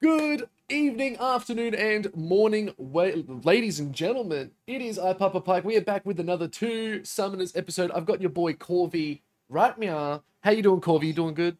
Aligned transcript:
Good 0.00 0.48
evening, 0.68 1.16
afternoon, 1.18 1.74
and 1.74 2.14
morning, 2.14 2.72
ladies 2.78 3.80
and 3.80 3.92
gentlemen. 3.92 4.52
It 4.64 4.80
is 4.80 4.96
I 4.96 5.12
Papa 5.12 5.40
Pike. 5.40 5.64
We 5.64 5.76
are 5.76 5.80
back 5.80 6.06
with 6.06 6.20
another 6.20 6.46
two 6.46 7.00
Summoners 7.00 7.56
episode. 7.56 7.90
I've 7.90 8.06
got 8.06 8.20
your 8.20 8.30
boy 8.30 8.52
Corvy 8.52 9.22
right 9.48 9.76
meow. 9.76 10.22
How 10.42 10.52
you 10.52 10.62
doing, 10.62 10.80
Corvy? 10.80 11.08
You 11.08 11.14
doing 11.14 11.34
good? 11.34 11.56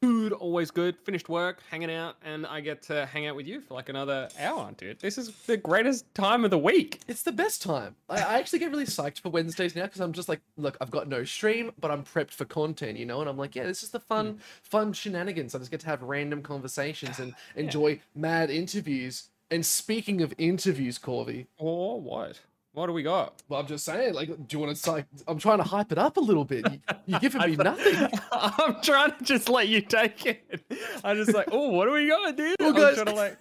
Good, 0.00 0.32
always 0.32 0.70
good. 0.70 0.96
Finished 0.96 1.28
work, 1.28 1.58
hanging 1.70 1.90
out, 1.90 2.16
and 2.22 2.46
I 2.46 2.60
get 2.60 2.82
to 2.82 3.06
hang 3.06 3.26
out 3.26 3.34
with 3.34 3.48
you 3.48 3.60
for 3.60 3.74
like 3.74 3.88
another 3.88 4.28
hour, 4.38 4.70
dude. 4.76 5.00
This 5.00 5.18
is 5.18 5.34
the 5.46 5.56
greatest 5.56 6.12
time 6.14 6.44
of 6.44 6.52
the 6.52 6.58
week. 6.58 7.00
It's 7.08 7.24
the 7.24 7.32
best 7.32 7.62
time. 7.62 7.96
I, 8.08 8.18
I 8.18 8.38
actually 8.38 8.60
get 8.60 8.70
really 8.70 8.84
psyched 8.84 9.20
for 9.20 9.30
Wednesdays 9.30 9.74
now 9.74 9.84
because 9.86 10.00
I'm 10.00 10.12
just 10.12 10.28
like, 10.28 10.40
look, 10.56 10.76
I've 10.80 10.92
got 10.92 11.08
no 11.08 11.24
stream, 11.24 11.72
but 11.80 11.90
I'm 11.90 12.04
prepped 12.04 12.30
for 12.30 12.44
content, 12.44 12.96
you 12.96 13.06
know. 13.06 13.20
And 13.20 13.28
I'm 13.28 13.36
like, 13.36 13.56
yeah, 13.56 13.64
this 13.64 13.82
is 13.82 13.90
the 13.90 13.98
fun, 13.98 14.34
hmm. 14.34 14.38
fun 14.62 14.92
shenanigans. 14.92 15.56
I 15.56 15.58
just 15.58 15.72
get 15.72 15.80
to 15.80 15.86
have 15.86 16.02
random 16.02 16.42
conversations 16.42 17.18
and 17.18 17.34
enjoy 17.56 18.00
mad 18.14 18.50
interviews. 18.50 19.30
And 19.50 19.66
speaking 19.66 20.20
of 20.20 20.32
interviews, 20.38 20.98
Corvy, 20.98 21.46
Or 21.56 22.00
what? 22.00 22.40
What 22.78 22.86
do 22.86 22.92
we 22.92 23.02
got? 23.02 23.34
Well, 23.48 23.60
I'm 23.60 23.66
just 23.66 23.84
saying, 23.84 24.14
like, 24.14 24.28
do 24.28 24.56
you 24.56 24.58
want 24.64 24.76
to 24.76 24.90
like? 24.90 25.06
I'm 25.26 25.38
trying 25.38 25.58
to 25.58 25.64
hype 25.64 25.90
it 25.92 25.98
up 25.98 26.16
a 26.16 26.20
little 26.20 26.44
bit. 26.44 26.64
You, 26.70 26.80
you're 27.06 27.20
giving 27.26 27.40
me 27.42 27.56
nothing. 27.56 28.08
I'm 28.32 28.80
trying 28.82 29.12
to 29.18 29.24
just 29.24 29.48
let 29.48 29.68
you 29.68 29.80
take 29.80 30.24
it. 30.26 30.62
I'm 31.02 31.16
just 31.16 31.34
like, 31.34 31.48
oh, 31.52 31.68
what 31.70 31.86
do 31.86 31.92
we 31.92 32.08
got, 32.08 32.36
dude? 32.36 32.56
Well, 32.60 32.70
I'm 32.70 32.94
trying 32.94 33.06
to 33.06 33.12
like, 33.14 33.36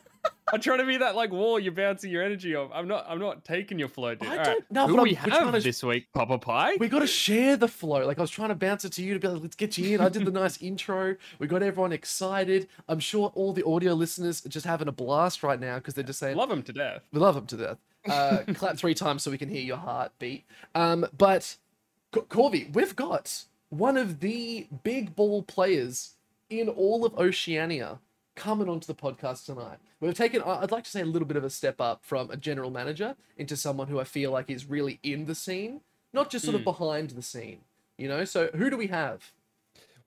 I'm 0.52 0.59
trying 0.59 0.80
to 0.80 0.86
be 0.86 0.98
that 0.98 1.16
like 1.16 1.31
wall 1.31 1.59
you're 1.59 1.72
bouncing 1.72 2.09
your 2.12 2.23
energy 2.23 2.55
off. 2.55 2.72
I'm 2.73 2.88
not. 2.88 3.05
I'm 3.08 3.20
not 3.20 3.45
taking 3.45 3.78
your 3.80 3.88
flow, 3.90 4.16
dude. 4.16 4.28
I 4.28 4.31
All 4.31 4.38
right, 4.38 4.45
don't- 4.45 4.72
no, 4.72 4.88
Who 4.88 5.02
we 5.04 5.16
I'm- 5.16 5.30
have 5.30 5.54
to- 5.54 5.59
this 5.62 5.84
week, 5.84 6.08
Papa 6.14 6.38
Pie? 6.40 6.78
We 6.80 6.88
got 6.90 7.00
to 7.00 7.08
share 7.08 7.56
the 7.58 7.67
flow. 7.67 8.06
Like 8.06 8.17
I 8.17 8.22
was 8.22 8.31
trying 8.31 8.50
to 8.50 8.56
bounce 8.56 8.84
it 8.86 8.94
to 8.94 9.04
you 9.04 9.14
to 9.14 9.20
be 9.20 9.28
like, 9.28 9.42
let's 9.42 9.56
get 9.56 9.78
you 9.78 9.94
in. 9.95 10.02
I 10.02 10.09
did 10.09 10.26
the 10.26 10.31
nice 10.31 10.62
intro. 10.62 11.16
We 11.40 11.48
got 11.48 11.62
everyone 11.64 11.92
excited. 11.94 12.67
I'm 12.90 13.00
sure 13.00 13.31
all 13.36 13.54
the 13.54 13.66
audio 13.66 13.94
listeners 13.94 14.45
are 14.45 14.50
just 14.50 14.66
having 14.66 14.88
a 14.88 14.92
blast 14.92 15.44
right 15.44 15.59
now 15.59 15.76
because 15.78 15.94
they're 15.94 16.04
just 16.04 16.20
saying, 16.20 16.36
Love 16.38 16.50
them 16.50 16.64
to 16.64 16.73
death. 16.73 17.04
We 17.14 17.20
love 17.20 17.36
them 17.36 17.45
to 17.48 17.58
death. 17.58 17.78
Uh, 18.09 18.44
clap 18.53 18.77
three 18.77 18.94
times 18.94 19.23
so 19.23 19.31
we 19.31 19.38
can 19.38 19.50
hear 19.50 19.61
your 19.61 19.77
heartbeat. 19.77 20.45
Um, 20.75 21.05
but 21.17 21.44
C- 21.44 22.22
Corvy, 22.22 22.73
we've 22.73 22.95
got 22.95 23.44
one 23.69 23.97
of 23.97 24.19
the 24.22 24.67
big 24.83 25.16
ball 25.16 25.44
players 25.44 26.14
in 26.49 26.69
all 26.69 27.05
of 27.05 27.17
Oceania 27.17 27.99
coming 28.36 28.69
onto 28.69 28.86
the 28.88 28.95
podcast 28.95 29.45
tonight. 29.45 29.80
We've 29.99 30.14
taken, 30.14 30.41
I'd 30.44 30.72
like 30.72 30.83
to 30.83 30.89
say, 30.89 31.02
a 31.02 31.05
little 31.05 31.27
bit 31.27 31.38
of 31.38 31.44
a 31.44 31.49
step 31.49 31.81
up 31.81 32.05
from 32.05 32.30
a 32.30 32.38
general 32.38 32.69
manager 32.69 33.16
into 33.36 33.58
someone 33.58 33.88
who 33.88 33.99
I 33.99 34.03
feel 34.03 34.31
like 34.31 34.49
is 34.49 34.69
really 34.69 34.99
in 35.02 35.25
the 35.25 35.36
scene, 35.36 35.81
not 36.14 36.30
just 36.30 36.45
sort 36.45 36.55
of 36.55 36.64
behind 36.64 37.09
the 37.11 37.23
scene. 37.23 37.61
You 37.97 38.08
know, 38.08 38.23
so 38.25 38.49
who 38.55 38.69
do 38.69 38.77
we 38.77 38.88
have? 38.88 39.31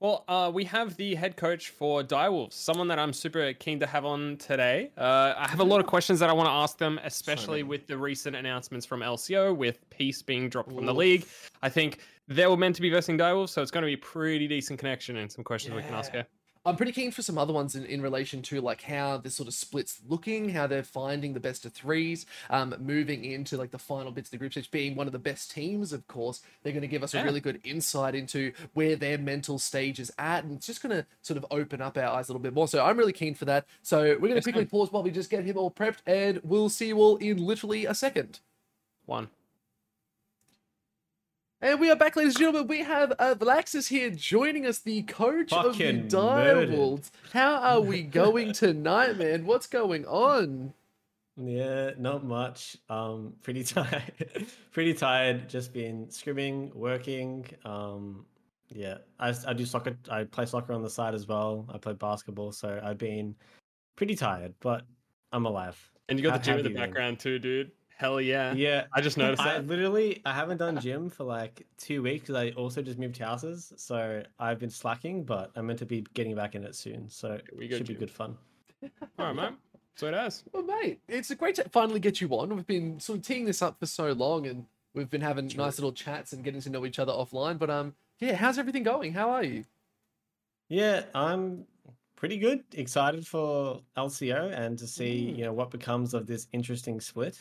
Well, 0.01 0.25
uh, 0.27 0.49
we 0.51 0.63
have 0.65 0.97
the 0.97 1.13
head 1.13 1.37
coach 1.37 1.69
for 1.69 2.01
Direwolves, 2.01 2.53
someone 2.53 2.87
that 2.87 2.97
I'm 2.97 3.13
super 3.13 3.53
keen 3.53 3.79
to 3.81 3.85
have 3.85 4.03
on 4.03 4.37
today. 4.37 4.89
Uh, 4.97 5.35
I 5.37 5.47
have 5.47 5.59
a 5.59 5.63
lot 5.63 5.79
of 5.79 5.85
questions 5.85 6.19
that 6.21 6.29
I 6.29 6.33
want 6.33 6.47
to 6.47 6.51
ask 6.51 6.79
them, 6.79 6.99
especially 7.03 7.61
many. 7.61 7.69
with 7.69 7.85
the 7.85 7.95
recent 7.99 8.35
announcements 8.35 8.83
from 8.83 9.01
LCO, 9.01 9.55
with 9.55 9.87
Peace 9.91 10.23
being 10.23 10.49
dropped 10.49 10.73
from 10.73 10.87
the 10.87 10.93
league. 10.93 11.27
I 11.61 11.69
think 11.69 11.99
they 12.27 12.47
were 12.47 12.57
meant 12.57 12.75
to 12.77 12.81
be 12.81 12.89
versing 12.89 13.15
Direwolves, 13.15 13.49
so 13.49 13.61
it's 13.61 13.69
going 13.69 13.83
to 13.83 13.85
be 13.85 13.93
a 13.93 13.97
pretty 13.97 14.47
decent 14.47 14.79
connection 14.79 15.17
and 15.17 15.31
some 15.31 15.43
questions 15.43 15.75
we 15.75 15.83
can 15.83 15.93
ask 15.93 16.11
her. 16.13 16.25
I'm 16.63 16.75
pretty 16.75 16.91
keen 16.91 17.11
for 17.11 17.23
some 17.23 17.39
other 17.39 17.53
ones 17.53 17.75
in, 17.75 17.85
in 17.85 18.01
relation 18.01 18.43
to 18.43 18.61
like 18.61 18.83
how 18.83 19.17
this 19.17 19.35
sort 19.35 19.47
of 19.47 19.53
splits 19.55 19.99
looking, 20.07 20.49
how 20.49 20.67
they're 20.67 20.83
finding 20.83 21.33
the 21.33 21.39
best 21.39 21.65
of 21.65 21.73
threes, 21.73 22.27
um, 22.51 22.75
moving 22.79 23.25
into 23.25 23.57
like 23.57 23.71
the 23.71 23.79
final 23.79 24.11
bits 24.11 24.27
of 24.27 24.31
the 24.31 24.37
group 24.37 24.51
stage, 24.51 24.69
being 24.69 24.95
one 24.95 25.07
of 25.07 25.13
the 25.13 25.19
best 25.19 25.51
teams, 25.51 25.91
of 25.91 26.07
course. 26.07 26.41
They're 26.61 26.73
going 26.73 26.81
to 26.81 26.87
give 26.87 27.01
us 27.01 27.15
a 27.15 27.23
really 27.23 27.39
good 27.39 27.59
insight 27.63 28.13
into 28.13 28.51
where 28.73 28.95
their 28.95 29.17
mental 29.17 29.57
stage 29.57 29.99
is 29.99 30.11
at, 30.19 30.43
and 30.43 30.53
it's 30.53 30.67
just 30.67 30.83
going 30.83 30.95
to 30.95 31.05
sort 31.23 31.37
of 31.37 31.45
open 31.49 31.81
up 31.81 31.97
our 31.97 32.05
eyes 32.05 32.29
a 32.29 32.31
little 32.31 32.43
bit 32.43 32.53
more. 32.53 32.67
So 32.67 32.85
I'm 32.85 32.97
really 32.97 33.13
keen 33.13 33.33
for 33.33 33.45
that. 33.45 33.65
So 33.81 34.01
we're 34.19 34.29
going 34.29 34.35
to 34.35 34.41
quickly 34.41 34.65
pause 34.65 34.91
while 34.91 35.03
we 35.03 35.09
just 35.09 35.31
get 35.31 35.43
him 35.43 35.57
all 35.57 35.71
prepped, 35.71 35.99
and 36.05 36.39
we'll 36.43 36.69
see 36.69 36.89
you 36.89 36.97
all 36.97 37.17
in 37.17 37.43
literally 37.43 37.85
a 37.85 37.95
second. 37.95 38.39
One. 39.05 39.29
And 41.63 41.79
we 41.79 41.91
are 41.91 41.95
back, 41.95 42.15
ladies 42.15 42.33
and 42.35 42.39
gentlemen. 42.39 42.67
We 42.67 42.79
have 42.79 43.11
uh, 43.19 43.35
Valixas 43.37 43.87
here 43.87 44.09
joining 44.09 44.65
us, 44.65 44.79
the 44.79 45.03
coach 45.03 45.53
of 45.53 45.63
the 45.63 45.71
Fucking 45.73 46.09
murdered. 46.11 46.69
Direwolves. 46.71 47.11
How 47.33 47.55
are 47.57 47.81
we 47.81 48.01
going 48.21 48.51
tonight, 48.51 49.17
man? 49.17 49.45
What's 49.45 49.67
going 49.67 50.05
on? 50.07 50.73
Yeah, 51.37 51.91
not 51.99 52.25
much. 52.25 52.77
Um, 52.89 53.33
pretty 53.43 53.63
tired. 53.63 54.11
pretty 54.71 54.95
tired. 54.95 55.47
Just 55.47 55.71
been 55.71 56.07
scrimming, 56.07 56.73
working. 56.73 57.45
Um, 57.63 58.25
yeah, 58.69 58.97
I, 59.19 59.33
I 59.47 59.53
do 59.53 59.65
soccer. 59.65 59.95
I 60.09 60.23
play 60.23 60.47
soccer 60.47 60.73
on 60.73 60.81
the 60.81 60.89
side 60.89 61.13
as 61.13 61.27
well. 61.27 61.67
I 61.71 61.77
play 61.77 61.93
basketball, 61.93 62.51
so 62.53 62.79
I've 62.83 62.97
been 62.97 63.35
pretty 63.95 64.15
tired, 64.15 64.55
but 64.61 64.83
I'm 65.31 65.45
alive. 65.45 65.79
And 66.09 66.17
you 66.17 66.23
got 66.23 66.31
How- 66.31 66.37
the 66.39 66.43
gym 66.43 66.57
in 66.57 66.63
the 66.63 66.69
have 66.69 66.71
you 66.71 66.77
been? 66.79 66.89
background 66.89 67.19
too, 67.19 67.37
dude. 67.37 67.71
Hell 68.01 68.19
yeah. 68.19 68.51
Yeah, 68.53 68.85
I 68.93 68.99
just 68.99 69.15
noticed 69.15 69.43
I 69.43 69.53
that. 69.59 69.67
literally 69.67 70.23
I 70.25 70.33
haven't 70.33 70.57
done 70.57 70.79
gym 70.79 71.07
for 71.07 71.23
like 71.23 71.67
two 71.77 72.01
weeks 72.01 72.21
because 72.21 72.35
I 72.35 72.49
also 72.59 72.81
just 72.81 72.97
moved 72.97 73.15
houses, 73.19 73.71
so 73.77 74.23
I've 74.39 74.57
been 74.57 74.71
slacking. 74.71 75.23
But 75.23 75.51
I'm 75.55 75.67
meant 75.67 75.77
to 75.79 75.85
be 75.85 76.03
getting 76.15 76.33
back 76.33 76.55
in 76.55 76.63
it 76.63 76.73
soon, 76.75 77.07
so 77.07 77.33
it 77.59 77.69
go, 77.69 77.77
should 77.77 77.85
be 77.87 77.93
good 77.93 78.09
fun. 78.09 78.35
All 79.19 79.27
right, 79.27 79.35
man. 79.35 79.57
So 79.97 80.07
it 80.07 80.15
has. 80.15 80.43
Well, 80.51 80.63
mate, 80.63 80.99
it's 81.07 81.31
great 81.35 81.53
to 81.55 81.69
finally 81.69 81.99
get 81.99 82.19
you 82.21 82.27
on. 82.29 82.55
We've 82.55 82.65
been 82.65 82.99
sort 82.99 83.19
of 83.19 83.23
teeing 83.25 83.45
this 83.45 83.61
up 83.61 83.79
for 83.79 83.85
so 83.85 84.13
long, 84.13 84.47
and 84.47 84.65
we've 84.95 85.11
been 85.11 85.21
having 85.21 85.47
True. 85.47 85.63
nice 85.63 85.77
little 85.77 85.91
chats 85.93 86.33
and 86.33 86.43
getting 86.43 86.61
to 86.61 86.71
know 86.71 86.87
each 86.87 86.97
other 86.97 87.13
offline. 87.13 87.59
But 87.59 87.69
um, 87.69 87.93
yeah, 88.17 88.33
how's 88.33 88.57
everything 88.57 88.81
going? 88.81 89.13
How 89.13 89.29
are 89.29 89.43
you? 89.43 89.63
Yeah, 90.69 91.03
I'm 91.13 91.65
pretty 92.15 92.37
good. 92.37 92.63
Excited 92.73 93.27
for 93.27 93.81
LCO 93.95 94.57
and 94.57 94.79
to 94.79 94.87
see 94.87 95.27
Mm. 95.31 95.37
you 95.37 95.43
know 95.43 95.53
what 95.53 95.69
becomes 95.69 96.15
of 96.15 96.25
this 96.25 96.47
interesting 96.51 96.99
split. 96.99 97.37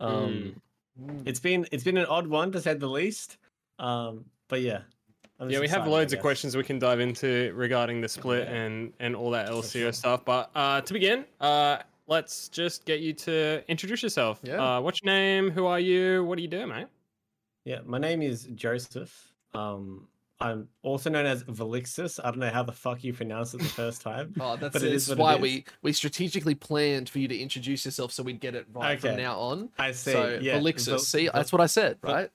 Um, 0.00 0.60
Mm. 1.00 1.22
it's 1.24 1.40
been 1.40 1.66
it's 1.72 1.84
been 1.84 1.96
an 1.96 2.06
odd 2.06 2.26
one 2.26 2.52
to 2.52 2.60
say 2.60 2.74
the 2.74 2.86
least. 2.88 3.38
Um, 3.78 4.24
but 4.48 4.60
yeah. 4.60 4.80
I'm 5.38 5.48
Yeah, 5.48 5.60
we 5.60 5.68
have 5.68 5.78
excited, 5.78 5.88
I 5.88 5.92
loads 5.92 6.12
of 6.12 6.20
questions 6.20 6.54
we 6.56 6.62
can 6.64 6.78
dive 6.78 7.00
into 7.00 7.52
regarding 7.54 8.00
the 8.02 8.08
split 8.08 8.46
Yeah. 8.48 8.54
and 8.56 8.92
and 9.00 9.16
all 9.16 9.30
that 9.30 9.48
LCO 9.48 9.72
sure. 9.84 9.92
stuff. 9.92 10.24
But 10.24 10.50
uh, 10.54 10.82
to 10.82 10.92
begin, 10.92 11.24
uh, 11.40 11.78
let's 12.08 12.48
just 12.50 12.84
get 12.84 13.00
you 13.00 13.14
to 13.14 13.62
introduce 13.68 14.02
yourself. 14.02 14.40
Yeah. 14.42 14.76
Uh, 14.76 14.80
what's 14.82 15.00
your 15.02 15.12
name? 15.14 15.50
Who 15.50 15.64
are 15.66 15.80
you? 15.80 16.24
What 16.24 16.36
do 16.36 16.42
you 16.42 16.48
do, 16.48 16.66
mate? 16.66 16.88
Yeah, 17.64 17.80
my 17.86 17.98
name 17.98 18.20
is 18.20 18.44
Joseph. 18.54 19.32
Um, 19.54 20.08
I'm 20.42 20.68
also 20.82 21.10
known 21.10 21.26
as 21.26 21.44
Valixas. 21.44 22.18
I 22.22 22.30
don't 22.30 22.38
know 22.40 22.48
how 22.48 22.62
the 22.62 22.72
fuck 22.72 23.04
you 23.04 23.12
pronounce 23.12 23.52
it 23.54 23.58
the 23.58 23.64
first 23.64 24.00
time. 24.00 24.34
Oh, 24.40 24.56
that's, 24.56 24.72
but 24.72 24.82
it 24.82 24.92
is 24.92 25.14
why 25.14 25.34
it 25.34 25.36
is. 25.36 25.42
we 25.42 25.64
we 25.82 25.92
strategically 25.92 26.54
planned 26.54 27.08
for 27.10 27.18
you 27.18 27.28
to 27.28 27.38
introduce 27.38 27.84
yourself 27.84 28.12
so 28.12 28.22
we'd 28.22 28.40
get 28.40 28.54
it 28.54 28.66
right 28.72 28.98
from 29.00 29.16
now 29.16 29.38
on. 29.38 29.68
I 29.78 29.92
see. 29.92 30.12
So, 30.12 30.38
yeah, 30.40 30.56
Elixir, 30.56 30.92
Vel- 30.92 30.98
see, 31.00 31.24
Vel- 31.24 31.32
that's 31.34 31.52
what 31.52 31.60
I 31.60 31.66
said, 31.66 31.98
right? 32.02 32.30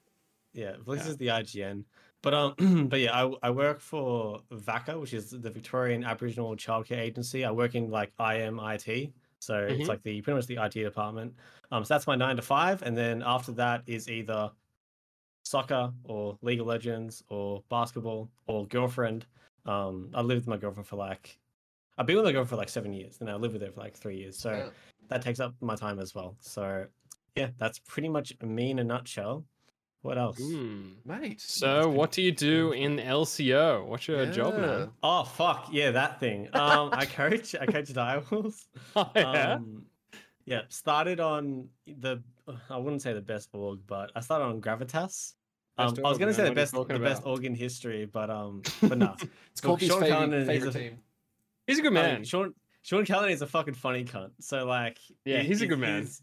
Yeah, 0.54 0.74
Velix 0.86 0.98
Yeah. 0.98 1.08
is 1.10 1.18
the 1.18 1.28
IGN. 1.28 1.84
But 2.22 2.34
um, 2.34 2.88
but 2.90 3.00
yeah, 3.00 3.24
I, 3.26 3.32
I 3.44 3.50
work 3.50 3.80
for 3.80 4.42
VACCA, 4.52 5.00
which 5.00 5.14
is 5.14 5.32
the 5.32 5.50
Victorian 5.50 6.04
Aboriginal 6.04 6.56
Childcare 6.56 6.98
Agency. 7.00 7.44
I 7.46 7.52
work 7.52 7.76
in 7.76 7.90
like 7.90 8.16
IMIT, 8.20 9.12
so 9.40 9.54
Mhm. 9.56 9.80
it's 9.80 9.90
like 9.90 10.04
the 10.04 10.22
pretty 10.22 10.36
much 10.36 10.48
the 10.48 10.58
IT 10.64 10.74
department. 10.74 11.34
Um, 11.72 11.84
so 11.84 11.94
that's 11.94 12.06
my 12.08 12.16
nine 12.16 12.36
to 12.36 12.42
five, 12.44 12.84
and 12.84 12.96
then 12.96 13.24
after 13.26 13.52
that 13.54 13.82
is 13.88 14.10
either 14.10 14.52
soccer 15.46 15.92
or 16.04 16.38
League 16.42 16.60
of 16.60 16.68
Legends 16.68 17.24
or 17.30 17.64
basketball 17.70 18.30
or 18.48 18.68
girlfriend. 18.68 19.26
Um, 19.66 20.10
I 20.14 20.22
lived 20.22 20.42
with 20.42 20.48
my 20.48 20.58
girlfriend 20.58 20.88
for 20.88 20.96
like, 20.98 21.38
I've 21.98 22.06
been 22.06 22.18
with 22.18 22.26
my 22.26 22.32
girlfriend 22.32 22.50
for 22.50 22.56
like 22.58 22.70
seven 22.70 22.92
years, 22.94 23.18
and 23.22 23.30
I 23.30 23.36
lived 23.36 23.54
with 23.54 23.62
her 23.62 23.72
for 23.72 23.80
like 23.80 23.96
three 23.96 24.18
years. 24.18 24.38
So 24.38 24.52
Yeah. 24.52 24.70
that 25.10 25.22
takes 25.22 25.40
up 25.40 25.54
my 25.62 25.76
time 25.76 26.00
as 26.00 26.14
well. 26.14 26.36
So 26.42 26.86
yeah, 27.36 27.50
that's 27.58 27.80
pretty 27.80 28.10
much 28.10 28.34
me 28.42 28.72
in 28.72 28.80
a 28.80 28.84
nutshell. 28.84 29.46
What 30.02 30.20
else? 30.20 30.38
Hmm. 30.38 30.90
Mate. 31.04 31.42
So, 31.42 31.90
what 31.90 32.12
do 32.12 32.22
you 32.22 32.32
do 32.32 32.74
in 32.74 32.98
LCO? 32.98 33.88
What's 33.88 34.08
your 34.08 34.28
job, 34.28 34.56
now? 34.56 34.94
Oh 35.02 35.24
fuck 35.24 35.70
yeah, 35.72 35.90
that 35.92 36.20
thing. 36.20 36.48
Um, 36.54 36.92
I 36.94 37.06
coach. 37.08 37.56
I 37.60 37.66
coach 37.66 37.86
direwolves. 37.94 38.66
Oh, 38.96 39.10
yeah. 39.16 39.54
Um, 39.54 39.86
yeah. 40.46 40.62
Started 40.70 41.20
on 41.20 41.70
the. 41.88 42.22
I 42.70 42.78
wouldn't 42.78 43.02
say 43.02 43.14
the 43.14 43.22
best 43.22 43.50
org, 43.54 43.80
but 43.88 44.12
I 44.16 44.22
started 44.22 44.46
on 44.46 44.62
Gravitas. 44.62 45.34
Um, 45.78 45.94
I 46.06 46.10
was 46.10 46.18
gonna 46.18 46.34
say 46.34 46.44
the 46.44 46.50
what 46.50 46.50
are 46.50 46.50
you 46.52 46.56
best, 46.56 46.72
the 46.72 46.78
talking 46.78 47.02
best 47.02 47.26
org 47.26 47.44
in 47.46 47.54
history, 47.56 48.06
but 48.06 48.30
um, 48.30 48.62
but 48.82 48.98
no. 48.98 49.16
It's 49.52 49.62
called 49.62 49.82
Sean 49.82 50.02
favorite, 50.02 50.10
Cullen 50.10 50.34
is 50.34 50.48
favorite 50.48 50.76
a- 50.76 50.80
team. 50.80 50.98
he's 51.68 51.80
a 51.80 51.82
good 51.82 51.94
man. 51.94 52.16
mean, 52.16 52.24
Sean 52.24 52.54
Sean 52.82 53.04
Callahan 53.06 53.32
is 53.32 53.42
a 53.42 53.48
fucking 53.48 53.74
funny 53.74 54.06
cunt. 54.06 54.32
So 54.40 54.66
like, 54.66 55.00
Yeah, 55.26 55.40
he's 55.40 55.62
a 55.62 55.68
good 55.68 55.80
man. 55.80 56.02
He's, 56.04 56.22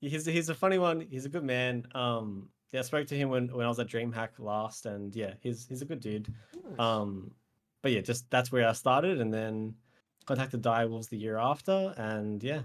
he's 0.00 0.26
he's 0.26 0.48
a 0.50 0.54
funny 0.54 0.78
one. 0.78 1.00
He's 1.00 1.24
a 1.24 1.28
good 1.28 1.42
man. 1.44 1.86
Um, 1.94 2.48
yeah, 2.70 2.80
I 2.80 2.82
spoke 2.82 3.06
to 3.08 3.16
him 3.16 3.28
when 3.28 3.48
when 3.48 3.64
I 3.66 3.68
was 3.68 3.78
at 3.80 3.88
DreamHack 3.88 4.38
last, 4.38 4.86
and 4.86 5.14
yeah, 5.16 5.34
he's 5.40 5.66
he's 5.66 5.82
a 5.82 5.86
good 5.86 6.00
dude. 6.00 6.28
Nice. 6.54 6.78
Um, 6.78 7.32
but 7.82 7.92
yeah, 7.92 8.02
just 8.02 8.30
that's 8.30 8.52
where 8.52 8.68
I 8.68 8.72
started, 8.72 9.20
and 9.20 9.32
then 9.34 9.74
contacted 10.26 10.62
Direwolves 10.62 11.08
the 11.08 11.16
year 11.18 11.38
after, 11.38 11.92
and 11.96 12.42
yeah, 12.42 12.60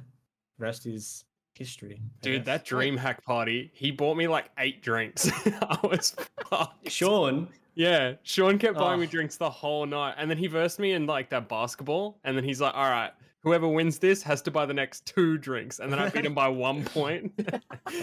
rest 0.60 0.86
is 0.86 1.26
history. 1.58 2.00
I 2.02 2.10
Dude, 2.22 2.36
guess. 2.40 2.46
that 2.46 2.66
dream 2.66 2.96
hack 2.98 3.24
party, 3.24 3.72
he 3.74 3.92
bought 3.92 4.16
me 4.18 4.28
like 4.28 4.50
eight 4.60 4.82
drinks. 4.82 5.30
I 5.46 5.78
was 5.84 6.16
fucked. 6.50 6.90
Sean. 6.92 7.50
Yeah, 7.76 8.14
Sean 8.24 8.58
kept 8.58 8.78
buying 8.78 9.00
me 9.00 9.06
Oh. 9.06 9.10
drinks 9.10 9.38
the 9.38 9.50
whole 9.50 9.86
night, 9.86 10.16
and 10.18 10.30
then 10.32 10.38
he 10.38 10.48
versed 10.48 10.80
me 10.80 10.94
in 10.94 11.06
like 11.06 11.30
that 11.30 11.48
basketball, 11.48 12.18
and 12.24 12.36
then 12.36 12.44
he's 12.44 12.60
like, 12.60 12.74
"All 12.74 12.90
right, 12.90 13.12
whoever 13.44 13.68
wins 13.68 14.00
this 14.00 14.24
has 14.24 14.42
to 14.44 14.52
buy 14.52 14.66
the 14.66 14.74
next 14.74 15.06
two 15.06 15.38
drinks, 15.38 15.78
and 15.80 15.92
then 15.92 16.00
I 16.00 16.10
beat 16.10 16.26
him 16.26 16.34
by 16.34 16.48
one 16.48 16.84
point. 16.96 17.32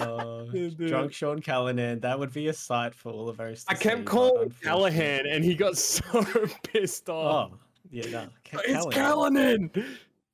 Uh, 0.01 0.45
drunk 0.87 1.13
Sean 1.13 1.41
Callanan. 1.41 1.99
That 2.01 2.17
would 2.19 2.33
be 2.33 2.47
a 2.49 2.53
sight 2.53 2.95
for 2.95 3.11
all 3.11 3.29
of 3.29 3.41
us. 3.41 3.65
I 3.69 3.75
kept 3.75 3.99
see, 3.99 4.05
calling 4.05 4.43
unfortunately- 4.45 4.65
Callahan, 4.93 5.27
and 5.27 5.45
he 5.45 5.55
got 5.57 5.77
so 5.77 6.25
pissed 6.63 7.09
off. 7.11 7.51
Oh, 7.53 7.59
yeah, 7.91 8.11
no. 8.11 8.29
Ca- 8.45 8.59
it's 8.65 8.95
Callahan. 8.95 9.71
Callahan. 9.71 9.71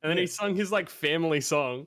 And 0.03 0.11
then 0.11 0.19
he 0.19 0.27
sung 0.27 0.55
his 0.55 0.71
like 0.71 0.89
family 0.91 1.41
song. 1.41 1.87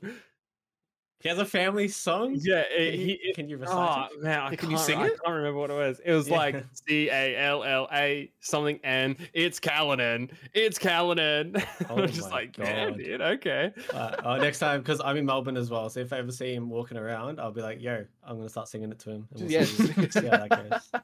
He 1.23 1.29
has 1.29 1.39
a 1.39 1.45
family 1.45 1.87
song. 1.87 2.35
Yeah, 2.37 2.63
Can 2.75 2.83
you, 2.99 3.17
he. 3.23 3.33
can 3.33 3.47
you 3.47 3.57
oh 3.65 4.07
it? 4.11 4.21
man, 4.21 4.39
I 4.41 4.55
can 4.57 4.69
you 4.69 4.77
sing 4.77 4.99
it? 4.99 5.03
I 5.03 5.07
can't 5.07 5.19
remember 5.37 5.57
what 5.57 5.69
it 5.69 5.73
was. 5.73 6.01
It 6.03 6.11
was 6.11 6.27
Yeah. 6.27 6.35
like 6.35 6.65
C 6.73 7.09
A 7.09 7.37
L 7.37 7.63
L 7.63 7.87
A 7.93 8.29
something 8.41 8.77
N. 8.83 9.15
It's 9.31 9.57
Callanan. 9.57 10.29
It's 10.53 10.77
Callanan. 10.77 11.55
Oh 11.89 11.99
I'm 12.03 12.09
just 12.09 12.29
like, 12.29 12.57
God. 12.57 12.97
dude. 12.97 13.21
Okay. 13.21 13.71
Uh, 13.93 13.95
uh, 14.21 14.37
next 14.37 14.59
time, 14.59 14.81
because 14.81 14.99
I'm 14.99 15.15
in 15.15 15.25
Melbourne 15.25 15.55
as 15.55 15.69
well, 15.69 15.89
so 15.89 16.01
if 16.01 16.11
I 16.11 16.17
ever 16.17 16.31
see 16.31 16.53
him 16.53 16.69
walking 16.69 16.97
around, 16.97 17.39
I'll 17.39 17.51
be 17.51 17.61
like, 17.61 17.81
"Yo, 17.81 18.05
I'm 18.21 18.35
gonna 18.37 18.49
start 18.49 18.67
singing 18.67 18.91
it 18.91 18.99
to 18.99 19.11
him." 19.11 19.27
and 19.31 19.39
we'll 19.41 19.49
Yeah. 19.49 19.63
see, 19.63 20.09
see 20.09 20.25
how 20.27 20.45
that 20.45 20.49
goes. 20.49 20.91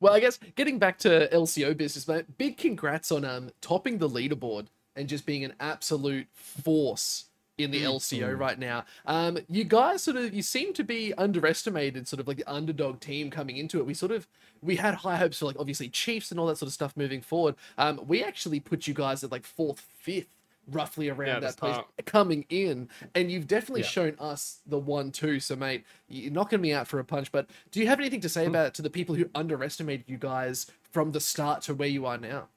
Well, 0.00 0.12
I 0.12 0.20
guess 0.20 0.38
getting 0.56 0.78
back 0.78 0.98
to 0.98 1.28
LCO 1.32 1.74
business, 1.76 2.06
mate, 2.06 2.36
big 2.36 2.58
congrats 2.58 3.10
on 3.12 3.24
um 3.24 3.50
topping 3.60 3.96
the 3.98 4.08
leaderboard 4.08 4.66
and 4.96 5.08
just 5.08 5.24
being 5.24 5.44
an 5.44 5.54
absolute 5.60 6.26
force 6.34 7.26
in 7.58 7.70
the 7.70 7.82
LCO 7.84 8.34
Mm. 8.34 8.38
right 8.38 8.58
now. 8.58 8.84
Um, 9.06 9.38
you 9.48 9.64
guys 9.64 10.02
sort 10.02 10.16
of 10.16 10.34
you 10.34 10.42
seem 10.42 10.72
to 10.74 10.84
be 10.84 11.14
underestimated, 11.14 12.08
sort 12.08 12.20
of 12.20 12.26
like 12.28 12.38
the 12.38 12.52
underdog 12.52 13.00
team 13.00 13.30
coming 13.30 13.56
into 13.58 13.78
it. 13.78 13.86
We 13.86 13.94
sort 13.94 14.12
of 14.12 14.26
we 14.62 14.76
had 14.76 14.94
high 14.94 15.16
hopes 15.16 15.38
for 15.38 15.46
like 15.46 15.56
obviously 15.58 15.88
Chiefs 15.88 16.30
and 16.30 16.40
all 16.40 16.46
that 16.46 16.56
sort 16.58 16.66
of 16.68 16.72
stuff 16.72 16.96
moving 16.96 17.20
forward. 17.20 17.54
Um, 17.78 18.00
we 18.06 18.24
actually 18.24 18.60
put 18.60 18.86
you 18.86 18.94
guys 18.94 19.22
at 19.22 19.30
like 19.30 19.44
fourth, 19.44 19.80
fifth, 19.80 20.28
roughly 20.68 21.10
around 21.10 21.28
Yeah, 21.28 21.40
that 21.40 21.56
place 21.56 21.74
start. 21.74 21.88
coming 22.06 22.44
in, 22.48 22.88
and 23.14 23.30
you've 23.30 23.46
definitely 23.46 23.82
Yeah. 23.82 23.86
shown 23.88 24.16
us 24.18 24.60
the 24.66 24.78
one 24.78 25.12
two. 25.12 25.38
So, 25.38 25.54
mate, 25.54 25.84
you're 26.08 26.32
knocking 26.32 26.60
me 26.60 26.72
out 26.72 26.88
for 26.88 26.98
a 26.98 27.04
punch. 27.04 27.30
But 27.30 27.48
do 27.70 27.78
you 27.80 27.86
have 27.86 28.00
anything 28.00 28.20
to 28.22 28.28
Hmm. 28.28 28.32
say 28.32 28.46
about 28.46 28.68
it 28.68 28.74
to 28.74 28.82
the 28.82 28.90
people 28.90 29.14
who 29.14 29.28
underestimated 29.34 30.06
you 30.08 30.16
guys 30.16 30.66
from 30.90 31.12
the 31.12 31.20
start 31.20 31.62
to 31.62 31.74
where 31.74 31.88
you 31.88 32.06
are 32.06 32.18
now? 32.18 32.48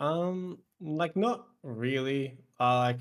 Um, 0.00 0.58
like 0.80 1.14
not 1.16 1.46
really. 1.62 2.36
Uh, 2.58 2.78
like, 2.78 3.00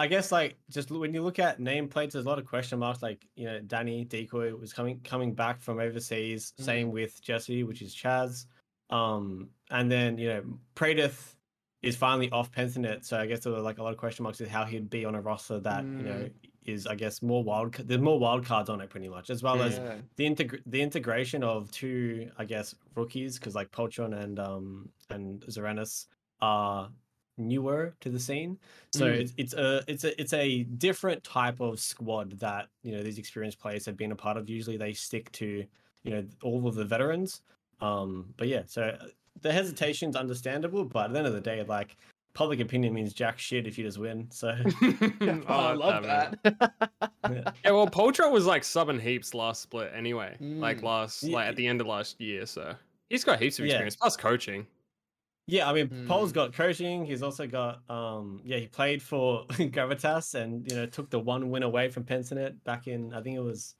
I 0.00 0.06
guess 0.06 0.32
like 0.32 0.56
just 0.70 0.90
when 0.90 1.12
you 1.12 1.22
look 1.22 1.38
at 1.38 1.60
nameplates, 1.60 2.12
there's 2.12 2.24
a 2.24 2.28
lot 2.28 2.38
of 2.38 2.46
question 2.46 2.78
marks. 2.78 3.02
Like 3.02 3.26
you 3.36 3.44
know, 3.44 3.60
Danny 3.60 4.04
Decoy 4.04 4.54
was 4.54 4.72
coming 4.72 4.98
coming 5.04 5.34
back 5.34 5.60
from 5.60 5.78
overseas. 5.78 6.54
Mm. 6.58 6.64
Same 6.64 6.90
with 6.90 7.20
Jesse, 7.20 7.64
which 7.64 7.82
is 7.82 7.94
Chaz. 7.94 8.46
Um, 8.88 9.50
and 9.70 9.92
then 9.92 10.16
you 10.16 10.28
know, 10.28 10.42
Pradith 10.74 11.36
is 11.82 11.96
finally 11.96 12.30
off 12.30 12.50
Pentanet, 12.50 13.04
so 13.04 13.18
I 13.18 13.26
guess 13.26 13.40
there 13.40 13.52
were 13.52 13.60
like 13.60 13.78
a 13.78 13.82
lot 13.82 13.92
of 13.92 13.98
question 13.98 14.22
marks 14.22 14.40
with 14.40 14.48
how 14.50 14.64
he'd 14.64 14.88
be 14.90 15.04
on 15.04 15.14
a 15.14 15.20
roster 15.20 15.60
that 15.60 15.84
you 15.84 15.90
know 15.90 16.12
Mm. 16.12 16.32
is 16.64 16.86
I 16.86 16.94
guess 16.94 17.20
more 17.22 17.44
wild. 17.44 17.74
There's 17.74 18.00
more 18.00 18.18
wild 18.18 18.46
cards 18.46 18.70
on 18.70 18.80
it, 18.80 18.88
pretty 18.90 19.08
much, 19.10 19.28
as 19.28 19.42
well 19.42 19.62
as 19.62 19.78
the 20.16 20.24
integ- 20.24 20.62
the 20.64 20.80
integration 20.80 21.42
of 21.44 21.70
two, 21.72 22.30
I 22.38 22.46
guess, 22.46 22.74
rookies 22.96 23.38
because 23.38 23.54
like 23.54 23.70
Poltron 23.70 24.14
and 24.18 24.38
um 24.38 24.88
and 25.10 25.42
Zarenis 25.42 26.06
are 26.40 26.88
newer 27.40 27.94
to 28.00 28.10
the 28.10 28.20
scene, 28.20 28.58
so 28.92 29.06
Mm. 29.06 29.20
it's 29.20 29.32
it's 29.36 29.54
a 29.54 29.82
it's 29.88 30.04
a 30.04 30.20
it's 30.20 30.32
a 30.32 30.62
different 30.64 31.24
type 31.24 31.60
of 31.60 31.80
squad 31.80 32.38
that 32.40 32.68
you 32.82 32.92
know 32.92 33.02
these 33.02 33.18
experienced 33.18 33.58
players 33.58 33.84
have 33.86 33.96
been 33.96 34.12
a 34.12 34.16
part 34.16 34.36
of. 34.36 34.48
Usually 34.48 34.76
they 34.76 34.92
stick 34.92 35.32
to 35.32 35.64
you 36.04 36.10
know 36.10 36.24
all 36.42 36.66
of 36.68 36.74
the 36.74 36.84
veterans. 36.84 37.42
Um, 37.80 38.32
but 38.36 38.48
yeah, 38.48 38.62
so 38.66 38.82
uh, 38.82 39.06
the 39.40 39.52
hesitation's 39.52 40.14
understandable, 40.16 40.84
but 40.84 41.06
at 41.06 41.12
the 41.12 41.18
end 41.18 41.26
of 41.26 41.32
the 41.32 41.40
day, 41.40 41.62
like 41.64 41.96
public 42.32 42.60
opinion 42.60 42.94
means 42.94 43.12
jack 43.12 43.38
shit 43.38 43.66
if 43.66 43.76
you 43.78 43.84
just 43.84 43.98
win. 43.98 44.28
So 44.30 44.48
Oh, 45.20 45.44
I 45.48 45.72
love 45.72 46.04
man. 46.04 46.38
that. 46.44 46.72
yeah. 47.30 47.50
Yeah, 47.64 47.70
well, 47.72 47.86
Poltro 47.88 48.30
was 48.30 48.46
like 48.46 48.62
subbing 48.62 49.00
heaps 49.00 49.34
last 49.34 49.62
split 49.62 49.90
anyway. 49.94 50.36
Like 50.40 50.78
Mm. 50.80 50.82
last, 50.84 51.22
Ye- 51.22 51.34
like 51.34 51.48
at 51.48 51.56
the 51.56 51.66
end 51.66 51.80
of 51.80 51.86
last 51.86 52.20
year. 52.20 52.46
So 52.46 52.74
he's 53.08 53.24
got 53.24 53.40
heaps 53.40 53.58
of 53.58 53.64
Yeah. 53.66 53.72
experience 53.72 53.96
plus 53.96 54.16
coaching. 54.16 54.66
Yeah, 55.50 55.68
I 55.68 55.72
mean, 55.72 56.06
Paul's 56.06 56.30
got 56.30 56.52
coaching. 56.52 57.04
He's 57.04 57.22
also 57.24 57.44
got, 57.44 57.80
um, 57.90 58.40
yeah, 58.44 58.58
he 58.58 58.68
played 58.68 59.02
for 59.02 59.44
Gravitas 59.50 60.36
and 60.36 60.70
you 60.70 60.76
know 60.76 60.86
took 60.86 61.10
the 61.10 61.18
one 61.18 61.50
win 61.50 61.64
away 61.64 61.88
from 61.88 62.04
Pentanet 62.04 62.62
back 62.62 62.86
in, 62.86 63.12
I 63.12 63.20
think 63.20 63.36
it 63.36 63.40
was, 63.40 63.74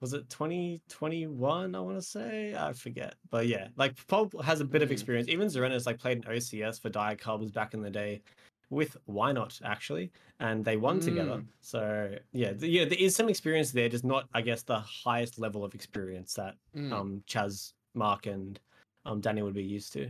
was 0.00 0.12
it 0.12 0.28
2021? 0.30 1.74
I 1.74 1.80
want 1.80 1.96
to 1.96 2.02
say, 2.02 2.54
I 2.54 2.72
forget, 2.72 3.16
but 3.30 3.48
yeah, 3.48 3.68
like 3.76 3.94
Paul 4.06 4.30
has 4.44 4.60
a 4.60 4.64
bit 4.64 4.82
of 4.82 4.90
Mm. 4.90 4.92
experience. 4.92 5.28
Even 5.28 5.48
Zarenis 5.48 5.86
like 5.86 5.98
played 5.98 6.18
in 6.18 6.22
OCS 6.24 6.80
for 6.80 6.88
Dire 6.88 7.16
Cubs 7.16 7.50
back 7.50 7.74
in 7.74 7.82
the 7.82 7.90
day 7.90 8.22
with 8.70 8.96
Why 9.06 9.32
Not 9.32 9.58
actually, 9.64 10.12
and 10.38 10.64
they 10.64 10.76
won 10.76 11.00
together. 11.00 11.38
Mm. 11.38 11.46
So 11.60 12.14
yeah, 12.32 12.52
th- 12.52 12.72
yeah, 12.72 12.84
there 12.84 12.98
is 12.98 13.16
some 13.16 13.28
experience 13.28 13.72
there, 13.72 13.88
just 13.88 14.04
not, 14.04 14.28
I 14.34 14.40
guess, 14.40 14.62
the 14.62 14.78
highest 14.78 15.38
level 15.40 15.64
of 15.64 15.74
experience 15.74 16.34
that 16.34 16.54
Mm. 16.76 16.92
um 16.92 17.22
Chaz, 17.26 17.72
Mark, 17.94 18.26
and 18.26 18.60
um 19.04 19.20
Danny 19.20 19.42
would 19.42 19.54
be 19.54 19.64
used 19.64 19.92
to. 19.94 20.08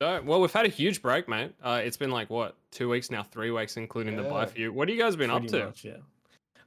So, 0.00 0.22
well, 0.24 0.40
we've 0.40 0.52
had 0.52 0.64
a 0.64 0.70
huge 0.70 1.02
break, 1.02 1.28
mate. 1.28 1.52
Uh, 1.62 1.82
it's 1.84 1.98
been 1.98 2.10
like 2.10 2.30
what 2.30 2.56
two 2.70 2.88
weeks 2.88 3.10
now, 3.10 3.22
three 3.22 3.50
weeks, 3.50 3.76
including 3.76 4.16
the 4.16 4.22
buy 4.22 4.46
for 4.46 4.58
you. 4.58 4.72
What 4.72 4.88
have 4.88 4.96
you 4.96 5.02
guys 5.02 5.14
been 5.14 5.30
up 5.30 5.40
Pretty 5.42 5.58
to? 5.58 5.64
much, 5.66 5.84
yeah. 5.84 5.96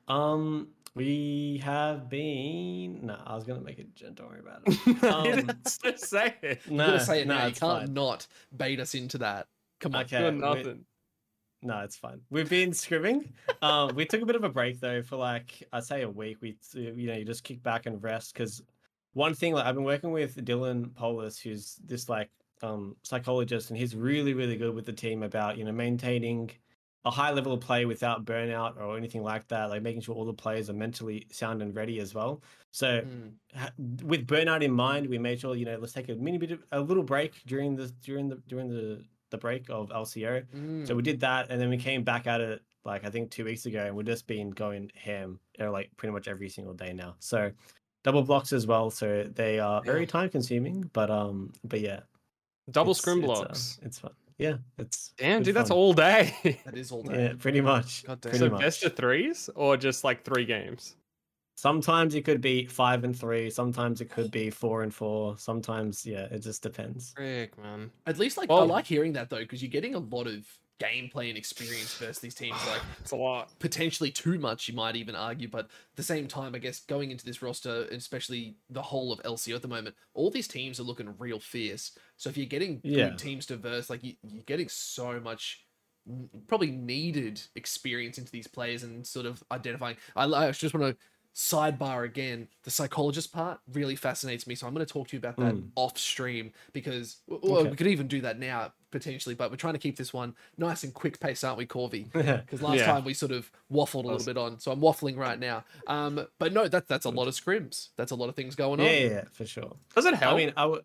Um, 0.07 0.67
we 0.93 1.59
have 1.63 2.09
been. 2.09 3.07
No, 3.07 3.17
I 3.25 3.33
was 3.33 3.43
gonna 3.43 3.61
make 3.61 3.79
it. 3.79 3.87
Don't 4.15 4.29
worry 4.29 4.39
about 4.39 4.61
it. 4.67 5.03
Um, 5.49 5.57
Just 5.65 6.05
say 6.09 6.35
it. 6.43 6.61
No, 6.69 6.85
gonna 6.85 6.99
say 6.99 7.21
it 7.21 7.27
no, 7.27 7.35
now. 7.39 7.45
You 7.47 7.53
can't 7.53 7.85
fine. 7.85 7.93
not 7.95 8.27
bait 8.55 8.79
us 8.79 8.93
into 8.93 9.17
that. 9.17 9.47
Come 9.79 9.95
on. 9.95 10.03
Okay, 10.03 10.19
Doing 10.19 10.35
we- 10.35 10.41
nothing. 10.41 10.85
No, 11.63 11.79
it's 11.79 11.95
fine. 11.95 12.19
We've 12.29 12.49
been 12.49 12.69
scrimming. 12.71 13.29
um, 13.63 13.95
we 13.95 14.05
took 14.05 14.21
a 14.21 14.25
bit 14.27 14.35
of 14.35 14.43
a 14.43 14.49
break 14.49 14.79
though 14.79 15.01
for 15.01 15.15
like 15.15 15.63
I'd 15.73 15.85
say 15.85 16.03
a 16.03 16.09
week. 16.09 16.37
We 16.41 16.55
you 16.73 17.07
know 17.07 17.15
you 17.15 17.25
just 17.25 17.43
kick 17.43 17.63
back 17.63 17.87
and 17.87 18.03
rest 18.03 18.33
because 18.33 18.61
one 19.13 19.33
thing 19.33 19.53
like 19.53 19.65
I've 19.65 19.73
been 19.73 19.85
working 19.85 20.11
with 20.11 20.35
Dylan 20.45 20.93
Polis, 20.93 21.39
who's 21.39 21.77
this 21.85 22.09
like 22.09 22.29
um 22.63 22.95
psychologist, 23.03 23.69
and 23.69 23.77
he's 23.77 23.95
really 23.95 24.33
really 24.33 24.55
good 24.57 24.73
with 24.73 24.85
the 24.85 24.93
team 24.93 25.21
about 25.23 25.57
you 25.57 25.63
know 25.65 25.71
maintaining 25.71 26.49
a 27.05 27.11
high 27.11 27.31
level 27.31 27.51
of 27.51 27.59
play 27.59 27.83
without 27.83 28.23
burnout 28.23 28.79
or 28.79 28.97
anything 28.97 29.21
like 29.21 29.45
that. 29.49 29.69
Like 29.69 29.81
making 29.81 30.01
sure 30.01 30.15
all 30.15 30.23
the 30.25 30.33
players 30.33 30.69
are 30.69 30.73
mentally 30.73 31.27
sound 31.31 31.61
and 31.61 31.75
ready 31.75 31.99
as 31.99 32.13
well. 32.15 32.41
So 32.71 33.01
Mm. 33.01 34.03
with 34.03 34.25
burnout 34.25 34.63
in 34.63 34.71
mind, 34.71 35.07
we 35.07 35.17
made 35.17 35.39
sure 35.41 35.55
you 35.55 35.65
know 35.65 35.77
let's 35.77 35.93
take 35.93 36.09
a 36.09 36.15
mini 36.15 36.37
bit 36.37 36.51
of 36.51 36.63
a 36.71 36.79
little 36.79 37.03
break 37.03 37.33
during 37.45 37.75
the 37.75 37.87
during 38.01 38.29
the 38.29 38.35
during 38.47 38.69
the 38.69 39.03
the 39.31 39.37
break 39.37 39.69
of 39.69 39.89
LCO. 39.89 40.43
Mm. 40.55 40.87
So 40.87 40.95
we 40.95 41.01
did 41.01 41.19
that, 41.21 41.47
and 41.49 41.59
then 41.59 41.69
we 41.69 41.77
came 41.77 42.03
back 42.03 42.25
at 42.27 42.39
it 42.39 42.61
like 42.85 43.03
I 43.05 43.09
think 43.09 43.31
two 43.31 43.43
weeks 43.45 43.65
ago, 43.65 43.83
and 43.85 43.95
we've 43.95 44.05
just 44.05 44.25
been 44.27 44.51
going 44.51 44.91
ham 44.95 45.39
uh, 45.59 45.71
like 45.71 45.89
pretty 45.97 46.13
much 46.13 46.27
every 46.27 46.49
single 46.49 46.73
day 46.73 46.93
now. 46.93 47.15
So 47.19 47.51
double 48.03 48.21
blocks 48.23 48.53
as 48.53 48.65
well, 48.67 48.89
so 48.91 49.23
they 49.23 49.59
are 49.59 49.81
very 49.83 50.05
time 50.05 50.29
consuming, 50.29 50.89
but 50.93 51.09
um, 51.09 51.51
but 51.63 51.79
yeah, 51.81 52.01
Double 52.71 52.91
it's- 52.91 53.01
scrim 53.01 53.19
it's, 53.23 53.29
uh, 53.29 53.33
blocks. 53.43 53.79
it's 53.83 53.99
fun. 53.99 54.11
Yeah, 54.39 54.55
it's 54.79 55.13
Damn, 55.17 55.39
good 55.39 55.45
dude, 55.45 55.55
that's 55.55 55.69
all 55.71 55.93
day. 55.93 56.59
That 56.65 56.75
is 56.75 56.91
all 56.91 57.03
day. 57.11 57.25
Yeah, 57.25 57.33
pretty 57.37 57.61
much. 57.61 58.03
God 58.05 58.19
damn. 58.19 58.31
Pretty 58.31 58.45
so 58.45 58.49
much. 58.51 58.61
best 58.61 58.83
of 58.83 58.95
threes 58.95 59.49
or 59.55 59.77
just 59.77 60.03
like 60.03 60.23
three 60.23 60.43
games? 60.45 60.95
Sometimes 61.55 62.15
it 62.15 62.25
could 62.25 62.41
be 62.41 62.65
five 62.67 63.03
and 63.03 63.17
three. 63.17 63.49
Sometimes 63.49 64.01
it 64.01 64.09
could 64.09 64.31
be 64.31 64.49
four 64.49 64.83
and 64.83 64.93
four. 64.93 65.37
Sometimes, 65.37 66.05
yeah, 66.05 66.25
it 66.25 66.39
just 66.39 66.61
depends. 66.63 67.15
Frick, 67.15 67.57
man. 67.57 67.91
At 68.05 68.17
least 68.17 68.37
like 68.37 68.53
I 68.57 68.63
like 68.63 68.87
hearing 68.87 69.13
that 69.13 69.29
though, 69.29 69.39
because 69.39 69.61
you're 69.61 69.69
getting 69.69 69.95
a 69.95 69.99
lot 69.99 70.27
of 70.27 70.47
gameplay 70.79 71.29
and 71.29 71.37
experience 71.37 71.93
versus 71.93 72.19
these 72.19 72.35
teams. 72.35 72.65
Like 72.65 72.87
It's 73.01 73.11
a 73.11 73.15
lot. 73.15 73.51
potentially 73.59 74.11
too 74.11 74.39
much, 74.39 74.67
you 74.67 74.73
might 74.73 74.95
even 74.95 75.15
argue. 75.15 75.47
But 75.47 75.65
at 75.65 75.71
the 75.95 76.03
same 76.03 76.27
time, 76.27 76.55
I 76.55 76.59
guess 76.59 76.81
going 76.81 77.11
into 77.11 77.25
this 77.25 77.41
roster, 77.41 77.83
especially 77.91 78.57
the 78.69 78.81
whole 78.81 79.13
of 79.13 79.21
LCO 79.25 79.55
at 79.55 79.61
the 79.61 79.67
moment, 79.67 79.95
all 80.13 80.31
these 80.31 80.47
teams 80.47 80.79
are 80.79 80.83
looking 80.83 81.17
real 81.17 81.39
fierce. 81.39 81.97
So 82.17 82.29
if 82.29 82.37
you're 82.37 82.45
getting 82.47 82.83
Yeah. 82.83 82.93
good 82.93 83.17
teams 83.17 83.45
to 83.47 83.57
verse, 83.57 83.89
like 83.89 84.03
you, 84.03 84.15
you're 84.23 84.43
getting 84.43 84.69
so 84.69 85.19
much 85.19 85.67
probably 86.47 86.71
needed 86.71 87.41
experience 87.55 88.17
into 88.17 88.31
these 88.31 88.47
players 88.47 88.83
and 88.83 89.05
sort 89.07 89.25
of 89.25 89.41
identifying. 89.51 89.95
I, 90.15 90.25
I 90.25 90.51
just 90.51 90.73
want 90.73 90.97
to 90.97 91.03
sidebar 91.35 92.05
again. 92.05 92.47
The 92.63 92.71
psychologist 92.71 93.33
part 93.33 93.59
really 93.73 93.95
fascinates 93.95 94.45
me. 94.47 94.55
So 94.55 94.67
I'm 94.67 94.73
going 94.73 94.85
to 94.85 94.91
talk 94.91 95.07
to 95.09 95.15
you 95.15 95.19
about 95.19 95.37
that 95.37 95.55
Mm. 95.55 95.69
off 95.75 95.97
stream 95.97 96.51
because 96.73 97.17
well, 97.27 97.57
Okay. 97.59 97.69
we 97.71 97.75
could 97.75 97.87
even 97.87 98.07
do 98.07 98.21
that 98.21 98.39
now 98.39 98.73
potentially, 98.91 99.33
but 99.33 99.49
we're 99.49 99.57
trying 99.57 99.73
to 99.73 99.79
keep 99.79 99.97
this 99.97 100.13
one 100.13 100.35
nice 100.57 100.83
and 100.83 100.93
quick 100.93 101.19
pace, 101.19 101.43
aren't 101.43 101.57
we, 101.57 101.65
Corvy? 101.65 102.11
because 102.13 102.61
last 102.61 102.77
Yeah. 102.77 102.85
time 102.85 103.03
we 103.03 103.15
sort 103.15 103.31
of 103.31 103.51
waffled 103.71 104.03
a 104.03 104.07
little 104.07 104.23
bit 104.25 104.37
on, 104.37 104.59
so 104.59 104.71
I'm 104.71 104.79
waffling 104.81 105.17
right 105.17 105.39
now. 105.39 105.65
Um, 105.87 106.27
but 106.37 106.53
no, 106.53 106.67
that's 106.67 106.87
that's 106.87 107.05
a 107.05 107.09
lot 107.09 107.27
of 107.27 107.33
scrims. 107.33 107.89
That's 107.97 108.11
a 108.11 108.15
lot 108.15 108.29
of 108.29 108.35
things 108.35 108.55
going 108.55 108.79
on. 108.79 108.85
yeah, 108.85 108.91
yeah, 108.93 109.23
for 109.31 109.45
sure. 109.47 109.75
Does 109.95 110.05
it 110.05 110.13
help? 110.13 110.35
I 110.35 110.37
mean, 110.37 110.53
I 110.55 110.65
would, 110.67 110.83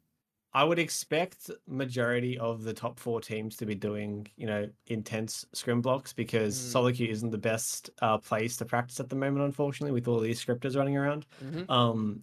I 0.55 0.65
would 0.65 0.79
expect 0.79 1.51
majority 1.67 2.39
of 2.39 2.63
the 2.63 2.73
top 2.73 2.99
four 2.99 3.21
teams 3.21 3.57
to 3.59 3.67
be 3.67 3.75
doing, 3.75 4.27
you 4.37 4.47
know, 4.47 4.69
intense 4.87 5.45
scrim 5.53 5.83
blocks 5.83 6.13
because 6.13 6.57
Mm. 6.57 6.73
solo 6.73 6.93
queue 6.93 7.09
isn't 7.09 7.31
the 7.31 7.39
best 7.39 7.91
uh, 8.01 8.19
place 8.19 8.57
to 8.59 8.65
practice 8.65 8.99
at 9.01 9.11
the 9.11 9.17
moment, 9.17 9.45
unfortunately, 9.45 9.93
with 9.93 10.09
all 10.09 10.21
these 10.21 10.41
scripters 10.41 10.77
running 10.77 10.97
around. 10.97 11.27
Mhm. 11.43 11.69
Um, 11.71 12.23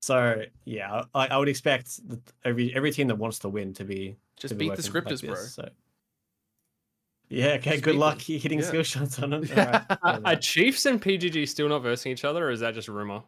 so 0.00 0.44
yeah, 0.64 1.04
I, 1.14 1.26
I 1.28 1.36
would 1.38 1.48
expect 1.48 2.06
that 2.08 2.32
every 2.44 2.74
every 2.74 2.92
team 2.92 3.08
that 3.08 3.16
wants 3.18 3.38
to 3.40 3.48
win 3.48 3.74
to 3.74 3.84
be 3.84 4.16
to 4.46 4.48
Just 4.48 4.54
be 4.54 4.64
beat 4.70 4.74
the 4.76 4.82
working 4.82 4.84
like 5.04 5.20
scripters, 5.20 5.22
bro. 5.22 5.34
So 5.34 5.68
Yeah, 7.28 7.54
okay, 7.54 7.78
Sweet 7.78 7.82
good 7.82 7.96
luck 7.96 8.20
then. 8.20 8.26
hitting 8.38 8.60
Yeah. 8.60 8.62
skill 8.62 8.82
shots 8.82 9.18
on 9.18 9.30
them. 9.30 9.44
Alright, 9.50 9.82
Are, 10.02 10.10
fair 10.10 10.16
are 10.24 10.36
enough. 10.36 10.40
Chiefs 10.40 10.86
and 10.86 11.00
PGG 11.02 11.46
still 11.48 11.68
not 11.68 11.82
versing 11.82 12.12
each 12.12 12.24
other, 12.24 12.46
or 12.46 12.50
is 12.50 12.60
that 12.60 12.74
just 12.74 12.88
rumor? 12.88 13.24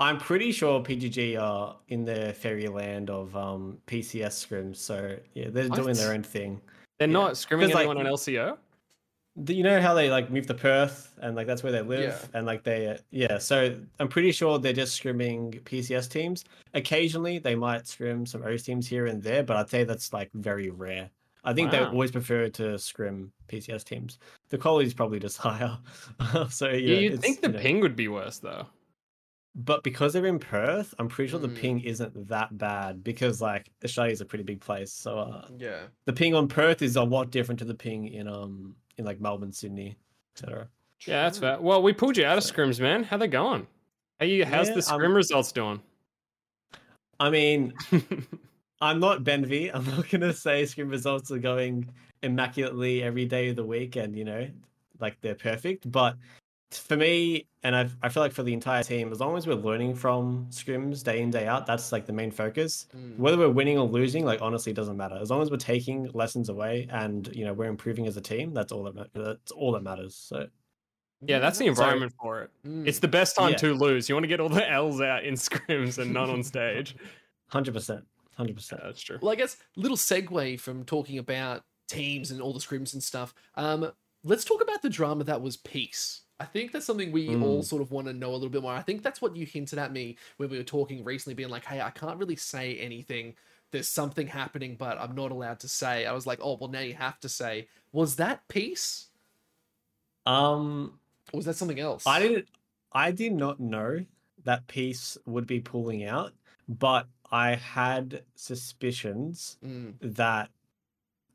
I'm 0.00 0.18
pretty 0.18 0.52
sure 0.52 0.80
PGG 0.80 1.40
are 1.40 1.76
in 1.88 2.04
their 2.04 2.32
fairyland 2.32 3.10
of 3.10 3.34
um, 3.36 3.78
PCS 3.86 4.46
scrims, 4.46 4.76
so 4.76 5.16
yeah, 5.34 5.48
they're 5.50 5.68
doing 5.68 5.94
their 5.94 6.12
own 6.12 6.22
thing. 6.22 6.60
They're 6.98 7.08
Yeah. 7.08 7.12
not 7.12 7.32
scrimming 7.32 7.62
'Cause, 7.66 7.74
like, 7.74 7.86
anyone 7.86 7.98
on 7.98 8.06
LCO. 8.06 8.58
The- 9.36 9.54
You 9.54 9.62
know 9.62 9.80
how 9.80 9.94
they 9.94 10.10
like 10.10 10.30
move 10.30 10.46
to 10.46 10.54
Perth 10.54 11.16
and 11.22 11.36
like 11.36 11.46
that's 11.46 11.62
where 11.62 11.70
they 11.72 11.82
live 11.82 12.28
Yeah. 12.32 12.38
and 12.38 12.46
like 12.46 12.62
they 12.64 12.88
uh, 12.88 12.98
yeah. 13.10 13.38
So 13.38 13.76
I'm 14.00 14.08
pretty 14.08 14.32
sure 14.32 14.58
they're 14.58 14.72
just 14.72 15.00
scrimming 15.00 15.62
PCS 15.64 16.08
teams. 16.08 16.44
Occasionally 16.74 17.38
they 17.38 17.54
might 17.54 17.86
scrim 17.86 18.26
some 18.26 18.42
OS 18.44 18.62
teams 18.64 18.86
here 18.88 19.06
and 19.06 19.22
there, 19.22 19.42
but 19.44 19.56
I'd 19.56 19.70
say 19.70 19.84
that's 19.84 20.12
like 20.12 20.30
very 20.34 20.70
rare. 20.70 21.10
I 21.44 21.52
think 21.54 21.70
they 21.70 21.80
Wow. 21.80 21.90
always 21.90 22.10
prefer 22.10 22.48
to 22.48 22.78
scrim 22.80 23.32
PCS 23.48 23.84
teams. 23.84 24.18
The 24.48 24.58
quality's 24.58 24.92
probably 24.94 25.20
just 25.20 25.36
higher. 25.48 25.78
so 26.50 26.68
yeah, 26.70 26.76
Yeah, 26.94 26.98
you'd 26.98 27.20
think 27.20 27.40
the 27.40 27.48
you 27.48 27.52
know- 27.54 27.60
ping 27.60 27.80
would 27.80 27.94
be 27.96 28.08
worse 28.08 28.38
though. 28.38 28.66
But 29.58 29.82
because 29.82 30.12
they're 30.12 30.26
in 30.26 30.38
Perth, 30.38 30.94
I'm 30.98 31.08
pretty 31.08 31.30
sure 31.30 31.40
the 31.40 31.48
Mm. 31.48 31.56
ping 31.56 31.80
isn't 31.80 32.28
that 32.28 32.56
bad 32.56 33.02
because 33.02 33.40
like 33.42 33.70
Australia's 33.84 34.20
a 34.20 34.24
pretty 34.24 34.44
big 34.44 34.60
place. 34.60 34.92
So 34.92 35.18
uh, 35.18 35.48
Yeah. 35.58 35.86
the 36.06 36.12
ping 36.12 36.34
on 36.34 36.46
Perth 36.48 36.80
is 36.82 36.96
a 36.96 37.02
lot 37.02 37.30
different 37.30 37.58
to 37.58 37.64
the 37.64 37.74
ping 37.74 38.08
in 38.08 38.28
um 38.28 38.76
in 38.96 39.04
like 39.04 39.20
Melbourne, 39.20 39.52
Sydney, 39.52 39.96
etc. 40.36 40.68
Yeah, 41.06 41.24
that's 41.24 41.38
fair. 41.38 41.60
Well, 41.60 41.82
we 41.82 41.92
pulled 41.92 42.16
you 42.16 42.24
out 42.24 42.38
of 42.38 42.44
scrims, 42.44 42.80
man. 42.80 43.04
How 43.04 43.16
they 43.16 43.28
going? 43.28 43.66
How 44.20 44.26
you? 44.26 44.44
How's 44.44 44.68
Yeah, 44.68 44.74
the 44.74 44.82
scrim 44.82 45.10
um, 45.12 45.14
results 45.14 45.52
doing? 45.52 45.80
I 47.20 47.30
mean, 47.30 47.74
I'm 48.80 49.00
not 49.00 49.24
Benvi. 49.24 49.70
I'm 49.74 49.84
not 49.86 50.08
gonna 50.08 50.32
say 50.32 50.64
scrim 50.66 50.88
results 50.88 51.30
are 51.32 51.38
going 51.38 51.88
immaculately 52.22 53.02
every 53.02 53.24
day 53.26 53.48
of 53.48 53.56
the 53.56 53.64
week, 53.64 53.96
and 53.96 54.16
you 54.16 54.24
know, 54.24 54.48
like 55.00 55.20
they're 55.20 55.34
perfect. 55.34 55.90
But 55.90 56.16
for 56.70 56.96
me, 56.96 57.46
and 57.62 57.74
I, 57.74 57.88
I 58.02 58.08
feel 58.08 58.22
like 58.22 58.32
for 58.32 58.42
the 58.42 58.52
entire 58.52 58.82
team, 58.82 59.10
as 59.10 59.20
long 59.20 59.36
as 59.36 59.46
we're 59.46 59.54
learning 59.54 59.94
from 59.94 60.46
scrims 60.50 61.02
day 61.02 61.20
in 61.22 61.30
day 61.30 61.46
out, 61.46 61.66
that's 61.66 61.92
like 61.92 62.04
the 62.06 62.12
main 62.12 62.30
focus. 62.30 62.86
Mm. 62.96 63.16
Whether 63.18 63.38
we're 63.38 63.48
winning 63.50 63.78
or 63.78 63.86
losing, 63.86 64.24
like 64.24 64.42
honestly, 64.42 64.72
doesn't 64.72 64.96
matter. 64.96 65.16
As 65.20 65.30
long 65.30 65.40
as 65.42 65.50
we're 65.50 65.56
taking 65.56 66.10
lessons 66.12 66.48
away 66.50 66.86
and 66.90 67.28
you 67.34 67.44
know 67.44 67.52
we're 67.52 67.68
improving 67.70 68.06
as 68.06 68.16
a 68.16 68.20
team, 68.20 68.52
that's 68.52 68.70
all 68.72 68.84
that 68.84 68.94
ma- 68.94 69.04
that's 69.14 69.50
all 69.52 69.72
that 69.72 69.82
matters. 69.82 70.14
So 70.14 70.46
yeah, 71.26 71.38
that's 71.38 71.58
the 71.58 71.64
So- 71.64 71.70
environment 71.70 72.12
for 72.20 72.42
it. 72.42 72.50
Mm. 72.66 72.86
It's 72.86 72.98
the 72.98 73.08
best 73.08 73.34
time 73.36 73.52
Yeah. 73.52 73.56
to 73.58 73.74
lose. 73.74 74.08
You 74.08 74.14
want 74.14 74.24
to 74.24 74.28
get 74.28 74.40
all 74.40 74.48
the 74.50 74.70
L's 74.70 75.00
out 75.00 75.24
in 75.24 75.34
scrims 75.34 75.98
and 75.98 76.12
none 76.12 76.30
on 76.30 76.42
stage. 76.42 76.96
hundred 77.48 77.72
percent, 77.74 78.04
hundred 78.36 78.50
Yeah, 78.50 78.54
percent. 78.56 78.80
that's 78.84 79.00
true. 79.00 79.18
Well, 79.22 79.32
I 79.32 79.36
guess 79.36 79.56
a 79.76 79.80
little 79.80 79.96
segue 79.96 80.60
from 80.60 80.84
talking 80.84 81.16
about 81.18 81.62
teams 81.88 82.30
and 82.30 82.42
all 82.42 82.52
the 82.52 82.60
scrims 82.60 82.92
and 82.92 83.02
stuff. 83.02 83.32
Um, 83.54 83.90
let's 84.22 84.44
talk 84.44 84.60
about 84.62 84.82
the 84.82 84.90
drama 84.90 85.24
that 85.24 85.40
was 85.40 85.56
peace. 85.56 86.20
I 86.40 86.44
think 86.46 86.70
that's 86.72 86.86
something 86.86 87.10
we 87.12 87.36
all 87.36 87.62
Mm. 87.62 87.64
sort 87.64 87.82
of 87.82 87.90
want 87.90 88.06
to 88.06 88.12
know 88.12 88.30
a 88.30 88.34
little 88.34 88.48
bit 88.48 88.62
more. 88.62 88.72
I 88.72 88.82
think 88.82 89.02
that's 89.02 89.20
what 89.20 89.34
you 89.36 89.44
hinted 89.44 89.78
at 89.78 89.92
me 89.92 90.16
when 90.36 90.48
we 90.50 90.56
were 90.58 90.64
talking 90.64 91.02
recently, 91.04 91.34
being 91.34 91.48
like, 91.48 91.64
"Hey, 91.64 91.80
I 91.80 91.90
can't 91.90 92.18
really 92.18 92.36
say 92.36 92.78
anything. 92.78 93.36
There's 93.72 93.88
something 93.88 94.26
happening, 94.28 94.76
but 94.76 94.98
I'm 94.98 95.14
not 95.16 95.32
allowed 95.32 95.60
to 95.60 95.68
say." 95.68 96.06
I 96.06 96.12
was 96.12 96.26
like, 96.26 96.38
"Oh, 96.42 96.56
well, 96.56 96.70
now 96.70 96.80
you 96.80 96.94
have 96.94 97.18
to 97.20 97.28
say." 97.28 97.68
Was 97.92 98.16
that 98.16 98.46
peace, 98.48 99.10
Um, 100.26 101.00
or 101.32 101.38
was 101.38 101.46
that 101.46 101.56
something 101.56 101.80
else? 101.80 102.06
I 102.06 102.20
didn't. 102.20 102.48
I 102.92 103.10
did 103.12 103.32
not 103.32 103.60
know 103.60 104.06
that 104.44 104.66
Peace 104.66 105.18
would 105.26 105.46
be 105.46 105.60
pulling 105.60 106.04
out, 106.04 106.32
but 106.68 107.06
I 107.30 107.54
had 107.54 108.24
suspicions 108.34 109.58
Mm, 109.64 109.98
that, 110.00 110.50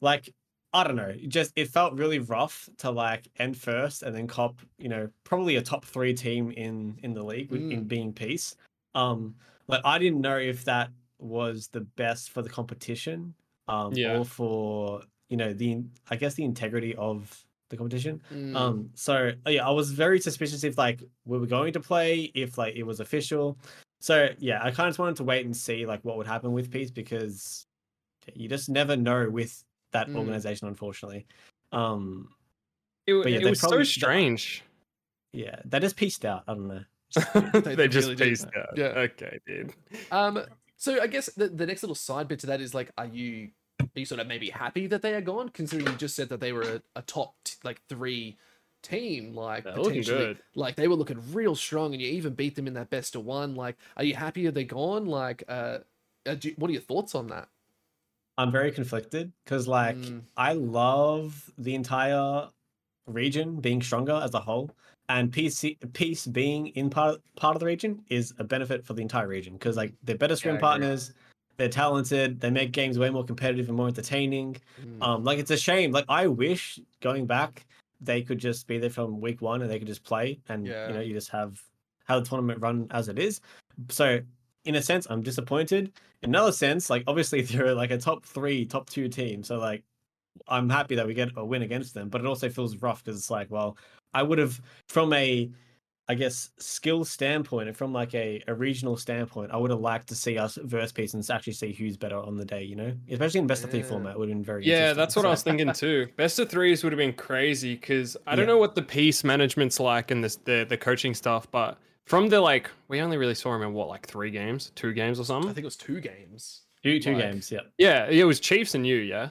like, 0.02 0.34
I 0.74 0.84
don't 0.84 0.96
know, 0.96 1.14
just 1.28 1.54
it 1.56 1.68
felt 1.70 1.94
really 1.94 2.20
rough 2.20 2.68
to 2.78 2.90
like 2.92 3.28
end 3.38 3.58
first 3.58 4.02
and 4.04 4.16
then 4.16 4.28
cop, 4.28 4.60
you 4.78 4.90
know, 4.90 5.10
probably 5.24 5.56
a 5.58 5.62
top 5.62 5.86
three 5.86 6.14
team 6.14 6.52
in 6.52 7.00
in 7.04 7.14
the 7.14 7.24
league 7.24 7.52
with 7.52 7.66
in 7.70 7.84
Mm. 7.84 7.88
being 7.88 8.14
peace. 8.14 8.56
Um, 8.96 9.36
like 9.68 9.82
I 9.86 10.00
didn't 10.00 10.22
know 10.22 10.38
if 10.38 10.66
that 10.66 10.92
was 11.20 11.68
the 11.70 11.82
best 11.82 12.32
for 12.32 12.42
the 12.42 12.50
competition, 12.50 13.36
um, 13.68 13.98
Yeah. 13.98 14.04
or 14.04 14.26
for 14.26 15.04
you 15.30 15.38
know 15.38 15.54
the 15.54 15.84
I 16.10 16.16
guess 16.16 16.34
the 16.36 16.44
integrity 16.44 16.96
of 16.96 17.46
the 17.70 17.78
competition. 17.78 18.22
mm, 18.30 18.54
Um, 18.54 18.92
so 18.96 19.32
uh, 19.46 19.50
yeah, 19.50 19.68
I 19.68 19.72
was 19.72 19.92
very 19.92 20.20
suspicious 20.20 20.64
if 20.64 20.78
like 20.78 21.04
we 21.26 21.38
were 21.40 21.48
going 21.48 21.74
to 21.74 21.80
play, 21.80 22.32
if 22.36 22.58
like 22.58 22.76
it 22.76 22.84
was 22.84 23.00
official. 23.00 23.58
So 24.02 24.30
yeah, 24.40 24.60
I 24.64 24.72
kind 24.72 24.88
of 24.88 24.92
just 24.92 25.00
wanted 25.00 25.16
to 25.18 25.24
wait 25.24 25.46
and 25.46 25.56
see 25.56 25.86
like 25.86 26.04
what 26.04 26.18
would 26.18 26.28
happen 26.28 26.52
with 26.52 26.72
peace 26.72 26.92
because 26.92 27.66
you 28.34 28.48
just 28.50 28.70
never 28.70 28.96
know 28.96 29.30
with 29.30 29.64
that 29.94 30.08
Mm. 30.08 30.18
organization, 30.18 30.68
unfortunately. 30.68 31.26
Um, 31.72 32.36
It, 33.08 33.14
yeah, 33.28 33.40
it 33.40 33.50
was 33.50 33.60
so 33.60 33.70
probably- 33.70 33.86
strange. 33.86 34.64
yeah, 35.34 35.60
they 35.66 35.80
just 35.80 35.96
pieced 35.96 36.26
out. 36.26 36.44
I 36.48 36.54
don't 36.54 36.68
know. 36.68 36.84
they, 37.62 37.76
they 37.76 37.88
just 37.88 38.10
really 38.10 38.30
pieced 38.30 38.48
out. 38.56 38.76
Yeah. 38.78 38.86
Okay, 39.08 39.40
dude. 39.46 39.74
Um, 40.12 40.44
so 40.78 41.02
I 41.02 41.08
guess 41.08 41.28
the, 41.28 41.48
the 41.48 41.66
next 41.66 41.84
little 41.84 41.96
side 41.96 42.28
bit 42.28 42.40
to 42.40 42.48
that 42.48 42.60
is 42.62 42.74
like, 42.74 42.92
are 42.98 43.06
you 43.06 43.50
are 43.82 43.88
you 44.00 44.06
sort 44.06 44.20
of 44.22 44.28
maybe 44.28 44.50
happy 44.50 44.88
that 44.88 45.02
they 45.02 45.14
are 45.14 45.22
gone, 45.22 45.50
considering 45.50 45.88
you 45.92 45.98
just 45.98 46.16
said 46.16 46.30
that 46.30 46.40
they 46.40 46.52
were 46.54 46.62
a, 46.64 46.82
a 46.96 47.02
top 47.04 47.36
t- 47.44 47.56
like 47.64 47.82
three 47.90 48.38
team, 48.82 49.36
like 49.36 49.64
They're 49.64 49.74
potentially, 49.74 50.18
good. 50.18 50.40
like 50.56 50.76
they 50.76 50.88
were 50.88 50.96
looking 50.96 51.22
real 51.34 51.56
strong, 51.56 51.94
and 51.94 52.02
you 52.02 52.08
even 52.10 52.34
beat 52.34 52.56
them 52.56 52.68
in 52.68 52.74
that 52.74 52.90
best 52.90 53.16
of 53.16 53.26
one. 53.26 53.56
Like, 53.56 53.78
are 53.98 54.04
you 54.04 54.16
happy 54.16 54.46
that 54.46 54.54
they're 54.54 54.64
gone? 54.64 55.06
Like, 55.06 55.44
uh, 55.48 55.80
uh 56.26 56.36
do, 56.36 56.54
what 56.58 56.70
are 56.70 56.74
your 56.74 56.82
thoughts 56.82 57.16
on 57.16 57.28
that? 57.28 57.50
I'm 58.38 58.52
very 58.52 58.72
conflicted 58.72 59.32
because 59.44 59.68
like 59.68 59.96
Mm. 59.96 60.24
I 60.38 60.54
love 60.54 61.52
the 61.58 61.76
entire 61.76 62.50
region 63.06 63.60
being 63.60 63.82
stronger 63.82 64.14
as 64.24 64.34
a 64.34 64.40
whole, 64.40 64.72
and 65.10 65.32
peace 65.32 65.64
peace 65.94 66.26
being 66.26 66.68
in 66.68 66.90
part 66.90 67.22
part 67.36 67.56
of 67.56 67.60
the 67.60 67.66
region 67.66 68.02
is 68.10 68.34
a 68.40 68.44
benefit 68.44 68.86
for 68.86 68.94
the 68.94 69.02
entire 69.02 69.28
region 69.28 69.54
because 69.54 69.76
like 69.78 69.94
they're 70.04 70.18
better 70.18 70.36
stream 70.36 70.56
agree. 70.56 70.62
partners, 70.62 71.14
they're 71.58 71.70
talented, 71.70 72.40
they 72.40 72.50
make 72.50 72.72
games 72.72 72.98
way 72.98 73.10
more 73.10 73.24
competitive 73.24 73.68
and 73.68 73.78
more 73.78 73.88
entertaining. 73.88 74.56
Mm, 74.82 75.04
Um, 75.04 75.24
like 75.24 75.38
it's 75.40 75.52
a 75.52 75.58
shame. 75.58 75.92
Like 75.92 76.06
I 76.10 76.28
wish 76.28 76.80
going 77.02 77.26
back 77.28 77.66
they 78.02 78.22
could 78.22 78.40
just 78.40 78.68
be 78.68 78.78
there 78.80 78.90
from 78.90 79.22
week 79.22 79.42
one 79.42 79.62
and 79.62 79.70
they 79.72 79.80
could 79.80 79.88
just 79.88 80.04
play 80.04 80.40
and 80.50 80.68
Yeah. 80.68 80.88
you 80.88 80.94
know 80.94 81.00
you 81.02 81.14
just 81.14 81.30
have 81.30 81.62
have 82.06 82.24
the 82.24 82.30
tournament 82.30 82.60
run 82.60 82.88
as 82.92 83.08
it 83.08 83.20
is. 83.20 83.40
So 83.90 84.20
in 84.66 84.76
a 84.76 84.82
sense, 84.82 85.08
I'm 85.10 85.22
disappointed. 85.22 85.92
In 86.22 86.30
another 86.30 86.52
sense, 86.52 86.90
like 86.90 87.04
obviously 87.08 87.42
they're 87.44 87.74
like 87.74 87.92
a 87.92 87.98
top 87.98 88.26
three, 88.26 88.66
top 88.66 88.90
two 88.90 89.10
team. 89.10 89.44
So 89.44 89.58
like 89.58 89.84
I'm 90.48 90.70
happy 90.70 90.96
that 90.96 91.08
we 91.08 91.14
get 91.14 91.30
a 91.36 91.46
win 91.46 91.62
against 91.62 91.94
them, 91.94 92.10
but 92.10 92.22
it 92.22 92.28
also 92.28 92.50
feels 92.50 92.78
rough 92.78 93.04
because 93.04 93.20
it's 93.20 93.30
like, 93.30 93.52
well, 93.52 93.78
I 94.14 94.24
would 94.24 94.40
have 94.40 94.60
from 94.88 95.14
a 95.14 95.50
I 96.10 96.16
guess 96.16 96.52
skill 96.58 97.06
standpoint 97.06 97.70
and 97.70 97.78
from 97.78 97.94
like 97.94 98.14
a, 98.14 98.44
a 98.48 98.54
regional 98.54 98.98
standpoint, 98.98 99.52
I 99.52 99.58
would 99.58 99.72
have 99.72 99.80
liked 99.80 100.10
to 100.10 100.16
see 100.16 100.38
us 100.38 100.58
verse 100.62 100.92
Peace 100.92 101.14
and 101.14 101.28
actually 101.30 101.54
see 101.54 101.72
who's 101.72 101.96
better 101.96 102.18
on 102.18 102.36
the 102.36 102.44
day, 102.44 102.62
you 102.64 102.76
know? 102.76 102.94
Especially 103.10 103.40
in 103.40 103.48
best 103.48 103.64
of 103.64 103.72
three 103.72 103.80
Yeah. 103.80 103.86
format 103.86 104.20
would 104.20 104.28
have 104.28 104.38
been 104.38 104.44
very 104.44 104.66
Yeah, 104.66 104.92
that's 104.92 105.16
what 105.16 105.26
I 105.26 105.30
was 105.30 105.44
thinking 105.44 105.72
too. 105.72 106.10
Best 106.18 106.40
of 106.40 106.50
threes 106.50 106.84
would 106.84 106.92
have 106.92 106.98
been 106.98 107.14
crazy 107.14 107.76
because 107.76 108.18
I 108.28 108.36
don't 108.36 108.48
know 108.48 108.58
what 108.58 108.76
the 108.76 108.82
Peace 108.82 109.24
management's 109.24 109.80
like 109.80 110.12
and 110.12 110.22
this, 110.22 110.36
the 110.36 110.66
the 110.68 110.78
coaching 110.78 111.14
stuff, 111.14 111.50
but 111.52 111.78
from 112.06 112.30
the 112.30 112.40
like, 112.42 112.70
we 112.88 113.02
only 113.02 113.18
really 113.18 113.36
saw 113.36 113.56
him 113.56 113.62
in 113.62 113.74
what 113.74 113.88
like 113.88 114.06
three 114.08 114.32
games, 114.32 114.72
two 114.76 114.94
games 114.94 115.20
or 115.20 115.26
something. 115.26 115.50
I 115.50 115.54
think 115.54 115.64
it 115.64 115.68
was 115.68 115.78
two 115.78 116.00
games. 116.02 116.62
Two 116.84 117.00
two 117.00 117.14
Like- 117.14 117.24
games, 117.32 117.52
yeah. 117.52 117.62
Yeah, 117.78 118.08
it 118.10 118.26
was 118.26 118.40
Chiefs 118.40 118.76
and 118.76 118.86
you, 118.86 118.98
yeah. 118.98 119.30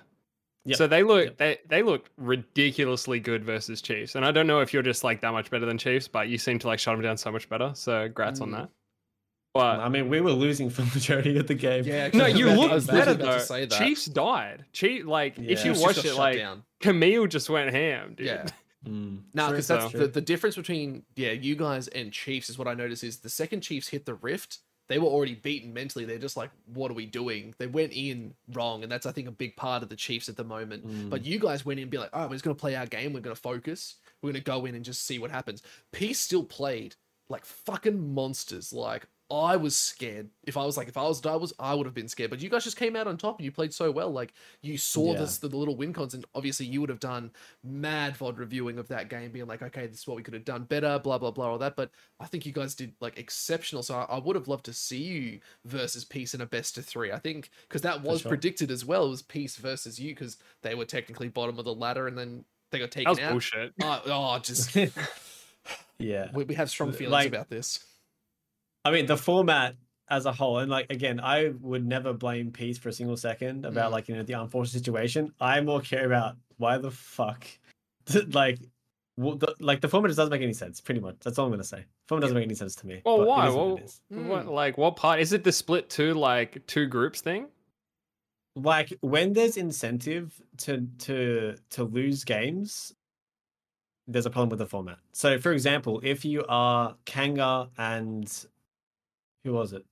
Yep, 0.65 0.79
So 0.79 0.87
they 0.87 1.03
look 1.03 1.25
yep. 1.25 1.37
they 1.39 1.59
they 1.69 1.83
look 1.83 2.09
ridiculously 2.17 3.19
good 3.21 3.45
versus 3.45 3.83
Chiefs, 3.83 4.15
and 4.15 4.25
I 4.25 4.31
don't 4.31 4.47
know 4.47 4.61
if 4.61 4.73
you're 4.73 4.83
just 4.83 5.03
like 5.05 5.21
that 5.23 5.33
much 5.33 5.51
better 5.51 5.67
than 5.67 5.77
Chiefs, 5.77 6.07
but 6.09 6.29
you 6.29 6.39
seem 6.39 6.59
to 6.61 6.67
like 6.69 6.79
shut 6.79 6.95
them 6.95 7.03
down 7.03 7.17
so 7.17 7.33
much 7.33 7.49
better. 7.49 7.73
So 7.75 8.09
grats 8.09 8.41
on 8.41 8.51
Mm. 8.51 8.53
that. 8.53 8.69
But 9.55 9.81
I 9.81 9.89
mean, 9.91 10.09
we 10.09 10.21
were 10.23 10.31
losing 10.31 10.71
for 10.71 10.83
the 10.83 10.91
majority 10.95 11.37
of 11.37 11.47
the 11.49 11.55
game. 11.55 11.85
Yeah, 11.85 12.09
no, 12.15 12.27
you 12.27 12.47
about- 12.47 12.59
look 12.59 12.87
better 12.87 13.11
literally 13.13 13.17
though. 13.19 13.39
to 13.39 13.41
say 13.45 13.65
that. 13.67 13.79
Chiefs 13.85 14.07
died. 14.07 14.65
Chief 14.73 15.05
like 15.05 15.37
if 15.39 15.65
you 15.65 15.75
watch 15.77 16.05
it, 16.05 16.15
like 16.15 16.39
down. 16.39 16.63
Camille 16.81 17.27
just 17.27 17.51
went 17.51 17.71
ham, 17.75 18.15
dude. 18.15 18.27
Yeah. 18.29 18.47
Mm. 18.87 19.21
No, 19.35 19.51
because 19.51 19.69
that's 19.69 19.93
so- 19.93 19.99
the, 19.99 20.07
the 20.09 20.21
difference 20.21 20.57
between 20.57 21.05
yeah 21.17 21.33
you 21.33 21.55
guys 21.57 21.89
and 21.89 22.13
Chiefs 22.13 22.51
is 22.51 22.59
what 22.59 22.69
I 22.69 22.75
notice 22.75 23.03
is 23.03 23.19
the 23.19 23.31
second 23.31 23.61
Chiefs 23.61 23.89
hit 23.89 24.07
the 24.07 24.15
rift, 24.15 24.59
they 24.89 24.99
were 24.99 25.07
already 25.07 25.35
beaten 25.35 25.73
mentally. 25.73 26.05
They're 26.05 26.19
just 26.19 26.37
like, 26.37 26.51
what 26.67 26.91
are 26.91 26.95
we 26.95 27.07
doing? 27.07 27.55
They 27.59 27.67
went 27.67 27.93
in 27.93 28.35
wrong, 28.53 28.83
and 28.83 28.91
that's 28.91 29.07
I 29.07 29.13
think 29.13 29.29
a 29.29 29.33
big 29.33 29.57
part 29.57 29.83
of 29.83 29.89
the 29.89 29.97
Chiefs 29.97 30.29
at 30.29 30.37
the 30.37 30.45
moment. 30.45 30.87
Mm. 30.87 31.11
But 31.11 31.25
you 31.25 31.39
guys 31.39 31.65
went 31.65 31.79
in 31.79 31.85
and 31.85 31.91
be 31.91 31.99
like, 31.99 32.11
oh, 32.13 32.27
we're 32.27 32.35
just 32.35 32.45
gonna 32.45 32.55
play 32.55 32.75
our 32.75 32.87
game. 32.87 33.13
We're 33.13 33.21
gonna 33.21 33.37
focus. 33.37 33.97
We're 34.21 34.31
gonna 34.33 34.41
go 34.41 34.67
in 34.67 34.75
and 34.75 34.85
just 34.85 35.07
see 35.07 35.19
what 35.19 35.31
happens. 35.31 35.63
Peace 35.93 36.19
still 36.19 36.45
played 36.45 36.97
like 37.29 37.45
fucking 37.45 38.15
monsters. 38.15 38.73
Like 38.73 39.07
I 39.33 39.57
was 39.57 39.75
scared. 39.75 40.29
If 40.45 40.57
I 40.59 40.65
was 40.67 40.77
like, 40.77 40.89
if 40.89 40.97
I 40.99 41.03
was 41.05 41.25
I 41.25 41.35
was, 41.37 41.55
I 41.59 41.75
would 41.75 41.87
have 41.87 41.95
been 41.95 42.09
scared. 42.09 42.29
But 42.31 42.43
you 42.43 42.51
guys 42.51 42.65
just 42.65 42.77
came 42.77 42.95
out 42.97 43.07
on 43.07 43.17
top 43.17 43.39
and 43.39 43.45
you 43.45 43.51
played 43.51 43.73
so 43.73 43.91
well. 43.91 44.11
Like 44.11 44.35
you 44.61 44.77
saw 44.77 45.13
Yeah. 45.15 45.21
this 45.21 45.39
the 45.39 45.49
little 45.49 45.75
win 45.77 45.93
cons, 45.93 46.13
and 46.15 46.25
obviously 46.35 46.67
you 46.67 46.81
would 46.81 46.91
have 46.91 47.01
done 47.01 47.31
mad 47.65 48.15
VOD 48.17 48.39
reviewing 48.39 48.79
of 48.79 48.89
that 48.89 49.09
game, 49.09 49.31
being 49.33 49.47
like, 49.47 49.63
okay, 49.63 49.87
this 49.87 50.01
is 50.01 50.07
what 50.07 50.17
we 50.17 50.23
could 50.23 50.35
have 50.35 50.45
done 50.45 50.65
better, 50.65 50.99
blah 50.99 51.19
blah 51.19 51.31
blah, 51.31 51.47
all 51.53 51.59
that. 51.59 51.77
But 51.77 51.91
I 52.21 52.27
think 52.27 52.45
you 52.45 52.53
guys 52.53 52.75
did 52.75 52.93
like 53.01 53.19
exceptional. 53.19 53.83
So 53.83 53.95
I, 53.97 54.03
I 54.17 54.19
would 54.19 54.37
have 54.37 54.49
loved 54.49 54.67
to 54.67 54.73
see 54.73 55.03
you 55.03 55.41
versus 55.65 56.05
Peace 56.05 56.35
in 56.35 56.41
a 56.43 56.47
best 56.47 56.77
of 56.77 56.85
three. 56.85 57.11
I 57.13 57.19
think 57.19 57.51
because 57.69 57.83
that 57.83 58.03
was 58.03 58.21
sure. 58.21 58.29
predicted 58.29 58.71
as 58.71 58.85
well. 58.85 59.07
It 59.07 59.11
was 59.11 59.23
Peace 59.23 59.57
versus 59.57 59.99
you 59.99 60.15
because 60.15 60.37
they 60.63 60.75
were 60.75 60.85
technically 60.85 61.29
bottom 61.29 61.59
of 61.59 61.65
the 61.65 61.75
ladder, 61.75 62.07
and 62.07 62.19
then 62.19 62.45
they 62.71 62.79
got 62.79 62.91
That 62.91 62.93
taken 62.93 63.11
was 63.11 63.19
out. 63.21 63.31
bullshit. 63.31 63.73
Oh, 63.83 64.03
oh, 64.07 64.39
just 64.41 64.77
yeah. 65.99 66.29
we, 66.33 66.45
we 66.45 66.55
have 66.55 66.71
strong 66.71 66.91
Like- 66.91 66.99
feelings 66.99 67.27
about 67.27 67.49
this. 67.49 67.85
I 68.85 68.91
mean, 68.91 69.07
the 69.07 69.17
format 69.17 69.77
as 70.09 70.27
a 70.27 70.33
whole, 70.33 70.59
and 70.59 70.71
like 70.71 70.91
again, 70.91 71.21
I 71.21 71.53
would 71.61 71.87
never 71.87 72.13
blame 72.13 72.51
Peace 72.51 72.79
for 72.79 72.89
a 72.89 72.93
single 72.93 73.17
second 73.17 73.65
about 73.65 73.91
Mm. 73.91 73.93
like 73.93 74.09
you 74.09 74.17
know 74.17 74.23
the 74.23 74.35
unfortunate 74.35 74.73
situation. 74.73 75.33
I 75.41 75.61
more 75.61 75.81
care 75.81 76.07
about 76.07 76.37
why 76.59 76.79
the 76.79 76.91
fuck, 76.91 77.47
like, 78.33 78.59
what 79.17 79.41
the, 79.41 79.55
like 79.61 79.81
the 79.81 79.89
format 79.89 80.09
just 80.11 80.19
doesn't 80.19 80.31
make 80.33 80.43
any 80.43 80.53
sense. 80.53 80.81
Pretty 80.81 81.01
much, 81.01 81.17
that's 81.21 81.39
all 81.39 81.47
I'm 81.47 81.53
gonna 81.53 81.65
say. 81.65 81.85
Format 82.09 82.23
doesn't 82.23 82.37
make 82.37 82.45
any 82.47 82.55
sense 82.55 82.75
to 82.77 82.87
me. 82.87 83.01
Well, 83.05 83.25
why? 83.25 83.49
is 83.49 83.55
what 83.55 83.67
Well, 83.67 83.79
what, 84.29 84.47
Mm. 84.47 84.51
like, 84.53 84.77
what 84.79 84.97
part 84.97 85.21
is 85.21 85.33
it? 85.33 85.45
The 85.45 85.53
split 85.53 85.89
two, 85.89 86.15
like, 86.15 86.67
two 86.67 86.87
groups 86.87 87.21
thing? 87.21 87.47
like 88.55 88.93
when 89.01 89.33
there's 89.33 89.57
incentive 89.57 90.39
to 90.59 90.87
to 90.99 91.55
to 91.71 91.85
lose 91.85 92.23
games 92.23 92.93
there's 94.07 94.27
a 94.27 94.31
problem 94.31 94.51
with 94.51 94.59
the 94.59 94.67
format 94.67 94.99
so 95.13 95.39
for 95.39 95.53
example 95.53 96.03
if 96.05 96.23
you 96.23 96.45
are 96.51 96.95
kanga 97.07 97.71
and 97.79 98.45
who 99.45 99.53
was 99.53 99.73
it 99.73 99.85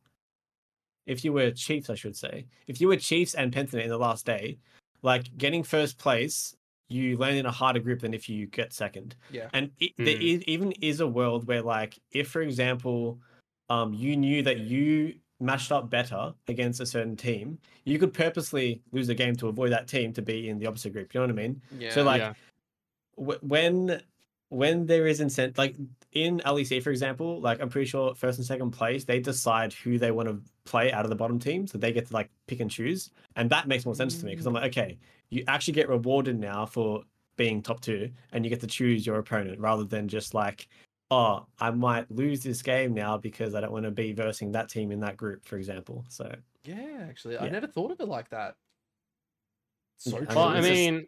if 1.07 1.25
you 1.25 1.33
were 1.33 1.51
chiefs 1.51 1.91
i 1.91 1.95
should 1.95 2.17
say 2.17 2.47
if 2.67 2.81
you 2.81 2.89
were 2.89 2.97
chiefs 2.97 3.35
and 3.35 3.53
pentanet 3.53 3.85
in 3.85 3.89
the 3.89 3.99
last 3.99 4.25
day 4.27 4.59
like 5.03 5.37
getting 5.39 5.63
first 5.63 5.99
place 5.99 6.55
you 6.89 7.17
land 7.17 7.37
in 7.37 7.47
a 7.47 7.51
harder 7.51 7.79
group 7.81 8.01
than 8.01 8.13
if 8.13 8.29
you 8.29 8.47
get 8.47 8.73
second 8.73 9.15
Yeah. 9.31 9.49
and 9.53 9.71
it, 9.79 9.93
there 9.97 10.17
Mm. 10.17 10.35
is, 10.39 10.43
even 10.45 10.73
is 10.73 11.01
a 11.01 11.07
world 11.07 11.47
where 11.47 11.63
like 11.63 11.99
if 12.13 12.29
for 12.29 12.43
example 12.43 13.19
um 13.69 13.95
you 13.95 14.17
knew 14.17 14.43
that 14.43 14.59
you 14.61 15.15
matched 15.41 15.73
up 15.73 15.89
better 15.89 16.35
against 16.49 16.81
a 16.81 16.87
certain 16.87 17.17
team 17.17 17.59
you 17.85 17.99
could 17.99 18.13
purposely 18.13 18.83
lose 18.93 19.09
a 19.09 19.15
game 19.15 19.35
to 19.37 19.49
avoid 19.49 19.73
that 19.73 19.89
team 19.89 20.13
to 20.13 20.23
be 20.23 20.49
in 20.49 20.59
the 20.59 20.67
opposite 20.67 20.93
group 20.93 21.15
you 21.15 21.21
know 21.21 21.27
what 21.27 21.33
i 21.33 21.43
mean 21.43 21.61
Yeah. 21.79 21.91
so 21.91 22.03
like 22.03 22.21
Yeah. 22.21 22.35
wh- 23.17 23.43
when 23.43 24.03
when 24.51 24.85
there 24.87 25.07
is 25.07 25.21
incentive, 25.21 25.57
like 25.59 25.77
in 26.13 26.41
lec 26.41 26.83
for 26.83 26.91
example 26.91 27.41
like 27.41 27.61
i'm 27.61 27.69
pretty 27.69 27.87
sure 27.87 28.15
first 28.15 28.39
and 28.39 28.47
second 28.47 28.71
place 28.73 29.05
they 29.05 29.21
decide 29.21 29.73
who 29.73 29.97
they 29.99 30.11
want 30.11 30.29
to 30.29 30.41
play 30.65 30.91
out 30.93 31.05
of 31.05 31.11
the 31.11 31.15
bottom 31.15 31.39
team 31.39 31.67
so 31.67 31.79
they 31.79 31.93
get 31.93 32.07
to 32.07 32.13
like 32.13 32.29
pick 32.49 32.59
and 32.61 32.71
choose 32.71 33.11
and 33.37 33.49
that 33.49 33.69
makes 33.69 33.85
more 33.85 33.95
sense 33.95 34.19
to 34.19 34.25
me 34.25 34.33
because 34.33 34.47
i'm 34.47 34.53
like 34.53 34.65
mm. 34.65 34.69
okay 34.69 34.99
you 35.29 35.45
actually 35.47 35.73
get 35.73 35.89
rewarded 35.89 36.39
now 36.39 36.67
for 36.67 37.03
being 37.37 37.63
top 37.63 37.81
two 37.81 38.11
and 38.33 38.45
you 38.45 38.51
get 38.51 38.61
to 38.61 38.67
choose 38.67 39.07
your 39.07 39.19
opponent 39.19 39.59
rather 39.61 39.85
than 39.85 40.09
just 40.09 40.35
like 40.35 40.67
oh 41.13 41.47
i 41.61 41.71
might 41.71 42.11
lose 42.11 42.43
this 42.43 42.61
game 42.61 42.93
now 42.93 43.17
because 43.17 43.55
i 43.55 43.61
don't 43.61 43.73
want 43.73 43.85
to 43.85 43.91
be 43.93 44.13
versing 44.13 44.51
that 44.51 44.69
team 44.69 44.91
in 44.91 44.99
that 44.99 45.17
group 45.17 45.45
for 45.45 45.57
example 45.57 46.05
so 46.09 46.29
Yeah, 46.65 47.07
actually, 47.09 47.39
I 47.39 47.49
never 47.49 47.67
thought 47.69 47.91
of 47.93 48.01
it 48.01 48.09
like 48.09 48.29
that. 48.31 48.55
So 49.97 50.11
Yeah, 50.11 50.17
I 50.17 50.25
true. 50.27 50.35
Well, 50.37 50.49
I 50.49 50.59
it's 50.59 50.67
just- 50.67 50.79
mean, 50.79 51.07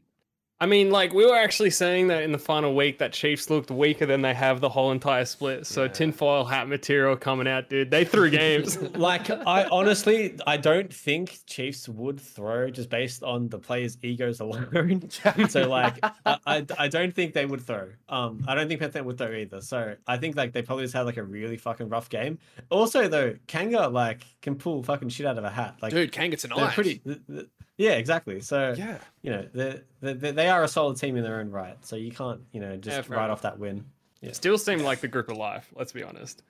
I 0.63 0.67
mean, 0.67 0.93
like 0.93 1.13
we 1.13 1.27
were 1.27 1.35
actually 1.37 1.71
saying 1.71 2.07
that 2.07 2.23
in 2.23 2.31
the 2.31 2.39
final 2.39 2.77
week 2.77 2.99
that 2.99 3.13
Chiefs 3.13 3.51
looked 3.51 3.73
weaker 3.73 4.07
than 4.07 4.23
they 4.23 4.33
have 4.33 4.61
the 4.61 4.69
whole 4.69 4.93
entire 4.93 5.25
split. 5.25 5.67
So 5.67 5.83
Yeah. 5.83 5.89
tinfoil 5.89 6.45
hat 6.45 6.69
material 6.69 7.17
coming 7.17 7.49
out, 7.49 7.69
dude. 7.69 7.91
They 7.91 8.05
threw 8.05 8.31
games. 8.31 8.81
like 8.97 9.29
I 9.29 9.65
honestly 9.73 10.37
I 10.47 10.59
don't 10.59 10.95
think 10.95 11.41
Chiefs 11.47 11.89
would 11.89 12.21
throw 12.21 12.71
just 12.71 12.91
based 12.91 13.25
on 13.25 13.49
the 13.49 13.59
players' 13.59 13.99
egos 14.03 14.39
alone. 14.39 15.11
so 15.49 15.69
like 15.69 15.97
I, 16.25 16.39
I 16.47 16.67
I 16.79 16.87
don't 16.87 17.13
think 17.13 17.35
they 17.35 17.45
would 17.45 17.63
throw. 17.63 17.89
Um 18.09 18.45
I 18.47 18.55
don't 18.55 18.69
think 18.69 18.79
Panther 18.79 19.03
would 19.03 19.19
throw 19.19 19.33
either. 19.33 19.61
So 19.63 19.97
I 20.07 20.17
think 20.17 20.37
like 20.37 20.53
they 20.53 20.63
probably 20.63 20.85
just 20.85 20.95
had 20.95 21.07
like 21.07 21.17
a 21.17 21.25
really 21.25 21.57
fucking 21.57 21.89
rough 21.89 22.09
game. 22.09 22.39
Also 22.71 23.09
though, 23.09 23.35
Kanga 23.49 23.89
like 23.89 24.23
can 24.43 24.55
pull 24.55 24.85
fucking 24.85 25.09
shit 25.09 25.27
out 25.27 25.39
of 25.39 25.43
a 25.45 25.51
hat. 25.51 25.79
Like 25.83 25.93
dude, 25.93 26.13
Kanga 26.13 26.37
tonight. 26.37 26.59
they're 26.59 26.69
pretty 26.71 26.99
th- 26.99 27.19
th- 27.29 27.47
yeah, 27.79 27.93
exactly. 27.93 28.41
So 28.41 28.75
Yeah. 28.77 28.99
you 29.23 29.31
know, 29.31 29.49
they 29.53 29.81
they 30.01 30.31
they 30.33 30.49
are 30.49 30.63
a 30.65 30.69
solid 30.69 30.97
team 30.99 31.17
in 31.17 31.23
their 31.25 31.41
own 31.41 31.51
right. 31.51 31.77
So 31.85 31.97
you 31.97 32.11
can't, 32.13 32.41
you 32.53 32.61
know, 32.61 32.77
just 32.77 33.09
fair 33.09 33.17
write 33.17 33.25
enough. 33.27 33.39
off 33.39 33.43
that 33.43 33.59
win. 33.59 33.85
Yeah. 34.21 34.33
Still 34.33 34.59
seem 34.59 34.81
like 34.81 35.01
the 35.01 35.09
group 35.09 35.29
of 35.31 35.37
life. 35.37 35.69
Let's 35.75 35.93
be 35.93 36.03
honest. 36.03 36.43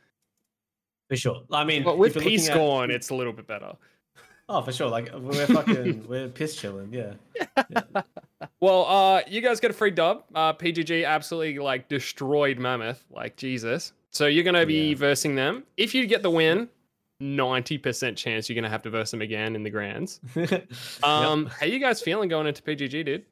For 1.09 1.17
sure. 1.17 1.43
I 1.51 1.65
mean, 1.65 1.83
But 1.85 1.99
with 1.99 2.17
if 2.17 2.23
you're 2.23 2.31
peace 2.31 2.49
at- 2.49 2.55
gone, 2.57 2.91
it's 2.91 3.11
a 3.11 3.15
little 3.15 3.33
bit 3.33 3.47
better. 3.47 3.73
Oh, 4.49 4.61
for 4.63 4.73
sure. 4.73 4.89
Like 4.89 5.11
we're 5.15 5.47
fucking 5.47 6.07
we're 6.09 6.29
piss 6.29 6.57
chilling. 6.57 6.93
Yeah. 6.93 7.15
Well, 8.61 8.85
uh, 8.87 9.23
you 9.27 9.41
guys 9.41 9.59
get 9.59 9.73
a 9.73 9.75
free 9.75 9.91
dub. 9.91 10.23
Uh, 10.35 10.53
PGG 10.53 11.05
absolutely 11.07 11.59
like 11.59 11.89
destroyed 11.89 12.59
Mammoth, 12.61 13.05
like 13.11 13.35
Jesus. 13.37 13.93
So 14.11 14.27
you're 14.27 14.45
gonna 14.45 14.67
be 14.67 14.91
Yeah. 14.91 14.97
versing 14.97 15.35
them. 15.35 15.65
If 15.77 15.95
you 15.97 16.07
get 16.07 16.23
the 16.23 16.31
win, 16.31 16.69
ninety 17.23 17.79
percent 17.79 18.19
chance 18.19 18.49
you're 18.49 18.55
gonna 18.55 18.69
have 18.69 18.83
to 18.83 18.91
verse 18.91 19.11
them 19.11 19.23
again 19.23 19.55
in 19.57 19.63
the 19.63 19.71
grands. 19.71 20.21
Yep. 20.35 20.73
Um, 21.03 21.47
how 21.47 21.67
you 21.67 21.79
guys 21.79 22.03
feeling 22.03 22.29
going 22.29 22.47
into 22.47 22.63
PGG, 22.63 23.05
dude? 23.05 23.25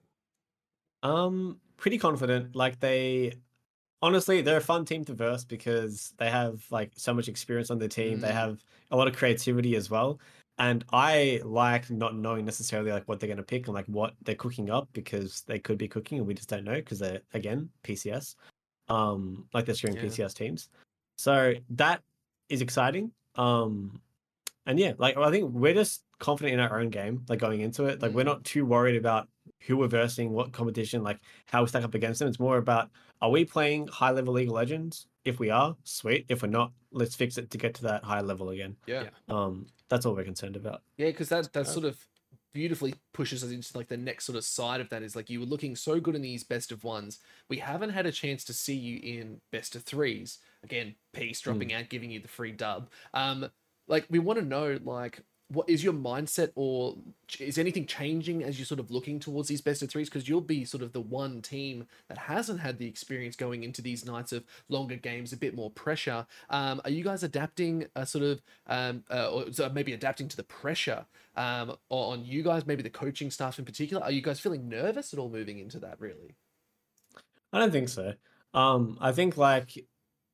Um, 1.03 1.59
pretty 1.76 1.98
confident. 1.98 2.55
Like 2.55 2.79
they, 2.81 3.35
honestly, 4.03 4.42
they're 4.42 4.59
a 4.59 4.62
fun 4.62 4.85
team 4.85 5.05
to 5.07 5.14
verse 5.14 5.44
because 5.44 6.12
they 6.18 6.31
have 6.31 6.64
like 6.70 6.92
so 6.96 7.14
much 7.14 7.29
experience 7.29 7.70
on 7.70 7.79
the 7.79 7.88
team. 7.88 8.20
They 8.20 8.29
Mm. 8.29 8.33
have 8.35 8.64
a 8.90 8.96
lot 8.96 9.09
of 9.09 9.16
creativity 9.16 9.76
as 9.76 9.90
well. 9.90 10.20
And 10.59 10.85
I 10.92 11.40
like 11.44 11.88
not 11.90 12.14
knowing 12.14 12.44
necessarily 12.44 12.92
like 12.92 13.09
what 13.09 13.18
they're 13.18 13.29
going 13.29 13.38
to 13.38 13.42
pick 13.42 13.66
and 13.66 13.74
like 13.74 13.87
what 13.87 14.14
they're 14.24 14.35
cooking 14.35 14.68
up 14.70 14.88
because 14.92 15.40
they 15.46 15.59
could 15.59 15.79
be 15.79 15.88
cooking 15.88 16.18
and 16.18 16.26
we 16.26 16.35
just 16.35 16.50
don't 16.50 16.64
know 16.64 16.74
because 16.74 16.98
they're 16.98 17.22
again 17.33 17.70
PCS, 17.83 18.35
um, 18.88 19.46
like 19.55 19.64
they're 19.64 19.74
streaming 19.74 20.03
Yeah. 20.05 20.11
PCS 20.11 20.35
teams. 20.35 20.68
So 21.16 21.55
that 21.70 22.03
is 22.50 22.61
exciting. 22.61 23.11
Um, 23.40 24.00
and 24.66 24.79
yeah, 24.79 24.92
like 24.98 25.16
I 25.16 25.31
think 25.31 25.50
we're 25.53 25.74
just 25.74 26.03
confident 26.18 26.55
in 26.55 26.61
our 26.61 26.79
own 26.79 26.90
game, 26.90 27.24
like 27.29 27.38
going 27.38 27.61
into 27.61 27.87
it. 27.87 28.03
Like 28.03 28.12
we're 28.12 28.22
Mm. 28.22 28.26
not 28.26 28.44
too 28.44 28.64
worried 28.66 28.96
about 28.96 29.29
who 29.66 29.76
we're 29.76 29.88
versing, 29.88 30.33
what 30.33 30.53
competition, 30.53 31.03
like 31.03 31.18
how 31.46 31.62
we 31.62 31.68
stack 31.68 31.83
up 31.85 31.94
against 31.94 32.18
them. 32.20 32.29
It's 32.29 32.38
more 32.38 32.59
about 32.59 32.90
are 33.22 33.31
we 33.31 33.44
playing 33.44 33.88
high 33.88 34.11
level 34.11 34.35
League 34.35 34.48
of 34.48 34.55
Legends? 34.55 35.07
If 35.24 35.38
we 35.38 35.50
are, 35.50 35.76
sweet. 35.85 36.24
If 36.29 36.42
we're 36.42 36.48
not, 36.48 36.72
let's 36.92 37.14
fix 37.14 37.37
it 37.37 37.50
to 37.50 37.59
get 37.59 37.74
to 37.74 37.83
that 37.85 38.05
high 38.05 38.20
level 38.20 38.50
again. 38.50 38.76
Yeah. 38.87 39.05
Yeah. 39.05 39.11
Um, 39.35 39.66
that's 39.88 40.07
all 40.07 40.14
we're 40.14 40.24
concerned 40.24 40.57
about. 40.57 40.83
Yeah, 40.96 41.09
because 41.09 41.29
that 41.31 41.53
that 41.53 41.66
sort 41.66 41.85
of 41.87 42.07
beautifully 42.53 42.94
pushes 43.12 43.44
us 43.44 43.50
into 43.50 43.76
like 43.79 43.88
the 43.88 43.96
next 43.96 44.24
sort 44.24 44.37
of 44.37 44.44
side 44.44 44.81
of 44.81 44.88
that 44.88 45.03
is 45.03 45.14
like 45.14 45.31
you 45.31 45.40
were 45.40 45.46
looking 45.46 45.76
so 45.76 46.00
good 46.00 46.14
in 46.16 46.22
these 46.22 46.42
best 46.44 46.72
of 46.72 46.85
ones. 46.85 47.18
We 47.48 47.59
haven't 47.59 47.90
had 47.90 48.07
a 48.07 48.12
chance 48.12 48.44
to 48.44 48.53
see 48.53 48.74
you 48.74 48.98
in 49.03 49.40
best 49.50 49.74
of 49.76 49.83
threes. 49.85 50.38
Again, 50.62 50.94
peace 51.12 51.40
dropping 51.40 51.73
out, 51.73 51.88
giving 51.88 52.11
you 52.11 52.20
the 52.20 52.29
free 52.29 52.53
dub. 52.53 52.90
Um, 53.14 53.51
like 53.88 54.07
we 54.11 54.18
want 54.18 54.38
to 54.38 54.44
know 54.44 54.79
like 54.85 55.23
what 55.51 55.68
is 55.68 55.83
your 55.83 55.92
mindset 55.92 56.53
or 56.55 56.96
is 57.40 57.59
anything 57.59 57.85
changing 57.85 58.44
as 58.44 58.57
you're 58.57 58.66
sort 58.66 58.79
of 58.79 58.90
looking 58.92 59.18
towards 59.18 59.49
these 59.49 59.61
best 59.61 59.83
of 59.83 59.90
threes? 59.90 60.09
Because 60.09 60.29
you'll 60.29 60.40
be 60.40 60.64
sort 60.64 60.83
of 60.83 60.92
the 60.92 61.01
one 61.01 61.42
team 61.42 61.87
that 62.09 62.18
hasn't 62.18 62.61
had 62.61 62.79
the 62.79 62.87
experience 62.87 63.35
going 63.35 63.64
into 63.64 63.83
these 63.83 64.07
nights 64.07 64.31
of 64.31 64.44
longer 64.68 64.94
games 64.94 65.33
a 65.33 65.37
bit 65.37 65.57
more 65.57 65.68
pressure. 65.68 66.25
Um, 66.51 66.81
are 66.85 66.90
you 66.90 67.03
guys 67.03 67.25
adapting 67.25 67.87
a 67.96 68.07
sort 68.07 68.25
of 68.25 68.40
um, 68.68 69.03
uh, 69.11 69.29
or 69.29 69.70
maybe 69.70 69.92
adapting 69.92 70.29
to 70.29 70.37
the 70.37 70.44
pressure 70.44 71.05
um, 71.37 71.77
on 71.88 72.25
you 72.25 72.44
guys 72.44 72.64
maybe 72.64 72.85
the 72.85 72.90
coaching 72.90 73.33
staff 73.33 73.59
in 73.59 73.64
particular? 73.64 74.05
Are 74.05 74.12
you 74.12 74.23
guys 74.23 74.38
feeling 74.38 74.68
nervous 74.68 75.12
at 75.12 75.18
all 75.18 75.31
moving 75.31 75.59
into 75.59 75.81
that 75.81 76.01
really? 76.01 76.37
I 77.53 77.59
don't 77.59 77.73
think 77.73 77.88
so. 77.88 78.14
Um, 78.55 78.99
I 79.01 79.11
think 79.11 79.37
like 79.37 79.85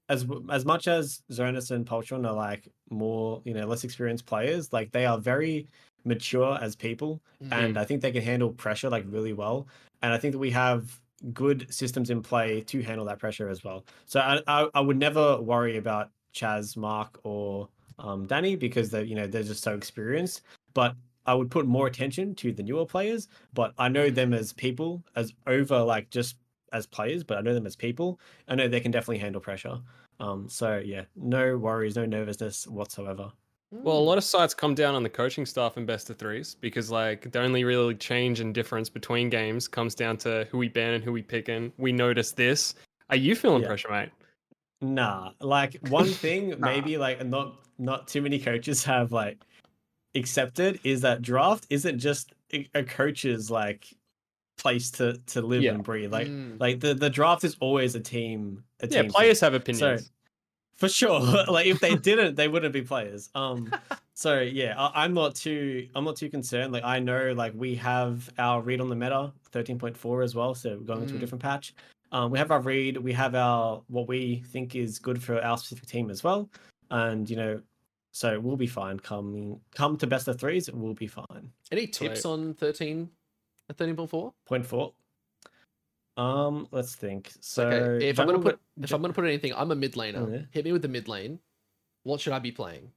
as 0.08 0.26
as 0.50 0.64
much 0.64 0.88
as 0.88 1.22
Zonas 1.30 1.70
and 1.70 1.86
Poltron 1.86 2.26
are 2.26 2.34
like 2.34 2.68
more, 2.90 3.42
you 3.44 3.54
know, 3.54 3.66
less 3.66 3.84
experienced 3.84 4.26
players, 4.26 4.72
like 4.72 4.92
they 4.92 5.06
are 5.06 5.18
very 5.18 5.66
mature 6.04 6.58
as 6.60 6.76
people, 6.76 7.20
and 7.50 7.78
I 7.78 7.84
think 7.84 8.00
they 8.00 8.12
can 8.12 8.22
handle 8.22 8.50
pressure 8.50 8.88
like 8.88 9.04
really 9.08 9.32
well. 9.32 9.66
And 10.02 10.12
I 10.12 10.18
think 10.18 10.32
that 10.32 10.38
we 10.38 10.50
have 10.52 11.00
good 11.32 11.66
systems 11.72 12.10
in 12.10 12.22
play 12.22 12.60
to 12.62 12.82
handle 12.82 13.04
that 13.06 13.18
pressure 13.18 13.48
as 13.48 13.64
well. 13.64 13.84
So 14.06 14.20
I 14.20 14.40
I, 14.46 14.68
I 14.74 14.80
would 14.80 14.98
never 14.98 15.40
worry 15.40 15.76
about 15.76 16.10
Chaz, 16.34 16.76
Mark, 16.76 17.18
or 17.24 17.68
um, 17.98 18.26
Danny 18.26 18.56
because 18.56 18.90
they 18.90 19.02
you 19.02 19.14
know 19.16 19.26
they're 19.26 19.42
just 19.42 19.62
so 19.62 19.74
experienced. 19.74 20.42
But 20.74 20.94
I 21.26 21.34
would 21.34 21.50
put 21.50 21.66
more 21.66 21.88
attention 21.88 22.34
to 22.36 22.52
the 22.52 22.62
newer 22.62 22.86
players. 22.86 23.28
But 23.54 23.72
I 23.78 23.88
know 23.88 24.10
them 24.10 24.32
as 24.32 24.52
people 24.52 25.02
as 25.16 25.32
over 25.46 25.82
like 25.82 26.10
just 26.10 26.36
as 26.72 26.86
players, 26.86 27.24
but 27.24 27.38
I 27.38 27.40
know 27.40 27.54
them 27.54 27.66
as 27.66 27.76
people. 27.76 28.20
I 28.48 28.54
know 28.54 28.68
they 28.68 28.80
can 28.80 28.90
definitely 28.90 29.18
handle 29.18 29.40
pressure. 29.40 29.78
Um, 30.20 30.48
so 30.48 30.78
yeah, 30.84 31.04
no 31.14 31.56
worries, 31.56 31.96
no 31.96 32.06
nervousness 32.06 32.66
whatsoever. 32.66 33.30
Well, 33.72 33.98
a 33.98 34.00
lot 34.00 34.16
of 34.16 34.24
sites 34.24 34.54
come 34.54 34.74
down 34.74 34.94
on 34.94 35.02
the 35.02 35.08
coaching 35.10 35.44
staff 35.44 35.76
in 35.76 35.84
best 35.86 36.08
of 36.08 36.18
threes 36.18 36.54
because 36.60 36.90
like 36.90 37.30
the 37.32 37.40
only 37.40 37.64
really 37.64 37.94
change 37.94 38.40
and 38.40 38.54
difference 38.54 38.88
between 38.88 39.28
games 39.28 39.66
comes 39.68 39.94
down 39.94 40.16
to 40.18 40.46
who 40.50 40.58
we 40.58 40.68
ban 40.68 40.94
and 40.94 41.04
who 41.04 41.12
we 41.12 41.22
pick 41.22 41.48
in. 41.48 41.72
We 41.76 41.92
notice 41.92 42.32
this. 42.32 42.74
Are 43.10 43.16
you 43.16 43.34
feeling 43.34 43.62
Yeah. 43.62 43.68
pressure, 43.68 43.90
mate? 43.90 44.10
Nah, 44.80 45.32
like 45.40 45.76
one 45.88 46.06
thing, 46.06 46.50
Nah. 46.58 46.58
maybe 46.58 46.96
like 46.96 47.24
not 47.26 47.56
not 47.78 48.08
too 48.08 48.22
many 48.22 48.38
coaches 48.38 48.84
have 48.84 49.12
like 49.12 49.38
accepted 50.14 50.80
is 50.84 51.00
that 51.02 51.20
draft 51.22 51.66
isn't 51.68 51.98
just 51.98 52.32
a 52.52 52.84
coach's 52.84 53.50
like 53.50 53.92
place 54.56 54.90
to 54.92 55.18
to 55.26 55.42
live 55.42 55.62
Yeah. 55.62 55.72
and 55.74 55.84
breathe. 55.84 56.12
Like 56.12 56.28
Mm. 56.28 56.58
like 56.60 56.80
the 56.80 56.94
the 56.94 57.10
draft 57.10 57.44
is 57.44 57.56
always 57.60 57.94
a 57.94 58.00
team. 58.00 58.64
A 58.80 58.86
Yeah, 58.86 58.90
team 58.90 59.02
thing. 59.04 59.10
players 59.12 59.40
have 59.40 59.54
opinions. 59.54 60.10
for 60.76 60.88
sure. 60.88 61.20
like 61.48 61.66
if 61.66 61.80
they 61.80 61.94
didn't, 62.08 62.34
they 62.36 62.48
wouldn't 62.48 62.72
be 62.72 62.82
players. 62.82 63.30
Um, 63.34 63.70
so 64.14 64.40
yeah, 64.40 64.74
I, 64.78 65.04
I'm 65.04 65.14
not 65.14 65.34
too 65.34 65.88
I'm 65.94 66.04
not 66.04 66.16
too 66.16 66.28
concerned. 66.30 66.72
Like 66.72 66.84
I 66.84 66.98
know 66.98 67.32
like 67.32 67.52
we 67.54 67.74
have 67.76 68.28
our 68.38 68.60
read 68.62 68.80
on 68.80 68.88
the 68.88 68.96
meta 68.96 69.32
13.4 69.52 70.24
as 70.24 70.34
well, 70.34 70.54
so 70.54 70.70
we're 70.76 70.84
going 70.84 71.02
into 71.02 71.14
a 71.14 71.16
Mm. 71.16 71.20
different 71.20 71.42
patch. 71.42 71.74
Um, 72.12 72.30
we 72.30 72.38
have 72.38 72.50
our 72.50 72.60
read, 72.60 72.96
we 72.98 73.12
have 73.12 73.34
our 73.34 73.82
what 73.88 74.06
we 74.08 74.42
think 74.52 74.76
is 74.76 74.98
good 74.98 75.22
for 75.22 75.42
our 75.42 75.58
specific 75.58 75.88
team 75.88 76.08
as 76.10 76.22
well, 76.22 76.48
and 76.90 77.28
you 77.28 77.36
know, 77.36 77.60
so 78.12 78.38
we'll 78.40 78.56
be 78.56 78.66
fine. 78.68 78.98
Come 79.00 79.60
come 79.74 79.96
to 79.98 80.06
best 80.06 80.28
of 80.28 80.38
threes, 80.38 80.70
we'll 80.72 80.94
be 80.94 81.08
fine. 81.08 81.50
Any 81.72 81.86
tips 81.88 82.24
Right. 82.24 82.30
on 82.30 82.54
13 82.54 83.10
and 83.68 83.76
13.4? 83.76 84.32
Point 84.46 84.66
four. 84.66 84.92
Um, 86.16 86.66
let's 86.70 86.94
think. 86.94 87.30
So 87.40 87.68
okay, 87.68 88.08
if 88.08 88.18
I'm 88.18 88.26
gonna 88.26 88.38
put 88.38 88.58
if 88.82 88.92
I'm 88.92 89.02
gonna 89.02 89.12
put 89.12 89.24
anything, 89.24 89.52
I'm 89.54 89.70
a 89.70 89.76
mid 89.76 89.92
laner. 89.94 90.32
yeah. 90.32 90.40
Hit 90.50 90.64
me 90.64 90.72
with 90.72 90.82
the 90.82 90.88
mid 90.88 91.08
lane. 91.08 91.40
What 92.04 92.20
should 92.20 92.32
I 92.32 92.38
be 92.38 92.52
playing? 92.52 92.90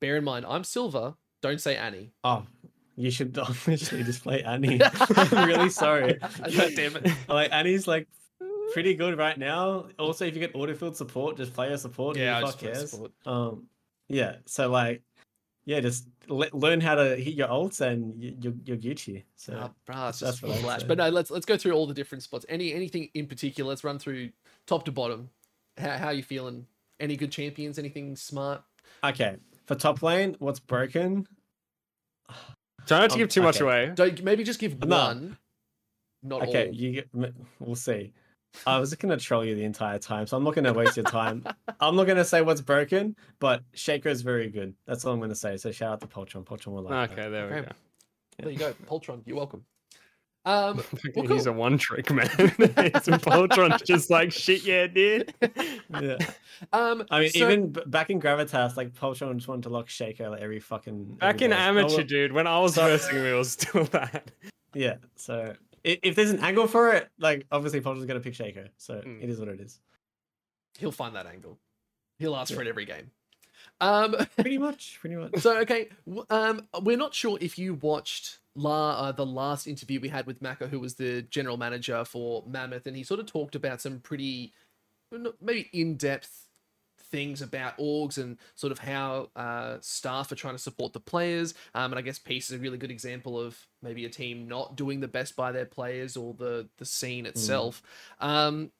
Bear 0.00 0.16
in 0.16 0.24
mind, 0.24 0.46
I'm 0.46 0.62
silver. 0.62 1.14
Don't 1.42 1.60
say 1.60 1.76
Annie. 1.76 2.12
Oh, 2.22 2.44
you 2.96 3.10
should 3.10 3.36
honestly 3.66 4.04
just 4.04 4.22
play 4.22 4.42
Annie. 4.44 4.80
I'm 5.16 5.48
really 5.48 5.70
sorry. 5.70 6.14
God 6.56 6.72
damn 6.76 6.96
it. 6.96 7.10
Like 7.28 7.52
Annie's 7.52 7.88
like 7.88 8.06
pretty 8.72 8.94
good 8.94 9.18
right 9.18 9.38
now. 9.38 9.86
Also, 9.98 10.24
if 10.24 10.34
you 10.34 10.40
get 10.40 10.54
autofilled 10.54 10.94
support, 10.94 11.36
just 11.36 11.54
play 11.54 11.72
a 11.72 11.78
support. 11.78 12.16
Yeah, 12.16 12.38
I 12.38 12.40
just 12.42 12.58
cares. 12.60 12.90
support. 12.90 13.12
Um, 13.26 13.66
yeah. 14.08 14.36
So 14.46 14.70
like, 14.70 15.02
yeah, 15.68 15.80
just 15.80 16.08
le- 16.28 16.48
learn 16.54 16.80
how 16.80 16.94
to 16.94 17.14
hit 17.16 17.34
your 17.34 17.48
ults 17.48 17.82
and 17.82 18.18
you, 18.22 18.34
you're, 18.40 18.54
you're 18.64 18.76
Gucci. 18.78 19.24
So 19.36 19.52
Ah, 19.54 19.70
bruh, 19.86 20.08
it's 20.08 20.20
that's 20.20 20.40
just 20.40 20.42
what 20.42 20.52
I'd 20.52 20.60
flash. 20.62 20.80
say. 20.80 20.86
But 20.86 20.96
no, 20.96 21.10
let's 21.10 21.30
let's 21.30 21.44
go 21.44 21.58
through 21.58 21.72
all 21.72 21.86
the 21.86 21.92
different 21.92 22.22
spots. 22.22 22.46
Any 22.48 22.72
anything 22.72 23.10
in 23.12 23.26
particular? 23.26 23.68
Let's 23.68 23.84
run 23.84 23.98
through 23.98 24.30
top 24.66 24.86
to 24.86 24.92
bottom. 24.92 25.28
How 25.76 25.98
how 25.98 26.08
you 26.10 26.22
feeling? 26.22 26.66
Any 26.98 27.16
good 27.16 27.30
champions? 27.30 27.78
Anything 27.78 28.16
smart? 28.16 28.62
okay, 29.04 29.36
for 29.66 29.74
top 29.74 30.02
lane, 30.02 30.36
what's 30.38 30.58
broken? 30.58 31.26
Try 32.86 33.00
not 33.00 33.10
to 33.10 33.14
Um, 33.14 33.18
give 33.18 33.28
too 33.28 33.42
much 33.42 33.60
away. 33.60 33.92
Don't 33.94 34.24
maybe 34.24 34.44
just 34.44 34.58
give 34.60 34.82
No. 34.82 34.96
one. 34.96 35.36
Not 36.22 36.48
Okay, 36.48 36.68
all. 36.68 36.74
you 36.74 37.04
We'll 37.60 37.76
see. 37.76 38.14
I 38.66 38.78
was 38.78 38.94
gonna 38.94 39.16
troll 39.16 39.44
you 39.44 39.54
the 39.54 39.64
entire 39.64 39.98
time, 39.98 40.26
so 40.26 40.36
I'm 40.36 40.44
not 40.44 40.54
gonna 40.54 40.72
waste 40.72 40.96
your 40.96 41.04
time. 41.04 41.44
I'm 41.80 41.94
not 41.96 42.06
gonna 42.06 42.24
say 42.24 42.40
what's 42.42 42.60
broken, 42.60 43.14
but 43.38 43.62
Shaker 43.74 44.08
is 44.08 44.22
very 44.22 44.48
good. 44.50 44.74
That's 44.86 45.04
all 45.04 45.12
I'm 45.14 45.20
gonna 45.20 45.34
say. 45.34 45.56
So 45.56 45.70
shout 45.70 45.92
out 45.92 46.00
to 46.00 46.06
Poltron. 46.06 46.44
Poltron 46.44 46.72
will 46.72 46.82
like 46.82 47.10
that. 47.10 47.18
Okay, 47.18 47.30
there 47.30 47.46
we 47.46 47.52
Okay. 47.54 47.62
go. 47.68 47.72
There 48.40 48.52
you 48.52 48.58
go, 48.58 48.72
Poltron. 48.86 49.22
You're 49.26 49.36
welcome. 49.36 49.64
Um, 50.44 50.76
well, 51.14 51.26
He's 51.26 51.44
cool. 51.44 51.48
a 51.48 51.52
one 51.52 51.76
trick 51.76 52.10
man. 52.10 52.30
It's 52.38 53.06
a 53.08 53.18
Poltron's 53.18 53.82
just 53.82 54.08
like 54.08 54.32
shit, 54.32 54.64
yeah, 54.64 54.86
dude. 54.86 55.34
Yeah. 55.90 56.16
um, 56.72 57.04
I 57.10 57.20
mean, 57.20 57.30
so- 57.30 57.38
even 57.40 57.70
back 57.86 58.08
in 58.08 58.18
Gravitas, 58.18 58.74
like 58.74 58.94
Poltron 58.94 59.34
just 59.36 59.48
wanted 59.48 59.64
to 59.64 59.68
lock 59.68 59.90
Shaker 59.90 60.30
like 60.30 60.40
every 60.40 60.60
fucking. 60.60 61.16
Back 61.16 61.34
every 61.42 61.44
in 61.46 61.50
day. 61.50 61.56
amateur, 61.58 62.00
Oh, 62.00 62.02
dude, 62.02 62.32
when 62.32 62.46
I 62.46 62.58
was 62.60 62.76
versing 62.76 63.16
we 63.16 63.28
it 63.30 63.34
was 63.34 63.50
still 63.52 63.84
that. 63.86 64.30
Yeah. 64.72 64.96
So 65.16 65.54
i- 65.54 65.67
if 65.84 66.14
there's 66.14 66.30
an 66.30 66.40
angle 66.40 66.66
for 66.66 66.92
it, 66.92 67.08
like 67.18 67.46
obviously 67.50 67.80
Poltron's 67.80 68.06
gonna 68.06 68.20
pick 68.20 68.34
Shaker. 68.34 68.68
So 68.76 68.94
Mm. 69.00 69.22
it 69.22 69.28
is 69.30 69.38
what 69.38 69.48
it 69.48 69.60
is. 69.60 69.80
he'll 70.78 70.92
find 70.92 71.14
that 71.16 71.26
angle. 71.26 71.58
He'll 72.18 72.36
ask 72.36 72.52
for 72.54 72.60
it 72.62 72.66
every 72.68 72.84
game. 72.84 73.10
Um, 73.80 74.14
Pretty 74.36 74.58
much. 74.58 74.98
Pretty 75.00 75.16
much. 75.16 75.38
so 75.38 75.58
okay, 75.58 75.88
um, 76.30 76.66
we're 76.82 76.96
not 76.96 77.14
sure 77.14 77.38
if 77.40 77.58
you 77.58 77.74
watched 77.74 78.38
la 78.54 78.90
uh, 78.90 79.12
the 79.12 79.26
last 79.26 79.66
interview 79.66 80.00
we 80.00 80.08
had 80.08 80.26
with 80.26 80.42
Maka, 80.42 80.66
who 80.68 80.80
was 80.80 80.94
the 80.94 81.22
general 81.22 81.56
manager 81.56 82.04
for 82.04 82.44
Mammoth, 82.46 82.86
and 82.86 82.96
he 82.96 83.02
sort 83.04 83.20
of 83.20 83.26
talked 83.26 83.54
about 83.54 83.80
some 83.80 84.00
pretty, 84.00 84.52
maybe 85.40 85.68
in 85.72 85.96
depth 85.96 86.47
things 87.10 87.42
about 87.42 87.76
orgs 87.78 88.18
and 88.18 88.38
sort 88.54 88.72
of 88.72 88.78
how 88.78 89.30
uh, 89.36 89.78
staff 89.80 90.30
are 90.32 90.36
trying 90.36 90.54
to 90.54 90.58
support 90.58 90.92
the 90.92 91.00
players. 91.00 91.54
Um, 91.74 91.92
and 91.92 91.98
I 91.98 92.02
guess 92.02 92.18
Peace 92.18 92.50
is 92.50 92.56
a 92.56 92.58
really 92.58 92.78
good 92.78 92.90
example 92.90 93.38
of 93.38 93.56
maybe 93.82 94.04
a 94.04 94.08
team 94.08 94.48
not 94.48 94.76
doing 94.76 95.00
the 95.00 95.08
best 95.08 95.36
by 95.36 95.52
their 95.52 95.66
players 95.66 96.16
or 96.16 96.34
the 96.34 96.68
the 96.78 96.84
scene 96.84 97.26
itself. 97.26 97.82
Um, 98.20 98.70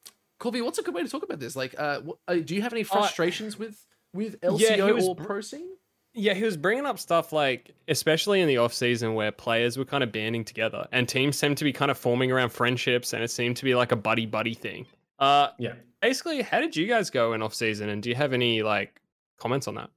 Corvy, 0.40 0.62
what's 0.62 0.78
a 0.78 0.82
good 0.82 0.94
way 0.94 1.02
to 1.02 1.08
talk 1.08 1.22
about 1.24 1.40
this? 1.40 1.56
Like, 1.56 1.74
uh, 1.78 2.00
wh- 2.00 2.30
uh, 2.30 2.34
do 2.36 2.54
you 2.54 2.62
have 2.62 2.72
any 2.72 2.84
frustrations 2.84 3.58
with 3.58 3.84
with 4.12 4.40
LCO 4.40 4.60
Yeah, 4.60 4.90
was 4.92 5.08
or 5.08 5.16
pro 5.16 5.40
scene? 5.40 5.70
Yeah, 6.14 6.34
he 6.34 6.42
was 6.42 6.56
bringing 6.56 6.86
up 6.86 6.98
stuff 6.98 7.32
like, 7.32 7.74
especially 7.86 8.40
in 8.40 8.48
the 8.48 8.56
off 8.56 8.72
season, 8.72 9.14
where 9.14 9.30
players 9.30 9.76
were 9.76 9.84
kind 9.84 10.02
of 10.02 10.10
banding 10.10 10.44
together 10.44 10.88
and 10.90 11.08
teams 11.08 11.38
seemed 11.38 11.58
to 11.58 11.64
be 11.64 11.72
kind 11.72 11.90
of 11.90 11.98
forming 11.98 12.32
around 12.32 12.50
friendships, 12.50 13.12
and 13.12 13.22
it 13.22 13.30
seemed 13.30 13.56
to 13.58 13.64
be 13.64 13.74
like 13.74 13.92
a 13.92 13.96
buddy 13.96 14.26
buddy 14.26 14.54
thing. 14.54 14.86
Uh, 15.18 15.48
Yeah. 15.58 15.74
basically, 16.00 16.42
how 16.42 16.60
did 16.60 16.76
you 16.76 16.86
guys 16.86 17.10
go 17.10 17.32
in 17.32 17.42
off 17.42 17.54
season, 17.54 17.88
and 17.88 18.02
do 18.02 18.08
you 18.08 18.14
have 18.14 18.32
any 18.32 18.62
like 18.62 19.00
comments 19.38 19.68
on 19.68 19.74
that? 19.76 19.90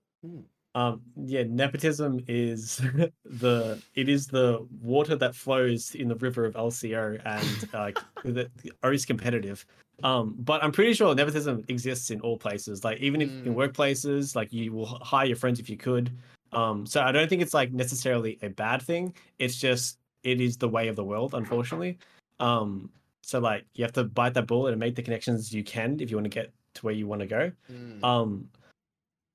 Um. 0.74 1.02
Yeah. 1.26 1.44
Nepotism 1.48 2.24
is 2.28 2.78
the 3.26 3.82
it 3.96 4.08
is 4.08 4.28
the 4.28 4.66
water 4.82 5.16
that 5.18 5.36
flows 5.36 5.96
in 5.96 6.08
the 6.08 6.16
river 6.16 6.46
of 6.46 6.56
LCO, 6.56 7.22
and 7.26 7.70
like 7.74 7.98
the 8.24 8.50
always 8.84 9.06
competitive. 9.06 9.66
Um, 10.04 10.36
but 10.40 10.64
I'm 10.64 10.72
pretty 10.72 10.94
sure 10.94 11.14
nepotism 11.14 11.64
exists 11.68 12.10
in 12.10 12.22
all 12.22 12.38
places. 12.38 12.84
Like 12.84 13.00
even 13.00 13.22
if 13.22 13.30
in 13.46 13.54
Mm. 13.54 13.56
workplaces, 13.56 14.36
like 14.36 14.52
you 14.52 14.72
will 14.74 14.86
hire 14.86 15.28
your 15.28 15.36
friends 15.36 15.60
if 15.60 15.70
you 15.70 15.78
could. 15.78 16.10
Um, 16.54 16.86
so 16.86 17.02
I 17.02 17.12
don't 17.12 17.30
think 17.30 17.42
it's 17.42 17.54
like 17.54 17.72
necessarily 17.72 18.40
a 18.42 18.50
bad 18.50 18.82
thing. 18.82 19.14
It's 19.40 19.58
just 19.60 20.00
it 20.24 20.42
is 20.42 20.58
the 20.58 20.68
way 20.70 20.88
of 20.88 20.96
the 20.96 21.04
world, 21.04 21.34
unfortunately. 21.34 21.98
Um, 22.40 22.90
so 23.22 23.40
like 23.40 23.66
you 23.76 23.84
have 23.84 23.94
to 23.94 24.04
bite 24.04 24.34
that 24.34 24.48
bullet 24.48 24.72
and 24.72 24.80
make 24.80 24.96
the 24.96 25.02
connections 25.04 25.54
you 25.54 25.64
can 25.64 26.00
if 26.00 26.10
you 26.10 26.18
want 26.18 26.26
to 26.26 26.30
get 26.30 26.52
to 26.76 26.86
where 26.86 26.94
you 26.94 27.08
want 27.08 27.22
to 27.22 27.28
go. 27.28 27.52
Mm. 27.72 28.04
Um, 28.04 28.50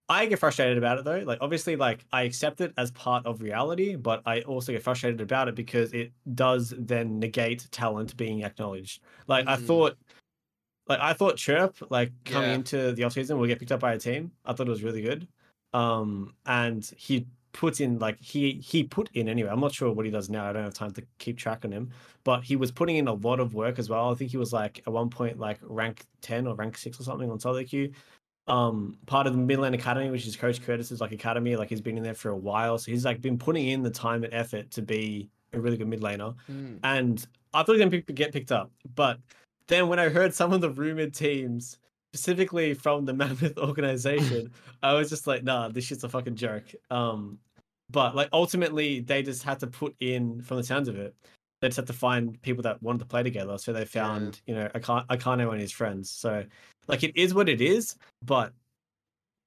I 0.09 0.27
get 0.27 0.38
frustrated 0.38 0.79
about 0.79 0.99
it 0.99 1.05
though. 1.05 1.18
Like 1.18 1.38
obviously, 1.40 1.75
like 1.77 2.05
I 2.12 2.22
accept 2.22 2.61
it 2.61 2.72
as 2.77 2.90
part 2.92 3.27
of 3.27 3.40
reality, 3.42 3.96
but 3.96 4.22
I 4.25 4.42
also 4.42 4.72
get 4.72 4.83
frustrated 4.83 5.20
about 5.20 5.49
it 5.49 5.55
because 5.55 5.92
it 5.92 6.12
does 6.35 6.72
then 6.79 7.18
negate 7.18 7.66
talent 7.72 8.16
being 8.16 8.42
acknowledged. 8.44 9.03
Like 9.27 9.46
I 9.49 9.57
Mm. 9.57 9.66
thought, 9.66 9.99
like 10.88 11.01
I 11.01 11.12
thought 11.12 11.37
Chirp 11.37 11.77
like 11.90 12.12
coming 12.25 12.51
Yeah. 12.51 12.55
into 12.57 12.92
the 12.92 13.03
offseason 13.03 13.37
will 13.37 13.46
get 13.49 13.59
picked 13.59 13.72
up 13.72 13.81
by 13.81 13.94
a 13.94 13.99
team. 13.99 14.31
I 14.44 14.53
thought 14.53 14.68
it 14.68 14.70
was 14.70 14.85
really 14.85 15.03
good. 15.03 15.27
Um, 15.72 16.35
and 16.46 16.85
he 16.96 17.27
put 17.57 17.81
in 17.81 17.99
like 17.99 18.21
he 18.21 18.53
he 18.53 18.85
put 18.85 19.11
in 19.14 19.29
anyway. 19.29 19.49
I'm 19.51 19.61
not 19.61 19.73
sure 19.73 19.90
what 19.90 20.05
he 20.05 20.12
does 20.12 20.29
now. 20.29 20.49
I 20.49 20.53
don't 20.53 20.64
have 20.64 20.75
time 20.75 20.92
to 20.92 21.03
keep 21.19 21.38
track 21.38 21.64
on 21.64 21.73
him, 21.73 21.90
but 22.23 22.45
he 22.45 22.55
was 22.55 22.71
putting 22.71 22.97
in 22.97 23.09
a 23.09 23.14
lot 23.14 23.40
of 23.40 23.55
work 23.55 23.79
as 23.79 23.88
well. 23.88 24.12
I 24.12 24.14
think 24.14 24.31
he 24.31 24.37
was 24.37 24.53
like 24.53 24.83
at 24.87 24.92
one 24.92 25.09
point 25.09 25.38
like 25.38 25.59
rank 25.62 26.05
ten 26.21 26.47
or 26.47 26.55
rank 26.55 26.77
six 26.77 27.01
or 27.01 27.03
something 27.03 27.31
on 27.31 27.40
solo 27.40 27.64
queue 27.64 27.92
um 28.49 28.97
part 29.07 29.27
of 29.27 29.33
the 29.33 29.38
Midland 29.38 29.75
Academy, 29.75 30.11
which 30.11 30.27
is 30.27 30.37
Coach 30.37 30.62
Curtis's 30.62 31.01
like 31.01 31.12
academy. 31.12 31.57
Like 31.57 31.69
he's 31.69 31.81
been 31.81 31.97
in 31.97 32.03
there 32.03 32.14
for 32.14 32.31
a 32.31 32.37
while, 32.37 32.79
so 32.79 32.90
he's 32.92 33.05
like 33.05 33.21
been 33.21 33.38
putting 33.38 33.69
in 33.69 33.83
the 33.83 33.90
time 33.90 34.23
and 34.23 34.33
effort 34.33 34.71
to 34.73 34.83
be 34.83 35.29
a 35.53 35.61
really 35.61 35.77
good 35.77 35.88
mid 35.88 36.01
laner. 36.01 36.35
Mm. 36.51 36.79
And 36.85 37.27
I 37.55 37.62
thought 37.62 37.77
he 37.77 37.85
was 37.85 37.90
gonna 37.90 38.03
get 38.03 38.33
picked 38.33 38.53
up, 38.53 38.71
but 38.95 39.19
then 39.66 39.88
when 39.88 39.99
I 39.99 40.09
heard 40.09 40.33
some 40.33 40.53
of 40.53 40.61
the 40.61 40.71
rumored 40.71 41.14
teams, 41.14 41.79
specifically 42.12 42.75
from 42.75 43.05
the 43.05 43.12
Mammoth 43.21 43.59
organization, 43.59 44.53
I 44.83 44.92
was 44.95 45.11
just 45.11 45.27
like, 45.27 45.42
nah, 45.42 45.69
this 45.69 45.85
shit's 45.85 46.05
a 46.05 46.09
fucking 46.09 46.37
joke. 46.37 46.64
Um, 46.90 47.38
but 47.90 48.14
like 48.16 48.29
ultimately, 48.33 49.01
they 49.01 49.22
just 49.22 49.42
had 49.42 49.61
to 49.61 49.66
put 49.66 49.94
in, 50.01 50.40
from 50.42 50.57
the 50.57 50.64
sounds 50.64 50.88
of 50.88 50.96
it, 50.96 51.14
they 51.61 51.68
just 51.68 51.77
had 51.77 51.87
to 51.87 51.92
find 51.92 52.40
people 52.42 52.62
that 52.62 52.83
wanted 52.83 52.99
to 53.01 53.05
play 53.07 53.22
together. 53.22 53.57
So 53.59 53.72
they 53.72 53.85
found, 53.85 54.40
you 54.46 54.55
know, 54.55 54.68
Akane 54.75 55.07
Akane 55.07 55.51
and 55.51 55.61
his 55.61 55.72
friends. 55.72 56.11
So 56.11 56.44
like 56.88 57.03
it 57.03 57.16
is 57.16 57.33
what 57.35 57.49
it 57.49 57.61
is, 57.61 57.96
but 58.22 58.53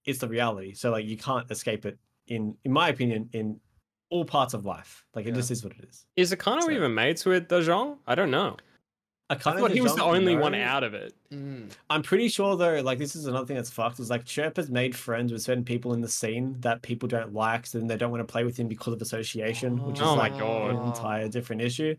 it's 0.06 0.20
the 0.20 0.28
reality. 0.28 0.74
So 0.74 0.90
like 0.92 1.06
you 1.06 1.18
can't 1.18 1.50
escape 1.52 1.86
it. 1.86 1.98
In 2.28 2.56
in 2.64 2.72
my 2.72 2.90
opinion, 2.90 3.30
in 3.34 3.60
all 4.10 4.26
parts 4.26 4.54
of 4.54 4.66
life, 4.66 5.06
like 5.14 5.26
it 5.26 5.30
Yeah. 5.30 5.36
just 5.36 5.52
is 5.52 5.64
what 5.64 5.74
it 5.74 5.86
is. 5.88 6.06
Is 6.16 6.32
Akano 6.34 6.62
So- 6.64 6.72
even 6.72 6.94
mates 6.96 7.26
with 7.26 7.48
Dajong? 7.48 7.98
I 8.08 8.16
don't 8.16 8.32
know. 8.32 8.58
I 9.32 9.36
Akane 9.36 9.60
thought 9.60 9.72
he 9.72 9.82
was 9.82 9.94
the 9.96 10.02
Dejong, 10.02 10.16
only 10.16 10.36
one 10.36 10.56
out 10.56 10.84
of 10.84 10.94
it. 10.96 11.14
Mm. 11.32 11.70
I'm 11.90 12.02
pretty 12.02 12.30
sure 12.30 12.58
though, 12.58 12.82
like 12.82 12.98
this 12.98 13.16
is 13.16 13.28
another 13.28 13.46
thing 13.46 13.58
that's 13.58 13.70
fucked. 13.70 14.00
Is 14.00 14.10
like 14.10 14.26
Chirp 14.26 14.58
has 14.58 14.70
made 14.72 14.96
friends 14.96 15.32
with 15.32 15.42
certain 15.44 15.64
people 15.64 15.94
in 15.94 16.02
the 16.02 16.08
scene 16.08 16.56
that 16.62 16.82
people 16.82 17.08
don't 17.08 17.34
like, 17.34 17.68
so 17.68 17.78
then 17.78 17.88
they 17.88 17.98
don't 17.98 18.10
want 18.12 18.28
to 18.28 18.32
play 18.32 18.44
with 18.44 18.58
him 18.58 18.68
because 18.68 18.94
of 18.94 19.02
association, 19.02 19.84
which 19.86 19.98
is 19.98 20.02
Oh 20.02 20.16
my 20.16 20.30
like 20.30 20.40
God. 20.40 20.72
an 20.72 20.84
entire 20.88 21.28
different 21.30 21.62
issue. 21.62 21.96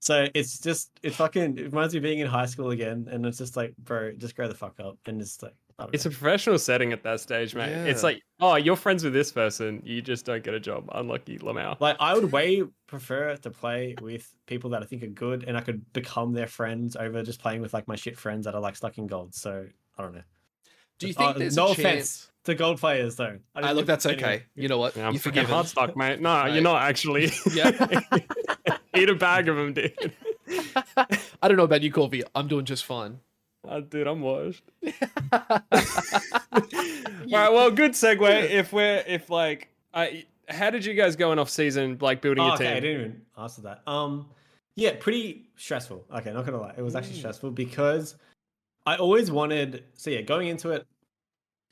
So 0.00 0.28
it's 0.34 0.60
just 0.60 0.92
it 1.02 1.14
fucking 1.14 1.58
it 1.58 1.64
reminds 1.64 1.94
me 1.94 1.98
of 1.98 2.04
being 2.04 2.20
in 2.20 2.28
high 2.28 2.46
school 2.46 2.70
again, 2.70 3.08
and 3.10 3.26
it's 3.26 3.38
just 3.38 3.56
like, 3.56 3.76
bro, 3.78 4.12
just 4.12 4.36
grow 4.36 4.46
the 4.46 4.54
fuck 4.54 4.78
up, 4.78 4.96
and 5.06 5.20
it's 5.20 5.42
like, 5.42 5.52
I 5.52 5.54
don't 5.67 5.67
It's 5.92 6.06
a 6.06 6.10
professional 6.10 6.58
setting 6.58 6.92
at 6.92 7.02
that 7.04 7.20
stage, 7.20 7.54
mate. 7.54 7.70
It's 7.88 8.02
like, 8.02 8.20
oh, 8.40 8.56
you're 8.56 8.74
friends 8.76 9.04
with 9.04 9.12
this 9.12 9.30
person, 9.30 9.80
you 9.84 10.02
just 10.02 10.24
don't 10.26 10.42
get 10.42 10.54
a 10.54 10.60
job. 10.60 10.88
Unlucky 10.92 11.38
Lamau. 11.38 11.76
like 11.80 11.96
I 12.00 12.14
would 12.14 12.32
way 12.32 12.64
prefer 12.88 13.36
to 13.36 13.50
play 13.50 13.94
with 14.00 14.28
people 14.46 14.70
that 14.70 14.82
I 14.82 14.86
think 14.86 15.02
are 15.04 15.06
good, 15.06 15.44
and 15.46 15.56
I 15.56 15.60
could 15.60 15.92
become 15.92 16.32
their 16.32 16.48
friends 16.48 16.96
over 16.96 17.22
just 17.22 17.40
playing 17.40 17.60
with 17.60 17.72
like 17.74 17.86
my 17.86 17.96
shit 17.96 18.18
friends 18.18 18.44
that 18.46 18.54
are 18.54 18.60
like 18.60 18.74
stuck 18.76 18.98
in 18.98 19.06
gold. 19.06 19.34
So 19.34 19.66
I 19.96 20.02
don't 20.02 20.14
know. 20.14 20.22
Do 20.98 21.06
you 21.06 21.12
think 21.14 21.30
Uh, 21.36 21.38
there's 21.38 21.54
no 21.56 21.68
a 21.68 21.70
offense 21.72 21.84
chance? 21.84 22.30
to 22.44 22.54
gold 22.56 22.78
players 22.80 23.14
though. 23.14 23.38
I 23.54 23.68
I 23.68 23.72
look, 23.72 23.86
that's 23.86 24.04
anyway. 24.04 24.22
okay. 24.22 24.42
You 24.56 24.66
know 24.66 24.78
what? 24.78 24.96
Yeah, 24.96 25.06
I'm 25.06 25.12
you 25.14 25.20
freaking 25.20 25.22
forgive 25.22 25.46
hardstuck, 25.48 25.94
mate. 25.94 26.20
No, 26.20 26.30
Right. 26.30 26.54
you're 26.54 26.62
not 26.62 26.82
actually. 26.82 27.30
Yeah. 27.54 27.70
Eat 28.96 29.08
a 29.08 29.14
bag 29.14 29.48
of 29.48 29.54
them, 29.56 29.74
dude. 29.74 29.94
I 31.40 31.46
don't 31.46 31.56
know 31.56 31.62
about 31.64 31.82
you, 31.82 31.92
Corvy. 31.92 32.24
I'm 32.34 32.48
doing 32.48 32.64
just 32.64 32.84
fine. 32.84 33.20
Oh, 33.70 33.80
dude, 33.82 34.06
I'm 34.06 34.20
washed. 34.22 34.62
All 34.82 35.80
right, 37.30 37.52
well, 37.52 37.70
good 37.70 37.92
segue. 37.92 38.50
If 38.50 38.72
we're 38.72 39.04
if 39.06 39.28
like, 39.30 39.68
I, 39.92 40.24
how 40.48 40.70
did 40.70 40.84
you 40.84 40.94
guys 40.94 41.16
go 41.16 41.32
in 41.32 41.38
off 41.38 41.50
season, 41.50 41.98
like 42.00 42.22
building 42.22 42.42
Oh, 42.44 42.46
your 42.48 42.54
okay, 42.54 42.72
I 42.72 42.80
didn't 42.80 43.00
even 43.00 43.22
answer 43.38 43.62
that. 43.62 43.82
Um, 43.86 44.28
yeah, 44.76 44.94
pretty 44.98 45.50
stressful. 45.56 46.04
Okay, 46.14 46.32
not 46.32 46.44
gonna 46.46 46.60
lie, 46.60 46.74
it 46.76 46.82
was 46.82 46.94
actually 46.96 47.16
Mm. 47.16 47.18
stressful 47.18 47.50
because 47.50 48.16
I 48.86 48.96
always 48.96 49.30
wanted. 49.30 49.84
So 49.94 50.10
yeah, 50.10 50.22
going 50.22 50.48
into 50.48 50.70
it, 50.70 50.86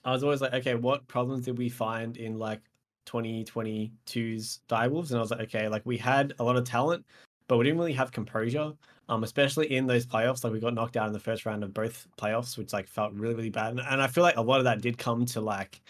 I 0.05 0.13
was 0.13 0.23
always 0.23 0.41
like, 0.41 0.53
okay, 0.55 0.75
what 0.75 1.07
problems 1.09 1.45
did 1.47 1.57
we 1.57 1.69
find 1.69 2.17
in 2.17 2.39
like 2.39 2.61
2022's 3.07 4.61
Direwolves? 4.69 5.11
And 5.11 5.19
I 5.19 5.21
was 5.21 5.31
like, 5.31 5.41
okay, 5.41 5.69
like 5.69 5.83
we 5.87 5.97
had 5.97 6.35
a 6.39 6.45
lot 6.45 6.57
of 6.57 6.65
talent, 6.65 7.07
but 7.49 7.57
we 7.57 7.65
didn't 7.65 7.79
really 7.79 7.93
have 7.93 8.13
composure. 8.13 8.73
Um, 9.09 9.23
especially 9.23 9.73
in 9.73 9.87
those 9.87 10.05
playoffs, 10.05 10.43
like 10.43 10.53
we 10.53 10.59
got 10.59 10.75
knocked 10.75 10.97
out 10.97 11.07
in 11.07 11.13
the 11.13 11.21
first 11.21 11.47
round 11.47 11.63
of 11.63 11.73
both 11.73 12.09
playoffs, 12.19 12.59
which 12.59 12.73
like 12.73 12.89
felt 12.89 13.13
really, 13.13 13.37
really 13.37 13.51
bad. 13.51 13.71
And, 13.71 13.81
and 13.81 14.03
I 14.03 14.09
feel 14.09 14.25
like 14.25 14.37
a 14.37 14.43
lot 14.43 14.59
of 14.59 14.65
that 14.65 14.81
did 14.81 14.99
come 14.99 15.25
to 15.27 15.41
like 15.41 15.81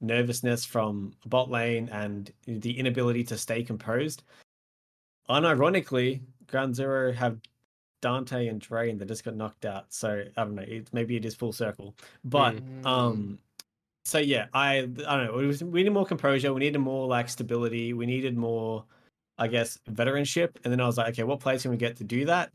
nervousness 0.00 0.64
from 0.64 1.12
bot 1.26 1.50
lane 1.50 1.90
and 1.92 2.32
the 2.46 2.78
inability 2.78 3.22
to 3.24 3.36
stay 3.36 3.62
composed. 3.62 4.22
Unironically, 5.28 6.20
Ground 6.46 6.74
Zero 6.74 7.12
have 7.12 7.38
Dante 8.00 8.48
and 8.48 8.60
Drain 8.60 8.98
that 8.98 9.08
just 9.08 9.24
got 9.24 9.36
knocked 9.36 9.64
out. 9.64 9.92
So 9.92 10.24
I 10.36 10.44
don't 10.44 10.54
know. 10.54 10.62
It, 10.62 10.88
maybe 10.92 11.16
it 11.16 11.24
is 11.24 11.34
full 11.34 11.52
circle, 11.52 11.94
but 12.24 12.54
Mm. 12.54 12.86
um, 12.86 13.38
so 14.04 14.18
yeah, 14.18 14.46
I 14.52 14.78
I 14.78 14.82
don't 15.16 15.24
know. 15.26 15.32
Was, 15.32 15.62
we 15.62 15.80
needed 15.80 15.92
more 15.92 16.06
composure. 16.06 16.52
We 16.52 16.60
needed 16.60 16.78
more 16.78 17.06
like 17.06 17.28
stability. 17.28 17.92
We 17.94 18.06
needed 18.06 18.36
more, 18.36 18.84
I 19.38 19.48
guess, 19.48 19.78
veteranship. 19.90 20.56
And 20.64 20.72
then 20.72 20.80
I 20.80 20.86
was 20.86 20.96
like, 20.96 21.08
okay, 21.08 21.24
what 21.24 21.40
players 21.40 21.62
can 21.62 21.70
we 21.70 21.76
get 21.76 21.96
to 21.96 22.04
do 22.04 22.24
that? 22.26 22.52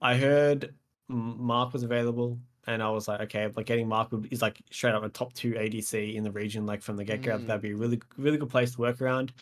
I 0.00 0.16
heard 0.16 0.74
Mark 1.08 1.72
was 1.72 1.82
available, 1.82 2.38
and 2.66 2.82
I 2.82 2.90
was 2.90 3.08
like, 3.08 3.20
okay, 3.22 3.50
like 3.56 3.66
getting 3.66 3.88
Mark 3.88 4.12
would, 4.12 4.28
is 4.30 4.42
like 4.42 4.60
straight 4.70 4.94
up 4.94 5.02
a 5.02 5.08
top 5.08 5.32
two 5.32 5.52
ADC 5.52 6.14
in 6.14 6.22
the 6.22 6.30
region, 6.30 6.66
like 6.66 6.82
from 6.82 6.96
the 6.96 7.04
get 7.04 7.22
go. 7.22 7.38
Mm. 7.38 7.46
That'd 7.46 7.62
be 7.62 7.70
a 7.72 7.76
really 7.76 8.00
really 8.16 8.36
good 8.38 8.50
place 8.50 8.72
to 8.72 8.80
work 8.80 9.00
around. 9.00 9.32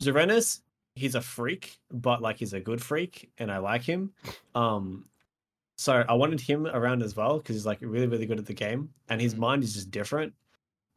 Zerenis, 0.00 0.60
he's 0.94 1.14
a 1.16 1.20
freak, 1.20 1.78
but 1.90 2.22
like 2.22 2.38
he's 2.38 2.52
a 2.52 2.60
good 2.60 2.80
freak, 2.80 3.30
and 3.38 3.50
I 3.50 3.58
like 3.58 3.82
him. 3.82 4.12
Um, 4.54 5.06
so 5.76 6.04
I 6.08 6.14
wanted 6.14 6.40
him 6.40 6.66
around 6.66 7.02
as 7.02 7.14
well 7.16 7.38
because 7.38 7.56
he's 7.56 7.66
like 7.66 7.78
really 7.82 8.06
really 8.06 8.26
good 8.26 8.38
at 8.38 8.46
the 8.46 8.54
game, 8.54 8.90
and 9.08 9.20
his 9.20 9.34
Mhm. 9.34 9.38
mind 9.38 9.64
is 9.64 9.74
just 9.74 9.90
different. 9.90 10.32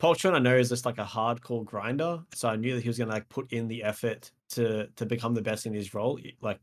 Poltron, 0.01 0.33
I 0.33 0.39
know, 0.39 0.57
is 0.57 0.69
just 0.69 0.87
like 0.87 0.97
a 0.97 1.05
hardcore 1.05 1.63
grinder, 1.63 2.23
so 2.33 2.49
I 2.49 2.55
knew 2.55 2.73
that 2.73 2.81
he 2.81 2.89
was 2.89 2.97
gonna 2.97 3.11
like 3.11 3.29
put 3.29 3.53
in 3.53 3.67
the 3.67 3.83
effort 3.83 4.31
to 4.49 4.87
to 4.87 5.05
become 5.05 5.35
the 5.35 5.43
best 5.43 5.67
in 5.67 5.73
his 5.75 5.93
role. 5.93 6.19
Like, 6.41 6.59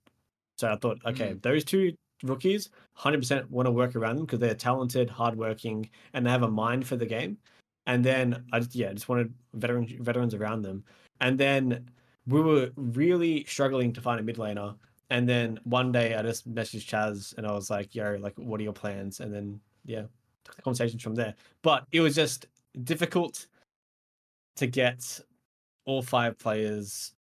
so 0.56 0.72
I 0.72 0.74
thought, 0.74 0.98
okay, 1.06 1.34
mm. 1.34 1.42
those 1.42 1.64
two 1.64 1.92
rookies, 2.24 2.70
hundred 2.94 3.18
percent 3.18 3.48
want 3.48 3.66
to 3.66 3.70
work 3.70 3.94
around 3.94 4.16
them 4.16 4.26
because 4.26 4.40
they're 4.40 4.54
talented, 4.54 5.08
hardworking, 5.08 5.88
and 6.14 6.26
they 6.26 6.30
have 6.30 6.42
a 6.42 6.50
mind 6.50 6.84
for 6.84 6.96
the 6.96 7.06
game. 7.06 7.38
And 7.86 8.04
then 8.04 8.44
I 8.52 8.58
just 8.58 8.74
yeah, 8.74 8.92
just 8.92 9.08
wanted 9.08 9.32
veteran 9.54 9.86
veterans 10.00 10.34
around 10.34 10.62
them. 10.62 10.82
And 11.20 11.38
then 11.38 11.88
we 12.26 12.40
were 12.40 12.70
really 12.74 13.44
struggling 13.44 13.92
to 13.92 14.00
find 14.00 14.18
a 14.18 14.22
mid 14.24 14.36
laner. 14.36 14.74
And 15.10 15.28
then 15.28 15.60
one 15.62 15.92
day 15.92 16.16
I 16.16 16.22
just 16.22 16.52
messaged 16.52 16.88
Chaz 16.88 17.38
and 17.38 17.46
I 17.46 17.52
was 17.52 17.70
like, 17.70 17.94
yo, 17.94 18.18
like, 18.20 18.34
what 18.36 18.58
are 18.58 18.64
your 18.64 18.72
plans? 18.72 19.20
And 19.20 19.32
then 19.32 19.60
yeah, 19.84 20.02
took 20.44 20.56
the 20.56 20.62
conversations 20.62 21.04
from 21.04 21.14
there. 21.14 21.34
But 21.62 21.86
it 21.92 22.00
was 22.00 22.16
just 22.16 22.46
difficult 22.82 23.46
to 24.56 24.66
get 24.66 25.20
all 25.84 26.02
five 26.02 26.38
players 26.38 27.12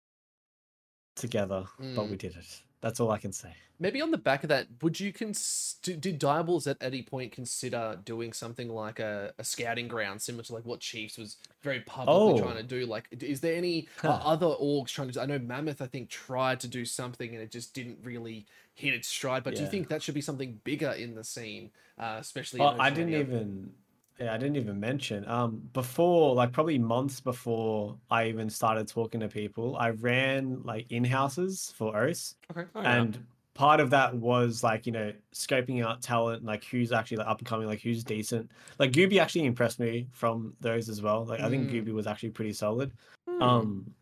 together, 1.15 1.65
but 1.95 2.09
we 2.09 2.17
did 2.17 2.35
it. 2.37 2.63
That's 2.81 3.01
all 3.01 3.11
I 3.11 3.19
can 3.19 3.33
say. 3.33 3.53
Maybe 3.79 4.01
on 4.01 4.11
the 4.11 4.17
back 4.19 4.43
of 4.43 4.49
that, 4.49 4.69
would 4.81 4.99
you 4.99 5.13
cons- 5.13 5.77
did 5.83 6.01
Direwolves 6.19 6.67
at 6.67 6.79
any 6.81 7.03
point 7.03 7.33
consider 7.33 7.99
doing 8.07 8.33
something 8.33 8.71
like 8.71 8.99
a, 9.01 9.35
a 9.39 9.45
scouting 9.45 9.87
ground, 9.87 10.23
similar 10.23 10.45
to 10.45 10.55
like 10.55 10.65
what 10.65 10.81
Chiefs 10.81 11.19
was 11.19 11.37
very 11.63 11.81
publicly 11.81 12.41
Oh. 12.41 12.43
trying 12.43 12.57
to 12.57 12.63
do? 12.63 12.87
Like, 12.87 13.07
is 13.11 13.43
there 13.43 13.55
any 13.55 13.87
uh, 14.03 14.09
other 14.09 14.47
orgs 14.47 14.89
trying 14.89 15.09
to? 15.09 15.15
do- 15.15 15.21
I 15.21 15.27
know 15.27 15.39
Mammoth, 15.39 15.83
I 15.83 15.87
think, 15.87 16.09
tried 16.09 16.61
to 16.61 16.69
do 16.69 16.87
something 16.87 17.35
and 17.35 17.43
it 17.43 17.51
just 17.51 17.75
didn't 17.75 17.99
really 18.03 18.47
hit 18.75 18.95
its 18.95 19.09
stride. 19.09 19.45
But 19.45 19.57
do 19.57 19.63
you 19.63 19.69
think 19.69 19.89
that 19.89 20.03
should 20.03 20.15
be 20.15 20.23
something 20.23 20.59
bigger 20.65 20.93
in 20.93 21.15
the 21.15 21.25
scene, 21.25 21.71
uh, 21.99 22.17
especially? 22.19 22.61
Oh, 22.61 22.77
I 22.79 22.89
didn't 22.89 23.13
even. 23.13 23.73
Yeah, 24.19 24.33
I 24.33 24.39
didn't 24.39 24.57
even 24.57 24.81
mention. 24.81 25.29
Um, 25.29 25.69
before, 25.75 26.35
like 26.35 26.53
probably 26.53 26.79
months 26.79 27.21
before 27.21 27.99
I 28.11 28.29
even 28.29 28.49
started 28.49 28.89
talking 28.89 29.21
to 29.21 29.29
people, 29.29 29.77
I 29.77 29.91
ran 29.91 30.63
like 30.63 30.91
in 30.91 31.05
houses 31.05 31.73
for 31.77 31.95
OS, 31.97 32.35
Okay. 32.51 32.65
Oh, 32.75 32.81
yeah. 32.83 32.97
and 33.03 33.27
part 33.53 33.81
of 33.81 33.89
that 33.91 34.15
was 34.15 34.63
like 34.63 34.85
you 34.87 34.93
know 34.93 35.13
scoping 35.35 35.85
out 35.85 36.01
talent, 36.03 36.45
like 36.45 36.65
who's 36.65 36.93
actually 36.93 37.19
like 37.19 37.27
up 37.27 37.39
and 37.39 37.47
coming, 37.47 37.67
like 37.67 37.81
who's 37.83 38.03
decent. 38.05 38.51
Like 38.79 38.93
Gooby 38.93 39.19
actually 39.21 39.45
impressed 39.45 39.81
me 39.81 40.07
from 40.13 40.55
those 40.61 40.89
as 40.89 41.03
well. 41.03 41.25
Like 41.27 41.41
I 41.41 41.51
think 41.51 41.69
Mm. 41.71 41.73
Gooby 41.87 41.93
was 41.93 42.07
actually 42.07 42.31
pretty 42.31 42.53
solid. 42.55 42.93
Hmm. 43.29 43.43
Um, 43.43 43.95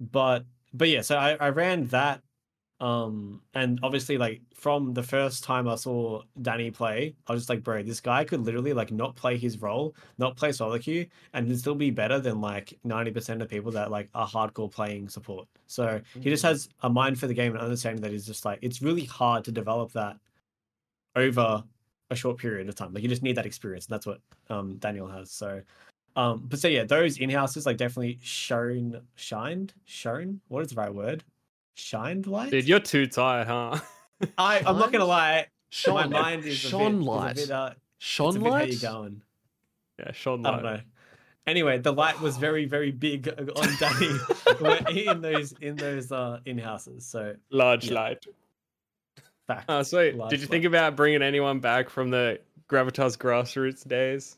but 0.00 0.44
but 0.74 0.88
yeah, 0.88 1.00
so 1.02 1.16
I, 1.16 1.34
I 1.34 1.48
ran 1.50 1.86
that. 1.86 2.22
Um, 2.80 3.42
and 3.54 3.80
obviously, 3.82 4.18
like 4.18 4.40
from 4.54 4.94
the 4.94 5.02
first 5.02 5.42
time 5.42 5.66
I 5.68 5.74
saw 5.74 6.22
Danny 6.42 6.70
play, 6.70 7.16
I 7.26 7.32
was 7.32 7.42
just 7.42 7.50
like, 7.50 7.64
bro, 7.64 7.82
this 7.82 8.00
guy 8.00 8.24
could 8.24 8.42
literally 8.42 8.72
like 8.72 8.92
not 8.92 9.16
play 9.16 9.36
his 9.36 9.60
role, 9.60 9.96
not 10.18 10.36
play 10.36 10.52
solo 10.52 10.78
queue, 10.78 11.06
and 11.32 11.48
he'd 11.48 11.58
still 11.58 11.74
be 11.74 11.90
better 11.90 12.20
than 12.20 12.40
like 12.40 12.78
ninety 12.84 13.10
percent 13.10 13.42
of 13.42 13.48
people 13.48 13.72
that 13.72 13.90
like 13.90 14.08
are 14.14 14.28
hardcore 14.28 14.70
playing 14.70 15.08
support. 15.08 15.48
So 15.66 16.00
he 16.20 16.30
just 16.30 16.44
Mhm. 16.44 16.48
has 16.48 16.68
a 16.82 16.90
mind 16.90 17.18
for 17.18 17.26
the 17.26 17.34
game 17.34 17.52
and 17.52 17.60
understanding 17.62 18.00
that 18.02 18.12
he's 18.12 18.26
just 18.26 18.44
like 18.44 18.60
it's 18.62 18.80
really 18.82 19.04
hard 19.06 19.44
to 19.44 19.52
develop 19.52 19.92
that 19.92 20.18
over 21.16 21.64
a 22.10 22.16
short 22.16 22.38
period 22.38 22.68
of 22.68 22.74
time. 22.74 22.92
Like 22.94 23.02
you 23.02 23.08
just 23.08 23.22
need 23.22 23.36
that 23.36 23.46
experience, 23.46 23.86
and 23.86 23.94
that's 23.94 24.06
what 24.06 24.20
um 24.50 24.78
Daniel 24.78 25.08
has. 25.08 25.30
So 25.30 25.62
um, 26.16 26.46
but 26.48 26.58
so 26.60 26.68
yeah, 26.68 26.84
those 26.84 27.18
in 27.18 27.30
houses 27.30 27.66
like 27.66 27.76
definitely 27.78 28.18
shown, 28.22 29.06
shined, 29.16 29.74
shown. 29.86 30.40
What 30.48 30.62
is 30.64 30.70
the 30.70 30.76
right 30.76 30.94
word? 30.94 31.24
Shined 31.78 32.26
light. 32.26 32.50
Dude, 32.50 32.66
you're 32.68 32.80
too 32.80 33.06
tired, 33.06 33.46
huh? 33.46 33.78
I 34.38 34.58
I'm 34.66 34.78
not 34.78 34.90
gonna 34.92 35.04
lie. 35.04 35.46
Shone, 35.70 35.94
my 35.94 36.06
mind 36.06 36.44
is 36.44 36.56
shone 36.58 36.94
a 36.94 36.98
bit, 36.98 37.04
light. 37.06 37.36
Is 37.38 37.44
a 37.44 37.46
bit, 37.46 37.54
uh, 37.54 37.70
Shone 37.98 38.28
it's 38.28 38.36
a 38.36 38.40
bit 38.40 38.46
how 38.52 38.58
light. 38.58 38.68
you 38.72 38.78
going. 38.78 39.22
yeah, 39.98 40.12
Sean 40.12 40.44
I 40.44 40.50
don't 40.50 40.64
Light. 40.64 40.76
know. 40.78 40.82
Anyway, 41.46 41.78
the 41.78 41.92
light 41.92 42.20
was 42.20 42.36
very 42.36 42.64
very 42.66 42.90
big 42.90 43.28
on 43.56 43.68
Danny 43.78 45.00
in 45.10 45.20
those 45.20 45.52
in 45.60 45.76
those 45.76 46.10
uh 46.10 46.40
in 46.46 46.58
houses. 46.58 47.06
So 47.06 47.34
Large 47.50 47.86
Yeah. 47.90 47.94
light. 47.94 48.26
fact. 49.46 49.66
Oh, 49.68 49.82
sweet. 49.82 50.16
Large 50.16 50.30
Did 50.30 50.40
you 50.40 50.46
light. 50.46 50.50
think 50.50 50.64
about 50.64 50.96
bringing 50.96 51.22
anyone 51.22 51.60
back 51.60 51.88
from 51.90 52.10
the 52.10 52.40
Gravitas 52.68 53.16
grassroots 53.16 53.86
days? 53.86 54.36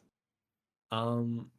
Um, 0.92 1.50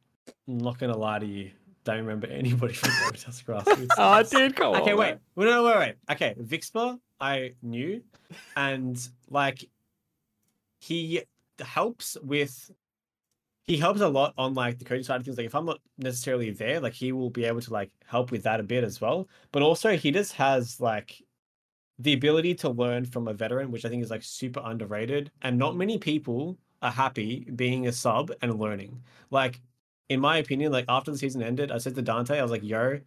I'm 0.48 0.58
not 0.60 0.78
gonna 0.78 0.96
lie 0.98 1.20
to 1.20 1.26
you. 1.26 1.52
Don't 1.84 1.98
remember 1.98 2.28
anybody 2.32 2.74
from 2.74 2.90
Gravitas 2.90 3.44
Grassroots. 3.44 3.90
Oh, 3.98 4.24
dude, 4.24 4.56
come 4.56 4.76
on. 4.76 4.82
Okay, 4.82 4.94
wait. 4.94 5.18
Wait, 5.36 5.46
no, 5.46 5.64
wait, 5.64 5.78
wait. 5.78 5.96
Okay, 6.12 6.36
Vixpa, 6.40 7.00
I 7.20 7.54
knew, 7.62 8.04
and 8.56 8.98
like 9.30 9.70
he 10.80 11.24
helps 11.60 12.18
with. 12.24 12.72
He 13.64 13.78
helps 13.78 14.02
a 14.02 14.10
lot 14.10 14.34
on 14.38 14.56
like 14.56 14.80
the 14.80 14.86
coding 14.86 15.04
side 15.04 15.18
of 15.22 15.26
things. 15.26 15.38
Like 15.38 15.46
if 15.46 15.56
I'm 15.56 15.66
not 15.66 15.80
necessarily 15.98 16.50
there, 16.50 16.80
like 16.80 16.94
he 16.94 17.12
will 17.12 17.30
be 17.30 17.46
able 17.46 17.62
to 17.62 17.72
like 17.72 17.92
help 18.06 18.32
with 18.32 18.44
that 18.44 18.60
a 18.60 18.64
bit 18.64 18.84
as 18.84 19.00
well. 19.00 19.30
But 19.52 19.62
also 19.62 19.96
he 19.96 20.12
just 20.12 20.34
has 20.34 20.82
like 20.82 21.22
the 22.00 22.14
ability 22.14 22.56
to 22.56 22.70
learn 22.70 23.06
from 23.06 23.28
a 23.28 23.34
veteran, 23.34 23.72
which 23.72 23.86
I 23.86 23.90
think 23.90 24.04
is 24.04 24.10
like 24.10 24.24
super 24.24 24.62
underrated. 24.64 25.32
And 25.44 25.58
not 25.60 25.76
many 25.76 26.00
people 26.00 26.58
are 26.82 26.92
happy 26.92 27.48
being 27.56 27.88
a 27.88 27.92
sub 27.92 28.32
and 28.42 28.60
learning. 28.60 29.04
Like, 29.30 29.62
in 30.12 30.20
my 30.20 30.38
opinion, 30.38 30.72
like 30.72 30.86
after 30.90 31.12
the 31.12 31.18
season 31.18 31.42
ended, 31.42 31.72
I 31.72 31.78
said 31.78 31.96
to 31.96 32.02
Dante, 32.02 32.38
I 32.38 32.42
was 32.42 32.52
like, 32.52 32.64
yo, 32.64 33.00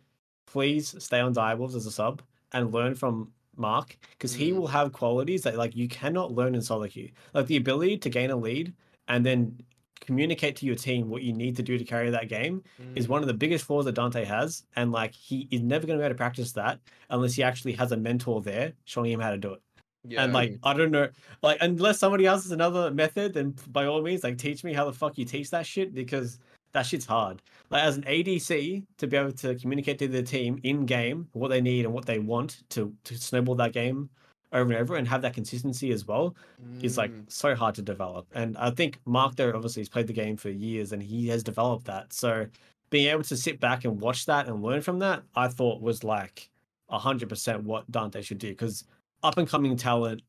please 0.47 0.95
stay 0.99 1.21
on 1.21 1.35
Direwolves 1.35 1.75
as 1.75 1.87
a 1.87 1.90
sub 1.90 2.23
and 2.53 2.73
learn 2.73 2.95
from 2.95 3.31
Mark 3.57 3.97
because 4.12 4.35
he 4.35 4.51
Mm. 4.51 4.57
will 4.57 4.67
have 4.69 4.93
qualities 4.93 5.43
that 5.43 5.57
like 5.57 5.77
you 5.77 5.87
cannot 5.88 6.33
learn 6.33 6.55
in 6.55 6.62
solo 6.62 6.87
queue. 6.88 7.11
Like 7.35 7.47
the 7.47 7.57
ability 7.57 7.99
to 7.99 8.09
gain 8.11 8.31
a 8.31 8.37
lead 8.37 8.73
and 9.09 9.25
then 9.25 9.57
communicate 10.01 10.57
to 10.57 10.67
your 10.67 10.75
team 10.75 11.09
what 11.09 11.23
you 11.23 11.33
need 11.33 11.57
to 11.57 11.62
do 11.62 11.79
to 11.79 11.85
carry 11.85 12.11
that 12.11 12.29
game 12.29 12.62
is 12.95 13.07
Mm. 13.07 13.11
one 13.11 13.23
of 13.23 13.29
the 13.29 13.35
biggest 13.35 13.64
flaws 13.64 13.85
that 13.87 13.95
Dante 13.95 14.25
has. 14.25 14.64
And 14.77 14.93
like 14.93 15.14
he 15.14 15.47
is 15.51 15.62
never 15.62 15.87
going 15.87 15.99
to 15.99 16.03
be 16.03 16.05
able 16.07 16.14
to 16.14 16.19
practice 16.19 16.53
that 16.53 16.81
unless 17.11 17.35
he 17.35 17.43
actually 17.43 17.73
has 17.75 17.93
a 17.93 17.97
mentor 17.97 18.43
there 18.43 18.73
showing 18.85 19.12
him 19.12 19.21
how 19.21 19.31
to 19.31 19.38
do 19.38 19.53
it. 19.55 19.62
Yeah. 20.07 20.25
And 20.25 20.33
like 20.35 20.59
I 20.62 20.75
don't 20.75 20.90
know, 20.90 21.09
like 21.43 21.59
unless 21.62 21.99
somebody 21.99 22.27
else 22.27 22.43
has 22.43 22.53
another 22.53 22.90
method, 22.90 23.33
then 23.35 23.55
by 23.69 23.87
all 23.87 24.03
means, 24.03 24.23
like 24.23 24.37
teach 24.37 24.62
me 24.62 24.73
how 24.75 24.85
the 24.85 24.93
fuck 24.93 25.17
you 25.17 25.25
teach 25.25 25.49
that 25.51 25.64
shit 25.64 25.95
because 25.95 26.38
that 26.74 26.84
shit's 26.87 27.06
hard. 27.06 27.40
Like 27.70 27.82
as 27.82 27.96
an 27.96 28.02
ADC 28.02 28.84
to 28.98 29.06
be 29.06 29.16
able 29.16 29.32
to 29.32 29.54
communicate 29.54 29.98
to 30.00 30.08
the 30.08 30.22
team 30.22 30.60
in 30.62 30.84
game 30.87 31.28
what 31.32 31.48
they 31.48 31.60
need 31.60 31.87
and 31.87 31.94
what 31.94 32.04
they 32.04 32.18
want 32.18 32.62
to 32.70 32.92
to 33.04 33.16
snowball 33.16 33.54
that 33.56 33.72
game 33.72 34.10
over 34.52 34.70
and 34.70 34.80
over 34.80 34.96
and 34.96 35.08
have 35.08 35.22
that 35.22 35.34
consistency 35.34 35.90
as 35.90 36.06
well 36.06 36.37
is 36.80 36.96
like 36.96 37.10
Mm, 37.10 37.24
so 37.28 37.54
hard 37.54 37.74
to 37.76 37.82
develop. 37.82 38.26
And 38.34 38.56
I 38.56 38.70
think 38.70 38.98
Mark 39.04 39.34
there 39.37 39.54
obviously 39.54 39.80
has 39.80 39.88
played 39.88 40.06
the 40.06 40.12
game 40.12 40.37
for 40.37 40.50
years 40.50 40.92
and 40.92 41.02
he 41.02 41.28
has 41.28 41.42
developed 41.42 41.87
that. 41.87 42.12
So 42.12 42.46
being 42.90 43.08
able 43.10 43.24
to 43.24 43.37
sit 43.37 43.58
back 43.60 43.84
and 43.84 44.00
watch 44.00 44.26
that 44.26 44.46
and 44.46 44.62
learn 44.62 44.80
from 44.82 45.00
that, 45.00 45.22
I 45.34 45.48
thought 45.48 45.80
was 45.80 46.04
like 46.04 46.50
hundred 46.90 47.28
percent 47.28 47.64
what 47.64 47.90
Dante 47.90 48.22
should 48.22 48.38
do 48.38 48.50
because 48.50 48.84
up 49.24 49.37
and 49.38 49.48
coming 49.48 49.76
talent, 49.76 50.22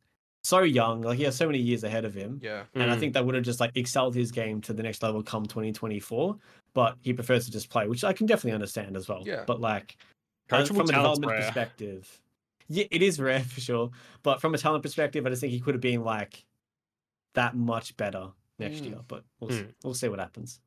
so 0.46 0.60
young, 0.62 1.02
like 1.02 1.18
he 1.18 1.24
has 1.24 1.36
so 1.36 1.46
many 1.48 1.60
years 1.60 1.84
ahead 1.84 2.06
of 2.06 2.14
him. 2.14 2.40
yeah. 2.44 2.64
And 2.76 2.92
I 2.92 2.96
Mm. 2.96 3.00
think 3.00 3.14
that 3.14 3.26
would 3.26 3.36
have 3.36 3.44
just 3.44 3.60
like 3.60 3.72
excelled 3.76 4.14
his 4.16 4.32
game 4.32 4.62
to 4.62 4.74
the 4.74 4.84
next 4.84 5.02
level 5.04 5.24
come 5.24 5.46
2024. 5.46 6.38
But 6.74 6.98
he 7.02 7.14
prefers 7.14 7.46
to 7.46 7.52
just 7.52 7.70
play, 7.70 7.88
which 7.88 8.04
I 8.04 8.14
can 8.14 8.28
definitely 8.28 8.52
understand 8.54 8.96
as 8.98 9.08
well. 9.08 9.24
Yeah. 9.26 9.44
But 9.48 9.60
like 9.62 9.98
uh, 10.52 10.64
from 10.66 10.76
a 10.76 10.80
talent's 10.80 10.92
development 10.92 11.32
rare. 11.32 11.42
perspective, 11.42 12.22
yeah, 12.68 12.86
it 12.92 13.02
is 13.02 13.20
rare 13.20 13.40
for 13.44 13.60
sure. 13.62 13.92
But 14.24 14.42
from 14.42 14.54
a 14.54 14.58
talent 14.58 14.84
perspective, 14.84 15.26
I 15.26 15.30
just 15.30 15.42
think 15.42 15.52
he 15.54 15.60
could 15.60 15.74
have 15.74 15.82
been 15.82 16.04
like 16.04 16.46
that 17.34 17.56
much 17.56 17.96
better 17.98 18.30
next 18.60 18.82
Mm. 18.84 18.86
year. 18.90 19.00
But 19.08 19.24
we'll 19.40 19.50
see, 19.50 19.62
Mm. 19.64 19.74
we'll 19.84 19.94
see 19.94 20.08
what 20.10 20.20
happens. 20.20 20.60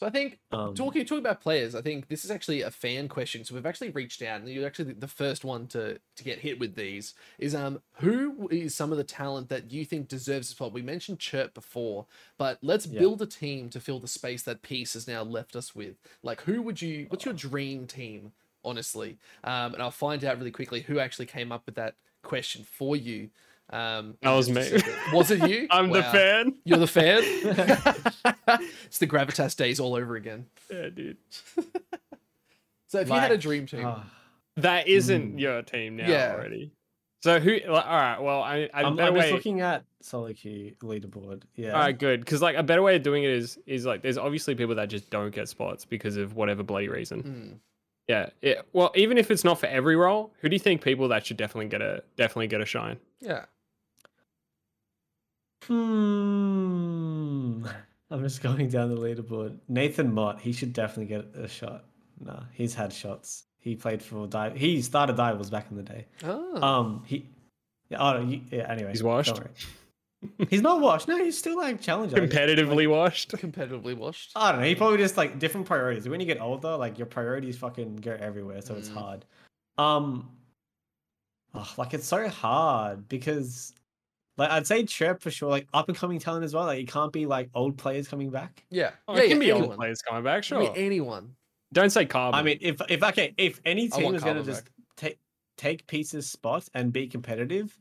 So 0.00 0.06
I 0.06 0.10
think 0.10 0.40
Um, 0.50 0.74
talking 0.74 1.04
talking 1.04 1.18
about 1.24 1.40
players, 1.40 1.74
I 1.74 1.80
think 1.82 2.08
this 2.08 2.24
is 2.24 2.30
actually 2.30 2.62
a 2.62 2.70
fan 2.70 3.08
question. 3.08 3.44
So 3.44 3.54
we've 3.54 3.66
actually 3.66 3.90
reached 3.90 4.22
out, 4.22 4.40
and 4.40 4.48
you're 4.48 4.66
actually 4.66 4.92
the 4.94 5.08
first 5.08 5.44
one 5.44 5.66
to 5.68 6.00
to 6.16 6.24
get 6.24 6.40
hit 6.40 6.58
with 6.58 6.74
these. 6.74 7.14
Is 7.38 7.54
um 7.54 7.82
who 7.94 8.48
is 8.50 8.74
some 8.74 8.92
of 8.92 8.98
the 8.98 9.04
talent 9.04 9.48
that 9.48 9.70
you 9.70 9.84
think 9.84 10.08
deserves 10.08 10.48
a 10.50 10.52
spot? 10.54 10.72
We 10.72 10.82
mentioned 10.82 11.20
Chirp 11.20 11.54
before, 11.54 12.06
but 12.38 12.58
let's 12.62 12.86
Yeah. 12.88 13.06
build 13.06 13.22
a 13.22 13.26
team 13.26 13.70
to 13.70 13.80
fill 13.80 14.00
the 14.00 14.08
space 14.08 14.42
that 14.44 14.62
Peace 14.62 14.92
has 14.94 15.08
now 15.08 15.22
left 15.22 15.56
us 15.56 15.74
with. 15.74 15.96
Like, 16.22 16.42
who 16.42 16.62
would 16.62 16.82
you? 16.82 17.06
What's 17.08 17.24
your 17.24 17.34
dream 17.34 17.86
team? 17.86 18.32
Honestly, 18.64 19.20
um, 19.44 19.74
and 19.74 19.82
I'll 19.82 19.92
find 19.92 20.24
out 20.24 20.38
really 20.38 20.50
quickly 20.50 20.80
who 20.80 20.98
actually 20.98 21.26
came 21.26 21.52
up 21.52 21.66
with 21.66 21.76
that 21.76 21.96
question 22.24 22.64
for 22.64 22.96
you. 22.96 23.30
Um, 23.70 24.16
That 24.22 24.30
was 24.32 24.48
me. 24.48 24.80
Was 25.12 25.30
it 25.30 25.48
you? 25.48 25.66
I'm 25.70 25.90
the 25.90 26.02
fan. 26.02 26.54
You're 26.64 26.78
the 26.78 26.86
fan. 26.86 27.20
it's 28.84 28.98
the 28.98 29.06
gravitas 29.06 29.56
days 29.56 29.80
all 29.80 29.94
over 29.94 30.16
again. 30.16 30.46
Yeah, 30.70 30.88
dude. 30.90 31.16
So 32.88 33.00
if 33.00 33.08
you 33.08 33.14
had 33.14 33.32
a 33.32 33.38
dream 33.38 33.66
team, 33.66 33.84
ah, 33.84 34.04
That 34.58 34.86
isn't 34.86 35.34
Mm. 35.36 35.40
your 35.40 35.62
team 35.62 35.96
now 35.96 36.08
Yeah. 36.08 36.32
already. 36.34 36.70
So 37.22 37.40
who? 37.40 37.54
Like, 37.54 37.66
all 37.86 37.96
right. 38.00 38.18
Well, 38.20 38.42
I, 38.42 38.70
I 38.72 38.84
I'm, 38.84 38.98
I'm 39.00 39.14
just 39.16 39.32
looking 39.32 39.60
at 39.60 39.84
solo 40.02 40.32
queue 40.32 40.72
leaderboard. 40.82 41.42
Yeah. 41.56 41.72
All 41.72 41.80
right, 41.80 41.98
good. 41.98 42.20
Because 42.20 42.40
like 42.40 42.54
a 42.56 42.62
better 42.62 42.82
way 42.82 42.94
of 42.94 43.02
doing 43.02 43.24
it 43.24 43.30
is 43.30 43.58
is 43.66 43.84
like 43.84 44.02
there's 44.02 44.16
obviously 44.18 44.54
people 44.54 44.76
that 44.76 44.88
just 44.88 45.10
don't 45.10 45.34
get 45.34 45.48
spots 45.48 45.84
because 45.84 46.16
of 46.16 46.36
whatever 46.36 46.62
bloody 46.62 46.88
reason. 46.88 47.20
hmm, 47.22 47.52
Yeah. 48.06 48.28
Yeah. 48.40 48.60
Well, 48.72 48.92
even 48.94 49.18
if 49.18 49.32
it's 49.32 49.42
not 49.42 49.58
for 49.58 49.66
every 49.66 49.96
role, 49.96 50.32
who 50.40 50.48
do 50.48 50.54
you 50.54 50.60
think 50.60 50.80
people 50.82 51.08
that 51.08 51.26
should 51.26 51.36
definitely 51.38 51.68
get 51.68 51.82
a 51.82 52.04
definitely 52.16 52.46
get 52.46 52.60
a 52.60 52.66
shine? 52.66 52.98
yeah, 53.20 53.46
Hmm. 55.66 57.66
I'm 58.10 58.22
just 58.22 58.42
going 58.42 58.68
down 58.68 58.94
the 58.94 59.00
leaderboard. 59.00 59.58
Nathan 59.68 60.12
Mott, 60.14 60.40
he 60.40 60.52
should 60.52 60.72
definitely 60.72 61.06
get 61.06 61.26
a 61.42 61.48
shot. 61.48 61.84
No, 62.24 62.40
he's 62.52 62.74
had 62.74 62.92
shots. 62.92 63.44
He 63.58 63.74
played 63.74 64.00
for 64.02 64.26
Dive. 64.28 64.56
He 64.56 64.80
started 64.80 65.16
Divals 65.16 65.50
back 65.50 65.66
in 65.70 65.76
the 65.76 65.82
day. 65.82 66.06
oh, 66.24 66.62
Um, 66.62 67.02
he. 67.06 67.26
Yeah, 67.90 67.98
oh, 68.00 68.20
you, 68.20 68.40
yeah. 68.50 68.70
Anyway, 68.70 68.90
He's 68.90 69.00
don't 69.00 69.08
washed? 69.10 69.38
worry. 69.38 69.50
He's 70.50 70.62
not 70.62 70.80
washed. 70.80 71.06
No, 71.08 71.18
he's 71.22 71.36
still 71.38 71.56
like 71.56 71.80
challenging. 71.80 72.18
Competitively 72.18 72.88
washed. 72.88 73.30
competitively 73.32 73.96
washed. 73.96 74.32
I 74.34 74.50
don't 74.50 74.60
know. 74.62 74.66
He 74.66 74.74
probably 74.74 74.98
just 74.98 75.16
like 75.16 75.38
different 75.38 75.66
priorities. 75.66 76.08
When 76.08 76.20
you 76.20 76.26
get 76.26 76.40
older, 76.40 76.76
like 76.76 76.98
your 76.98 77.06
priorities 77.06 77.58
fucking 77.58 77.96
go 77.96 78.16
everywhere, 78.18 78.60
so 78.62 78.74
it's 78.74 78.88
Mm. 78.88 78.94
hard. 78.94 79.24
Um, 79.78 80.30
oh, 81.54 81.70
like 81.76 81.92
it's 81.94 82.06
so 82.06 82.28
hard 82.28 83.08
because, 83.08 83.72
like, 84.36 84.50
I'd 84.50 84.66
say 84.66 84.84
Chirp 84.84 85.20
for 85.22 85.30
sure. 85.30 85.48
Like 85.50 85.66
up 85.74 85.88
and 85.88 85.96
coming 85.96 86.18
talent 86.18 86.44
as 86.44 86.54
well. 86.54 86.64
Like 86.66 86.80
it 86.80 86.88
can't 86.88 87.12
be 87.12 87.26
like 87.26 87.48
old 87.54 87.76
players 87.78 88.08
coming 88.08 88.30
back. 88.30 88.64
Yeah, 88.70 88.90
Oh, 89.08 89.16
yeah, 89.16 89.22
it 89.22 89.28
can 89.28 89.42
yeah, 89.42 89.46
be 89.46 89.52
old 89.52 89.74
players 89.76 90.02
coming 90.02 90.22
back. 90.24 90.44
It 90.44 90.48
can 90.48 90.60
be 90.60 90.66
Sure. 90.66 90.74
anyone. 90.76 91.34
Don't 91.72 91.90
say 91.90 92.06
carbon. 92.06 92.38
I 92.38 92.42
mean, 92.42 92.58
if 92.60 92.80
if 92.88 93.02
okay, 93.02 93.34
if 93.36 93.60
any 93.64 93.88
team 93.88 94.14
is 94.14 94.22
gonna 94.22 94.42
just 94.42 94.68
take 94.96 95.18
take 95.56 95.86
Peace's 95.86 96.30
spot 96.30 96.68
and 96.74 96.92
be 96.92 97.06
competitive, 97.08 97.76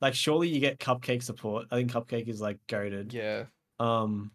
like 0.00 0.14
surely 0.14 0.48
you 0.48 0.60
get 0.60 0.78
Cupcake 0.78 1.22
support. 1.22 1.66
I 1.70 1.76
think 1.76 1.90
Cupcake 1.92 2.28
is 2.28 2.40
like 2.40 2.58
goaded. 2.66 3.12
Yeah, 3.14 3.44
Um, 3.78 4.30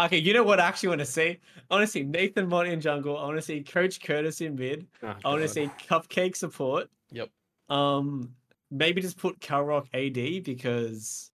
okay, 0.00 0.16
you 0.18 0.32
know 0.32 0.42
what 0.44 0.58
I 0.60 0.66
actually 0.66 0.90
want 0.90 1.00
to 1.00 1.06
see? 1.06 1.38
I 1.70 1.74
want 1.74 1.82
to 1.82 1.90
see 1.90 2.02
Nathan 2.02 2.48
Mott 2.48 2.66
in 2.66 2.80
jungle. 2.80 3.18
I 3.18 3.24
want 3.24 3.36
to 3.36 3.42
see 3.42 3.62
Coach 3.62 4.00
Curtis 4.00 4.40
in 4.40 4.54
mid. 4.56 4.86
Oh, 5.02 5.08
I 5.24 5.28
want 5.28 5.42
to 5.42 5.46
God. 5.48 5.50
see 5.50 5.66
Cupcake 5.86 6.36
support. 6.36 6.88
Yep. 7.10 7.28
Um, 7.68 8.34
maybe 8.76 9.00
just 9.00 9.18
put 9.18 9.38
Calrock 9.40 9.86
AD 9.94 10.44
because 10.44 11.30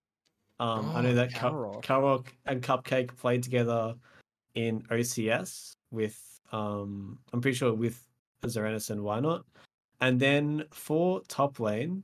um 0.60 0.90
I 0.94 1.00
know 1.02 1.10
Oh, 1.10 1.14
that. 1.14 1.30
Calrock 1.32 2.26
and 2.46 2.62
Cupcake 2.62 3.16
played 3.16 3.42
together 3.42 3.94
in 4.54 4.82
OCS 4.90 5.72
with 5.90 6.18
um 6.52 7.18
I'm 7.32 7.40
pretty 7.40 7.56
sure 7.56 7.72
with 7.72 8.06
Zerenis 8.44 8.90
and 8.90 9.02
why 9.02 9.20
not? 9.20 9.44
And 10.00 10.18
then 10.18 10.64
for 10.72 11.22
top 11.28 11.60
lane, 11.60 12.02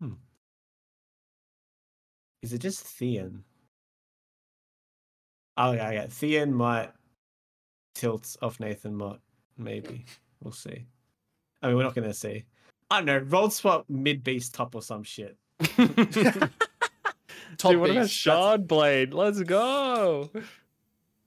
hmm. 0.00 0.12
Is 2.42 2.52
it 2.52 2.58
just 2.60 2.80
Theon? 2.84 3.44
Oh 5.56 5.72
yeah, 5.72 5.90
yeah. 5.90 6.06
Theon 6.06 6.54
might 6.54 6.90
tilt 7.94 8.36
off 8.40 8.60
Nathan 8.60 8.94
Mott. 8.94 9.20
Maybe. 9.58 10.06
We'll 10.42 10.52
see. 10.54 10.86
I 11.60 11.66
mean, 11.66 11.76
we're 11.76 11.82
not 11.82 11.94
gonna 11.94 12.14
see. 12.14 12.44
I 12.90 12.96
don't 12.98 13.06
know. 13.06 13.18
Role 13.18 13.50
swap 13.50 13.84
mid 13.88 14.24
beast 14.24 14.54
top 14.54 14.74
or 14.74 14.82
some 14.82 15.02
shit. 15.02 15.36
top 15.60 15.78
Dude, 17.72 17.80
what 17.80 17.90
about 17.90 18.02
beast. 18.02 18.12
Shard 18.14 18.66
Blade? 18.66 19.14
Let's 19.14 19.42
go. 19.42 20.30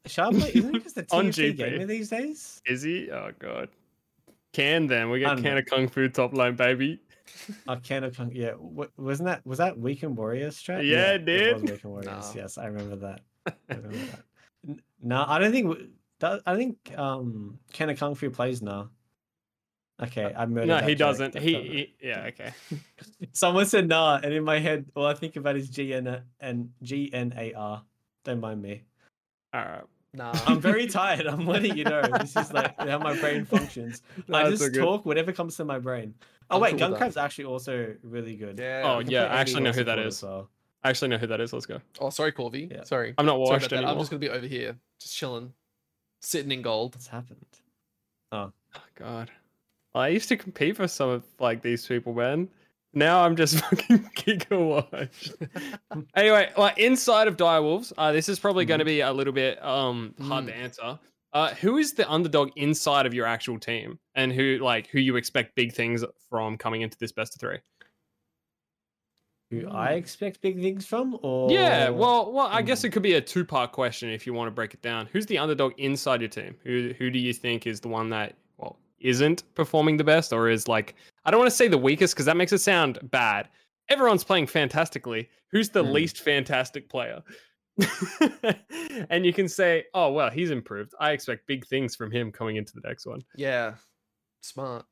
Sharply, 0.06 0.52
isn't 0.54 0.76
it 0.76 0.84
just 0.84 0.96
the 0.96 1.06
On 1.12 1.28
TFT 1.28 1.54
GP. 1.54 1.58
gamer 1.58 1.86
these 1.86 2.10
days? 2.10 2.62
Is 2.66 2.82
he? 2.82 3.10
Oh 3.12 3.32
god. 3.40 3.70
Can 4.52 4.88
then 4.88 5.10
we 5.10 5.18
I 5.18 5.20
get 5.30 5.36
don't 5.36 5.44
can 5.44 5.52
know. 5.54 5.58
of 5.60 5.66
kung 5.66 5.88
fu 5.88 6.10
top 6.10 6.34
line 6.34 6.56
baby. 6.56 7.00
I 7.68 7.76
can't 7.78 8.04
have. 8.04 8.34
Yeah, 8.34 8.54
wa- 8.58 8.88
wasn't 8.98 9.28
that 9.28 9.46
was 9.46 9.58
that 9.60 9.78
Weekend 9.80 10.18
Warrior 10.18 10.50
strat? 10.50 10.86
Yeah, 10.88 11.14
it 11.14 11.26
dude. 11.26 11.54
was 11.54 11.62
Weekend 11.64 11.84
Warriors. 11.86 12.36
No. 12.36 12.42
Yes, 12.42 12.58
I 12.58 12.66
remember 12.66 12.96
that. 12.98 13.22
I 13.48 13.54
remember 13.76 13.98
that. 13.98 14.20
N- 14.68 14.82
No, 15.02 15.24
I 15.28 15.40
don't 15.40 15.52
think. 15.54 15.68
w- 15.70 15.90
that- 16.20 16.42
I 16.46 16.56
think 16.56 16.78
um 16.98 17.58
Ken 17.72 17.90
of 17.90 17.98
Kung 17.98 18.14
Fu 18.16 18.30
plays 18.30 18.62
now. 18.62 18.90
Okay, 20.02 20.34
uh, 20.34 20.42
I 20.42 20.46
murdered. 20.46 20.68
No, 20.68 20.76
that 20.80 20.90
he 20.90 20.96
joke, 20.96 21.10
doesn't. 21.10 21.38
He, 21.38 21.54
he 21.54 21.96
yeah 22.02 22.26
okay. 22.30 22.52
Someone 23.34 23.66
said 23.66 23.88
nah, 23.88 24.20
and 24.24 24.34
in 24.34 24.44
my 24.44 24.60
head, 24.60 24.86
all 24.96 25.06
I 25.06 25.14
think 25.14 25.36
about 25.36 25.56
is 25.56 25.70
GN 25.70 26.22
and 26.40 26.70
GNAR. 26.84 27.84
Don't 28.26 28.40
mind 28.40 28.62
me. 28.62 28.84
All 29.54 29.62
right. 29.62 29.84
Nah, 30.14 30.34
I'm 30.48 30.60
very 30.60 30.88
tired. 31.02 31.28
I'm 31.28 31.46
letting 31.46 31.78
you 31.78 31.84
know. 31.84 32.02
This 32.20 32.36
is 32.36 32.52
like 32.52 32.78
how 32.80 33.00
my 33.00 33.18
brain 33.20 33.46
functions. 33.46 34.02
I 34.32 34.50
just 34.50 34.64
so 34.64 34.82
talk 34.82 35.06
whatever 35.06 35.32
comes 35.32 35.58
to 35.58 35.66
my 35.66 35.80
brain. 35.80 36.14
Oh 36.50 36.56
I'm 36.56 36.62
wait, 36.62 36.78
cool 36.78 36.90
with 36.90 37.00
that. 37.00 37.10
Guncrab's 37.10 37.18
actually 37.18 37.46
also 37.46 37.96
really 38.04 38.36
good. 38.36 38.60
yeah. 38.60 38.82
Oh, 38.84 39.00
I 39.00 39.02
yeah, 39.02 39.24
I 39.26 39.38
actually 39.38 39.64
know 39.64 39.72
who 39.72 39.84
that 39.84 40.00
is. 40.00 40.18
support 40.18 40.34
well. 40.34 40.50
I 40.84 40.90
actually 40.90 41.08
know 41.10 41.18
who 41.18 41.28
that 41.28 41.40
is. 41.40 41.54
Let's 41.54 41.66
go. 41.66 41.80
Oh, 42.00 42.10
sorry, 42.10 42.34
Corvy. 42.34 42.70
Yeah. 42.70 42.84
Sorry. 42.84 43.14
I'm 43.18 43.26
not 43.26 43.34
Sorry 43.34 43.40
washed 43.42 43.70
that. 43.70 43.78
anymore. 43.78 43.92
I'm 43.94 44.00
just 44.00 44.12
gonna 44.12 44.20
be 44.20 44.30
over 44.30 44.46
here, 44.48 44.76
just 45.00 45.16
chilling, 45.16 45.54
sitting 46.22 46.52
in 46.52 46.62
gold. 46.62 46.96
What's 46.96 47.08
happened? 47.08 47.46
Oh. 48.32 48.52
Oh 48.76 48.82
god. 48.96 49.32
I 49.96 50.08
used 50.10 50.30
to 50.30 50.38
compete 50.38 50.76
for 50.78 50.88
some 50.88 51.10
of 51.10 51.24
like 51.40 51.62
these 51.62 51.86
people, 51.86 52.14
man. 52.14 52.50
Now 52.94 53.24
I'm 53.24 53.36
just 53.36 53.60
fucking 53.66 54.10
giga 54.16 54.60
washed. 54.60 55.34
anyway, 56.16 56.52
like 56.58 56.78
inside 56.78 57.28
of 57.28 57.38
Direwolves, 57.38 57.92
uh, 57.98 58.12
this 58.12 58.30
is 58.30 58.40
probably 58.40 58.66
going 58.66 58.80
to 58.80 58.86
be 58.86 59.02
a 59.02 59.12
little 59.12 59.34
bit 59.34 59.64
um 59.64 60.16
hard 60.22 60.48
to 60.48 60.56
answer. 60.56 61.00
Uh, 61.34 61.54
who 61.56 61.78
is 61.78 61.94
the 61.94 62.10
underdog 62.12 62.52
inside 62.56 63.08
of 63.08 63.14
your 63.14 63.26
actual 63.26 63.60
team, 63.60 63.98
and 64.16 64.32
who 64.32 64.60
like 64.62 64.88
who 64.88 65.00
you 65.00 65.16
expect 65.16 65.56
big 65.56 65.74
things 65.74 66.04
from 66.30 66.58
coming 66.58 66.82
into 66.82 66.98
this 67.00 67.12
best 67.12 67.36
of 67.36 67.40
three? 67.40 67.58
Who 69.52 69.68
I 69.70 69.94
expect 69.94 70.42
big 70.42 70.60
things 70.62 70.86
from, 70.86 71.18
or 71.22 71.52
Yeah, 71.52 71.90
well, 71.90 72.32
well, 72.32 72.48
I 72.48 72.62
guess 72.62 72.82
Hmm. 72.82 72.88
it 72.88 72.94
could 72.94 73.04
be 73.04 73.14
a 73.14 73.22
two-part 73.22 73.72
question 73.72 74.10
if 74.10 74.26
you 74.26 74.34
want 74.34 74.48
to 74.48 74.52
break 74.52 74.74
it 74.74 74.82
down. 74.82 75.08
Who's 75.12 75.26
the 75.28 75.38
underdog 75.38 75.74
inside 75.78 76.22
your 76.22 76.30
team? 76.30 76.56
Who 76.64 76.94
who 76.98 77.10
do 77.12 77.20
you 77.20 77.34
think 77.34 77.68
is 77.68 77.80
the 77.80 77.88
one 77.88 78.10
that 78.10 78.36
well 78.36 78.43
isn't 79.04 79.44
performing 79.56 79.98
the 79.98 80.04
best, 80.04 80.34
or 80.34 80.50
is 80.50 80.68
like 80.68 80.96
I 81.26 81.32
don't 81.32 81.40
want 81.40 81.52
to 81.52 81.56
say 81.56 81.68
the 81.68 81.78
weakest 81.78 82.16
because 82.16 82.26
that 82.26 82.38
makes 82.38 82.52
it 82.54 82.60
sound 82.60 83.00
bad. 83.12 83.50
Everyone's 83.90 84.24
playing 84.24 84.48
fantastically. 84.48 85.30
Who's 85.52 85.70
the 85.70 85.84
Hmm. 85.84 85.92
least 85.92 86.22
fantastic 86.22 86.90
player? 86.90 87.22
and 89.10 89.26
you 89.26 89.34
can 89.34 89.48
say, 89.48 89.86
oh 89.94 90.12
well, 90.12 90.30
he's 90.30 90.52
improved. 90.52 90.94
I 91.00 91.12
expect 91.12 91.48
big 91.48 91.66
things 91.68 91.96
from 91.96 92.12
him 92.12 92.32
coming 92.32 92.56
into 92.56 92.74
the 92.74 92.82
next 92.88 93.06
one. 93.06 93.22
Yeah, 93.36 93.76
smart. 94.42 94.86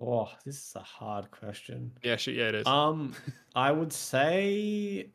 oh, 0.00 0.28
this 0.46 0.56
is 0.56 0.72
a 0.76 0.80
hard 0.80 1.30
question. 1.30 1.92
Yeah, 2.02 2.16
shit, 2.16 2.36
yeah, 2.36 2.48
it 2.48 2.54
is. 2.54 2.66
Um, 2.66 3.14
I 3.56 3.72
would 3.72 3.92
say, 3.92 5.08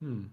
hmm, 0.00 0.24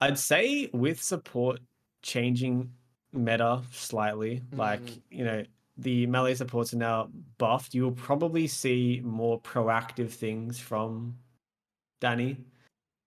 I'd 0.00 0.18
say 0.18 0.70
with 0.72 1.02
support 1.02 1.58
changing 2.02 2.70
meta 3.12 3.62
slightly, 3.70 4.42
like 4.52 4.82
Mhm. 4.82 5.00
you 5.10 5.24
know, 5.24 5.44
the 5.76 6.06
melee 6.06 6.34
supports 6.34 6.72
are 6.74 6.78
now 6.78 7.10
buffed, 7.38 7.74
you 7.74 7.82
will 7.82 7.92
probably 7.92 8.46
see 8.46 9.00
more 9.04 9.40
proactive 9.40 10.10
things 10.10 10.58
from 10.58 11.16
Danny. 12.00 12.36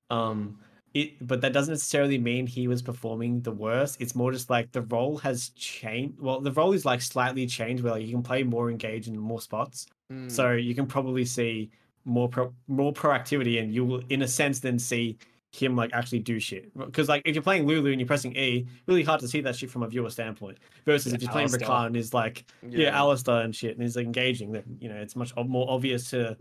Um, 0.10 0.60
it, 0.94 1.28
but 1.28 1.42
that 1.42 1.52
doesn't 1.52 1.74
necessarily 1.74 2.18
mean 2.18 2.48
he 2.48 2.68
was 2.68 2.82
performing 2.82 3.42
the 3.42 3.52
worst. 3.52 4.00
It's 4.00 4.16
more 4.16 4.32
just 4.32 4.50
like 4.50 4.72
the 4.72 4.84
role 4.84 5.18
has 5.18 5.50
changed. 5.50 6.20
Well, 6.20 6.40
the 6.40 6.54
role 6.54 6.72
is 6.72 6.86
like 6.86 7.02
slightly 7.02 7.46
changed 7.48 7.84
where 7.84 7.94
like, 7.94 8.06
you 8.06 8.12
can 8.12 8.24
play 8.24 8.44
more 8.44 8.72
engaged 8.72 9.08
in 9.08 9.18
more 9.18 9.42
spots. 9.42 9.88
Mm. 10.12 10.32
So 10.32 10.54
you 10.54 10.74
can 10.74 10.86
probably 10.86 11.26
see 11.26 11.70
more 12.06 12.30
pro- 12.30 12.54
more 12.68 12.94
proactivity, 12.94 13.62
and 13.62 13.74
you 13.74 13.84
will, 13.84 14.02
in 14.10 14.22
a 14.22 14.28
sense, 14.28 14.60
then 14.60 14.80
see 14.80 15.18
him 15.56 15.76
like 15.76 15.92
actually 15.94 16.20
do 16.20 16.40
shit. 16.40 16.76
Because 16.78 17.08
like 17.10 17.22
if 17.26 17.36
you're 17.36 17.42
playing 17.44 17.66
Lulu 17.66 17.92
and 17.92 18.00
you're 18.00 18.08
pressing 18.08 18.36
E, 18.36 18.68
really 18.88 19.04
hard 19.04 19.20
to 19.22 19.28
see 19.28 19.42
that 19.42 19.56
shit 19.56 19.72
from 19.72 19.84
a 19.84 19.88
viewer 19.88 20.10
standpoint. 20.10 20.58
Versus 20.86 21.12
Yeah, 21.12 21.16
if 21.16 21.22
you're 21.24 21.32
playing 21.32 21.48
Alistar. 21.50 21.68
Rakan 21.68 21.86
and 21.88 21.98
is 21.98 22.14
like 22.14 22.46
yeah. 22.68 22.98
Alistar 22.98 23.44
and 23.44 23.56
shit, 23.56 23.74
and 23.74 23.82
he's 23.84 23.96
like 23.96 24.06
engaging, 24.06 24.52
then 24.52 24.64
you 24.80 24.90
know 24.90 24.96
it's 24.96 25.16
much 25.16 25.34
more 25.36 25.70
obvious 25.70 26.10
to 26.12 26.38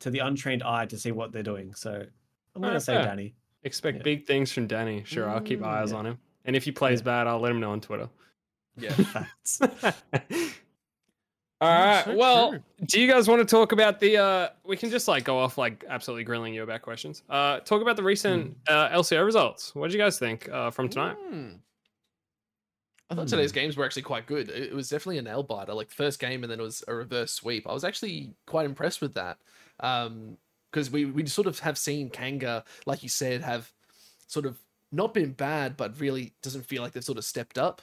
to 0.00 0.10
the 0.10 0.18
untrained 0.20 0.62
eye 0.62 0.86
to 0.86 0.98
see 0.98 1.12
what 1.12 1.32
they're 1.32 1.42
doing. 1.42 1.74
So 1.74 2.04
I'm 2.54 2.62
gonna 2.62 2.76
Oh, 2.76 2.78
say 2.78 2.94
yeah. 2.94 3.04
Danny. 3.04 3.34
Expect 3.64 3.98
Yeah. 3.98 4.02
big 4.02 4.26
things 4.26 4.52
from 4.52 4.66
Danny. 4.66 5.04
Sure, 5.04 5.28
I'll 5.30 5.40
keep 5.40 5.62
eyes 5.62 5.92
yeah. 5.92 5.98
on 5.98 6.06
him. 6.06 6.18
And 6.44 6.56
if 6.56 6.64
he 6.64 6.72
plays 6.72 7.00
bad, 7.00 7.26
I'll 7.28 7.38
let 7.40 7.52
him 7.52 7.60
know 7.60 7.70
on 7.70 7.80
Twitter. 7.80 8.08
yeah. 8.76 8.94
All 11.62 11.68
right. 11.68 12.04
so 12.04 12.16
well, 12.16 12.50
true. 12.50 12.62
do 12.86 13.00
you 13.00 13.08
guys 13.10 13.28
want 13.28 13.40
to 13.40 13.44
talk 13.44 13.70
about 13.72 14.00
the? 14.00 14.16
uh 14.16 14.48
We 14.64 14.76
can 14.76 14.90
just 14.90 15.06
like 15.06 15.22
go 15.24 15.38
off 15.38 15.56
like 15.56 15.84
absolutely 15.88 16.24
grilling 16.24 16.54
you 16.54 16.62
about 16.64 16.82
questions. 16.82 17.22
Uh 17.30 17.60
Talk 17.60 17.82
about 17.82 17.96
the 17.96 18.02
recent 18.02 18.56
uh, 18.68 18.88
LCO 18.88 19.24
results. 19.24 19.72
What 19.74 19.86
did 19.88 19.94
you 19.94 20.00
guys 20.00 20.18
think 20.18 20.48
uh, 20.48 20.70
from 20.70 20.88
tonight? 20.88 21.16
Hmm. 21.28 21.50
I 23.10 23.14
thought 23.14 23.28
today's 23.28 23.52
games 23.52 23.76
were 23.76 23.84
actually 23.84 24.02
quite 24.02 24.26
good. 24.26 24.48
It 24.48 24.70
it 24.70 24.74
was 24.74 24.88
definitely 24.88 25.18
a 25.18 25.22
nail 25.22 25.42
biter. 25.42 25.74
Like 25.74 25.90
first 25.90 26.18
game, 26.18 26.42
and 26.42 26.50
then 26.50 26.58
it 26.58 26.62
was 26.62 26.82
a 26.88 26.94
reverse 26.94 27.32
sweep. 27.32 27.68
I 27.68 27.72
was 27.72 27.84
actually 27.84 28.34
quite 28.46 28.66
impressed 28.66 29.00
with 29.00 29.14
that, 29.14 29.38
because 29.76 30.90
we 30.90 31.04
we 31.04 31.26
sort 31.26 31.46
of 31.46 31.58
have 31.60 31.76
seen 31.78 32.10
Kanga, 32.10 32.64
like 32.86 33.02
you 33.02 33.08
said, 33.08 33.42
have 33.42 33.70
sort 34.26 34.46
of 34.46 34.58
not 34.90 35.14
been 35.14 35.32
bad, 35.32 35.76
but 35.76 36.00
really 36.00 36.32
doesn't 36.42 36.66
feel 36.66 36.82
like 36.82 36.92
they've 36.92 37.04
sort 37.04 37.18
of 37.18 37.24
stepped 37.24 37.58
up. 37.58 37.82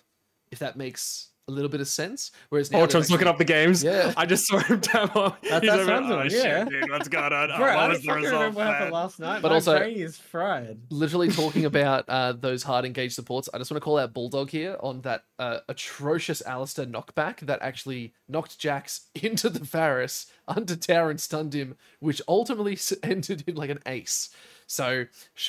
If 0.52 0.60
that 0.60 0.76
makes 0.76 1.29
a 1.50 1.56
little 1.56 1.70
bit 1.70 1.82
of 1.82 1.88
sense. 1.88 2.32
Whereas 2.50 2.72
now 2.72 2.80
Ultron's 2.82 3.12
looking 3.12 3.28
up 3.28 3.38
the 3.38 3.44
games. 3.46 3.84
Yeah. 3.84 4.14
I 4.16 4.26
just 4.26 4.48
saw 4.48 4.60
him 4.60 4.80
tap 4.80 5.16
up. 5.16 5.42
That's- 5.42 5.62
He's 5.62 5.70
that's 5.72 5.82
over, 5.82 5.92
what 5.92 6.04
I'm 6.04 6.12
"Oh, 6.12 6.18
doing, 6.20 6.30
shit, 6.30 6.44
yeah." 6.46 6.64
dude, 6.66 6.90
what's 6.90 7.08
going 7.08 7.34
on? 7.34 7.48
Bro, 7.58 7.68
oh, 7.68 7.70
I 7.70 7.76
what 7.76 7.90
was 7.90 8.02
the 8.04 8.14
result? 8.14 8.34
remember 8.34 8.58
what 8.58 8.68
happened 8.68 8.92
last 8.94 9.20
night. 9.20 9.42
But 9.42 9.50
My 9.50 9.56
also- 9.56 9.78
brain 9.78 9.98
is 9.98 10.18
fried. 10.18 10.78
literally 10.90 11.30
talking 11.32 11.66
about 11.66 12.06
uh, 12.08 12.34
those 12.34 12.64
hard 12.64 12.86
engaged 12.86 13.16
supports, 13.16 13.50
I 13.54 13.58
just 13.58 13.70
want 13.72 13.82
to 13.82 13.84
call 13.86 13.98
out 13.98 14.14
Bulldog 14.14 14.50
here 14.50 14.78
on 14.80 15.02
that 15.02 15.24
uh, 15.40 15.60
atrocious 15.68 16.42
Alistar 16.48 16.90
knockback 16.90 17.40
that 17.42 17.62
actually 17.62 18.14
knocked 18.28 18.58
Jax 18.60 19.08
into 19.16 19.50
the 19.50 19.60
Varus 19.60 20.32
under 20.48 20.76
tower 20.76 21.10
and 21.10 21.20
stunned 21.20 21.54
him, 21.54 21.76
which 22.00 22.22
ultimately 22.28 22.78
ended 23.04 23.44
in 23.48 23.56
like 23.56 23.70
an 23.70 23.80
ace. 23.86 24.30
So, 24.68 25.06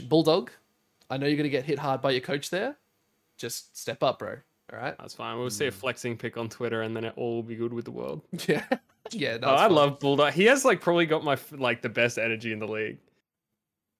Bulldog, 0.08 0.50
I 1.10 1.16
know 1.18 1.26
you're 1.26 1.36
going 1.36 1.44
to 1.44 1.50
get 1.50 1.64
hit 1.64 1.78
hard 1.80 2.00
by 2.00 2.12
your 2.12 2.20
coach 2.22 2.48
there. 2.50 2.76
Just 3.36 3.76
step 3.76 4.02
up, 4.02 4.18
bro. 4.18 4.36
All 4.72 4.78
right? 4.78 4.94
That's 4.98 5.14
fine. 5.14 5.38
We'll 5.38 5.50
see 5.50 5.66
a 5.66 5.70
flexing 5.72 6.16
pick 6.16 6.36
on 6.36 6.48
Twitter, 6.48 6.82
and 6.82 6.96
then 6.96 7.04
it 7.04 7.12
all 7.16 7.36
will 7.36 7.42
be 7.42 7.56
good 7.56 7.72
with 7.72 7.84
the 7.84 7.90
world. 7.90 8.22
Yeah. 8.48 8.64
yeah. 9.10 9.36
No, 9.38 9.48
oh, 9.48 9.54
I 9.54 9.66
fine. 9.66 9.72
love 9.74 9.98
Bulldog. 9.98 10.32
He 10.32 10.44
has 10.44 10.64
like 10.64 10.80
probably 10.80 11.06
got 11.06 11.24
my 11.24 11.36
like 11.52 11.82
the 11.82 11.88
best 11.88 12.18
energy 12.18 12.52
in 12.52 12.58
the 12.60 12.68
league. 12.68 12.98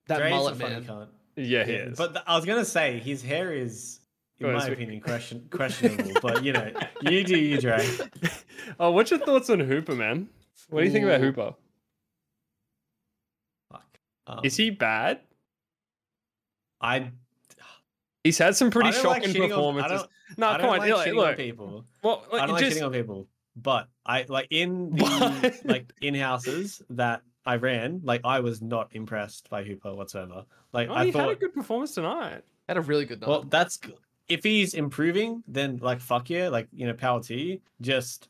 that 0.06 0.18
Dre's 0.18 0.30
mullet, 0.30 0.54
a 0.54 0.58
funny 0.58 0.74
man. 0.74 0.84
cunt. 0.84 1.08
Yeah, 1.36 1.64
he 1.64 1.72
Yeah, 1.72 1.78
is. 1.78 1.98
But 1.98 2.12
th- 2.14 2.24
I 2.26 2.36
was 2.36 2.44
gonna 2.44 2.64
say 2.64 2.98
his 3.00 3.22
hair 3.22 3.52
is, 3.52 4.00
in 4.38 4.46
Oh, 4.46 4.52
my 4.52 4.58
it's- 4.58 4.72
opinion, 4.72 5.00
question 5.10 5.48
questionable. 5.50 6.12
but 6.22 6.44
you 6.44 6.52
know, 6.52 6.70
you 7.02 7.24
do 7.24 7.36
you, 7.38 7.60
Dre. 7.60 7.84
oh, 8.78 8.90
what's 8.92 9.10
your 9.10 9.20
thoughts 9.20 9.48
on 9.50 9.60
Hooper, 9.60 9.94
man? 9.96 10.28
What 10.68 10.80
do 10.80 10.86
you 10.86 10.92
think 10.92 11.04
about 11.06 11.20
Hooper? 11.20 11.54
Fuck. 13.72 13.98
Um, 14.26 14.40
Is 14.44 14.56
he 14.56 14.70
bad? 14.70 15.20
I 16.80 17.10
He's 18.24 18.38
had 18.38 18.54
some 18.56 18.70
pretty 18.70 18.90
I 18.90 18.92
don't 18.92 19.04
like 19.04 19.22
shocking 19.22 19.34
shitting 19.34 19.44
on- 19.46 19.52
I 19.52 19.54
performances. 19.88 20.08
no, 20.36 20.46
I 20.48 20.50
come 20.52 20.60
don't 20.60 20.70
on, 20.70 20.78
like 20.78 20.90
look, 20.90 21.06
on 21.06 21.14
look. 21.14 21.36
people. 21.36 21.84
Well, 22.02 22.26
I 22.32 22.38
don't 22.46 22.50
like 22.50 22.64
just, 22.64 22.76
shitting 22.78 22.86
on 22.86 22.92
people. 22.92 23.26
But 23.56 23.88
I 24.06 24.24
like 24.28 24.46
in 24.50 24.90
the 24.96 25.60
like 25.64 25.92
in 26.00 26.14
houses 26.14 26.82
that 26.90 27.22
I 27.46 27.56
ran, 27.56 28.00
like 28.04 28.20
I 28.24 28.40
was 28.40 28.60
not 28.62 28.88
impressed 28.92 29.48
by 29.50 29.64
Hooper 29.64 29.94
whatsoever. 29.94 30.44
Like 30.72 30.88
oh, 30.88 30.94
I 30.94 31.06
he 31.06 31.10
had 31.10 31.28
a 31.28 31.34
good 31.34 31.54
performance 31.54 31.94
tonight. 31.94 32.42
Had 32.68 32.76
a 32.76 32.80
really 32.82 33.04
good 33.06 33.20
night. 33.20 33.28
well, 33.28 33.42
that's 33.44 33.78
g- 33.78 33.94
if 34.28 34.44
he's 34.44 34.74
improving, 34.74 35.42
then 35.48 35.78
like 35.82 36.00
fuck 36.00 36.30
yeah, 36.30 36.48
like 36.48 36.68
you 36.72 36.86
know, 36.86 36.94
power 36.94 37.20
to 37.24 37.34
you. 37.34 37.60
Just 37.80 38.28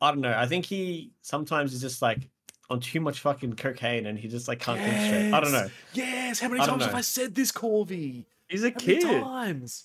I 0.00 0.10
don't 0.10 0.20
know. 0.20 0.36
I 0.36 0.46
think 0.46 0.66
he 0.66 1.10
sometimes 1.22 1.72
is 1.72 1.80
just 1.80 2.02
like 2.02 2.28
on 2.70 2.80
too 2.80 3.00
much 3.00 3.20
fucking 3.20 3.54
cocaine, 3.54 4.06
and 4.06 4.18
he 4.18 4.28
just 4.28 4.46
like 4.48 4.60
can't 4.60 4.78
think 4.78 4.94
straight. 4.94 5.32
I 5.32 5.40
don't 5.40 5.52
know. 5.52 5.68
Yes. 5.94 6.38
How 6.40 6.48
many 6.48 6.60
I 6.60 6.66
don't 6.66 6.78
times 6.80 6.86
have. 6.90 6.94
I 6.94 7.00
said 7.00 7.34
this, 7.34 7.50
Corvy? 7.50 8.26
He's 8.48 8.64
a 8.64 8.68
How 8.70 8.76
many 8.86 9.00
kid. 9.00 9.22
times? 9.22 9.84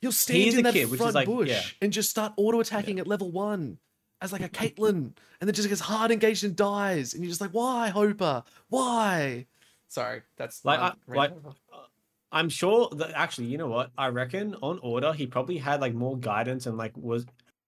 He'll 0.00 0.12
stand 0.12 0.54
in 0.54 0.62
that 0.64 0.72
kid, 0.72 0.88
front 0.88 1.14
like- 1.14 1.26
bush 1.26 1.48
yeah. 1.48 1.62
and 1.82 1.92
just 1.92 2.08
start 2.10 2.32
auto 2.36 2.60
attacking 2.60 2.98
at 2.98 3.06
level 3.06 3.30
one 3.30 3.78
as 4.22 4.32
like 4.32 4.40
a 4.42 4.48
Caitlyn, 4.48 4.94
and 4.94 5.14
then 5.48 5.52
just 5.54 5.68
gets 5.68 5.80
hard 5.80 6.10
engaged 6.10 6.42
and 6.44 6.56
dies, 6.56 7.12
and 7.14 7.22
you're 7.22 7.28
just 7.30 7.40
like, 7.40 7.50
why, 7.52 7.90
Hooper? 7.90 8.42
Why? 8.68 9.46
Sorry, 9.88 10.22
that's 10.36 10.64
Like, 10.64 10.78
I, 10.80 10.92
like 11.08 11.32
I'm 12.32 12.48
sure 12.48 12.88
that 12.92 13.10
actually, 13.14 13.48
you 13.48 13.58
know 13.58 13.66
what? 13.66 13.90
I 13.98 14.08
reckon 14.08 14.54
on 14.62 14.78
order 14.82 15.12
he 15.12 15.26
probably 15.26 15.58
had 15.58 15.80
like 15.80 15.94
more 15.94 16.16
guidance 16.16 16.66
and 16.66 16.78
like 16.78 16.96
was 16.96 17.26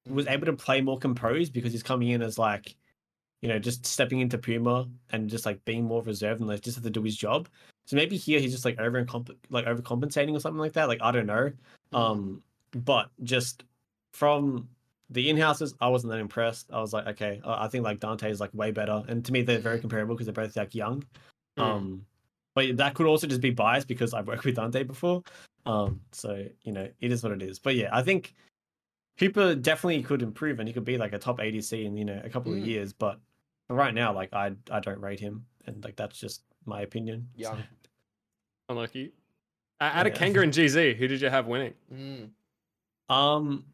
was 0.09 0.27
able 0.29 0.47
to 0.47 0.53
play 0.53 0.81
more 0.81 0.99
composed 0.99 1.53
because 1.53 1.73
he's 1.73 1.83
coming 1.83 2.11
in 2.11 2.23
as 2.23 2.39
like, 2.39 2.77
you 3.41 3.49
know, 3.49 3.59
just 3.59 3.85
stepping 3.87 4.21
into 4.21 4.39
Puma 4.39 4.89
and 5.11 5.29
just 5.29 5.47
like 5.47 5.65
being 5.65 5.85
more 5.85 6.03
reserved 6.03 6.41
and 6.41 6.49
like 6.49 6.61
just 6.61 6.77
have 6.77 6.85
to 6.85 6.91
do 6.91 7.03
his 7.03 7.17
job. 7.17 7.49
So 7.87 7.97
maybe 7.97 8.17
here 8.17 8.39
he's 8.41 8.53
just 8.53 8.65
like 8.65 8.79
over 8.79 9.05
like 9.51 9.67
overcompensating 9.67 10.35
or 10.35 10.41
something 10.41 10.61
like 10.61 10.75
that. 10.75 10.89
Like 10.89 11.01
I 11.03 11.11
don't 11.11 11.27
know. 11.27 11.51
Um, 11.93 12.43
but 12.73 13.11
just 13.23 13.65
from 14.13 14.69
the 15.11 15.29
in-houses, 15.29 15.75
I 15.81 15.89
wasn't 15.89 16.13
that 16.13 16.21
impressed. 16.21 16.71
I 16.73 16.81
was 16.81 16.93
like, 16.93 17.07
okay, 17.07 17.41
I 17.45 17.69
think 17.69 17.85
like 17.85 18.01
Dante 18.01 18.31
is 18.31 18.41
like 18.41 18.55
way 18.55 18.71
better, 18.71 19.03
and 19.09 19.25
to 19.25 19.33
me 19.33 19.43
they're 19.43 19.59
very 19.59 19.79
comparable 19.79 20.15
because 20.15 20.27
they're 20.27 20.45
both 20.45 20.57
like 20.57 20.75
young. 20.75 21.05
Mm. 21.59 21.63
Um, 21.63 22.07
but 22.55 22.77
that 22.77 22.95
could 22.95 23.07
also 23.07 23.27
just 23.27 23.41
be 23.41 23.51
biased 23.51 23.89
because 23.89 24.15
I've 24.15 24.27
worked 24.27 24.45
with 24.45 24.57
Dante 24.57 24.85
before. 24.85 25.23
Um, 25.67 26.01
so 26.13 26.47
you 26.63 26.73
know, 26.73 26.89
it 27.01 27.13
is 27.13 27.23
what 27.23 27.33
it 27.33 27.43
is. 27.43 27.59
But 27.59 27.75
yeah, 27.75 27.89
I 27.93 28.03
think 28.03 28.35
Hooper 29.19 29.55
definitely 29.55 30.03
could 30.03 30.23
improve 30.23 30.59
and 30.61 30.69
he 30.69 30.73
could 30.73 30.85
be 30.85 30.99
like 30.99 31.13
a 31.13 31.19
top 31.19 31.39
ADC 31.39 31.85
in 31.85 31.97
you 31.97 32.05
know 32.05 32.21
a 32.25 32.31
couple 32.31 32.53
Mm. 32.53 32.61
of 32.63 32.67
years. 32.67 32.93
But 32.93 33.19
right 33.69 33.95
now, 33.95 34.15
like 34.15 34.33
I 34.33 34.53
I 34.71 34.81
don't 34.81 35.01
rate 35.01 35.21
him, 35.21 35.45
and 35.67 35.83
like 35.85 35.97
that's 35.97 36.19
just 36.19 36.43
my 36.67 36.83
opinion. 36.83 37.29
so- 37.37 37.43
Young. 37.43 37.63
Unlucky. 38.69 39.13
Uh, 39.81 39.91
out 39.95 40.07
of 40.07 40.15
Kanga 40.15 40.41
and 40.41 40.53
GZ, 40.53 40.97
who 40.97 41.09
did 41.09 41.21
you 41.21 41.29
have 41.29 41.47
winning? 41.47 41.75
Mm. 41.93 42.31
Um, 43.13 43.65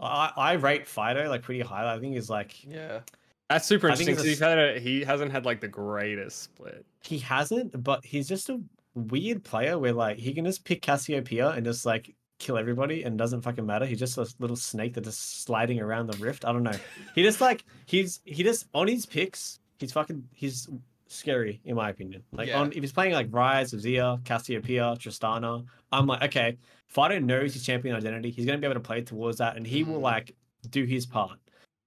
I 0.00 0.32
I 0.36 0.52
rate 0.54 0.86
Fido 0.86 1.28
like 1.28 1.42
pretty 1.42 1.60
high. 1.60 1.92
I 1.94 1.98
think 1.98 2.14
he's 2.14 2.28
like 2.30 2.64
Yeah. 2.64 3.00
That's 3.48 3.66
super 3.66 3.86
interesting 3.88 4.14
because 4.14 4.24
a 4.24 4.28
he's 4.28 4.38
had 4.38 4.58
a, 4.58 4.80
he 4.80 5.04
hasn't 5.04 5.30
had 5.30 5.44
like 5.44 5.60
the 5.60 5.68
greatest 5.68 6.42
split. 6.44 6.84
he 7.04 7.18
hasn't, 7.18 7.82
but 7.84 8.04
he's 8.04 8.26
just 8.26 8.48
a 8.48 8.60
weird 8.94 9.44
player 9.44 9.78
where 9.78 9.92
like 9.92 10.18
he 10.18 10.32
can 10.34 10.44
just 10.44 10.64
pick 10.64 10.82
Cassiopeia 10.82 11.50
and 11.50 11.64
just 11.64 11.84
like 11.86 12.14
kill 12.38 12.56
everybody 12.58 13.04
and 13.04 13.16
doesn't 13.18 13.42
fucking 13.42 13.64
matter. 13.64 13.84
He's 13.86 13.98
just 13.98 14.18
a 14.18 14.26
little 14.40 14.56
snake 14.56 14.94
that's 14.94 15.06
just 15.06 15.44
sliding 15.44 15.80
around 15.80 16.06
the 16.08 16.16
rift. 16.18 16.44
I 16.44 16.52
don't 16.52 16.62
know. 16.62 16.74
He 17.14 17.22
just 17.22 17.40
like 17.40 17.64
he's 17.86 18.20
he 18.24 18.42
just 18.42 18.66
on 18.74 18.88
his 18.88 19.06
picks, 19.06 19.60
he's 19.78 19.92
fucking 19.92 20.26
he's 20.32 20.68
scary 21.12 21.60
in 21.64 21.76
my 21.76 21.90
opinion. 21.90 22.22
Like 22.32 22.48
Yeah. 22.48 22.60
on 22.60 22.68
if 22.72 22.78
he's 22.80 22.92
playing 22.92 23.12
like 23.12 23.30
Ryze, 23.30 23.78
Zia, 23.78 24.20
Cassiopeia, 24.24 24.94
Tristana, 24.98 25.64
I'm 25.92 26.06
like, 26.06 26.22
okay, 26.24 26.58
Fido 26.88 27.18
knows 27.18 27.54
his 27.54 27.64
champion 27.64 27.94
identity. 27.96 28.30
He's 28.30 28.46
gonna 28.46 28.58
be 28.58 28.66
able 28.66 28.74
to 28.74 28.80
play 28.80 29.02
towards 29.02 29.38
that 29.38 29.56
and 29.56 29.66
he 29.66 29.84
will 29.84 29.98
Mhm. 29.98 30.02
like 30.02 30.34
do 30.70 30.84
his 30.84 31.06
part. 31.06 31.38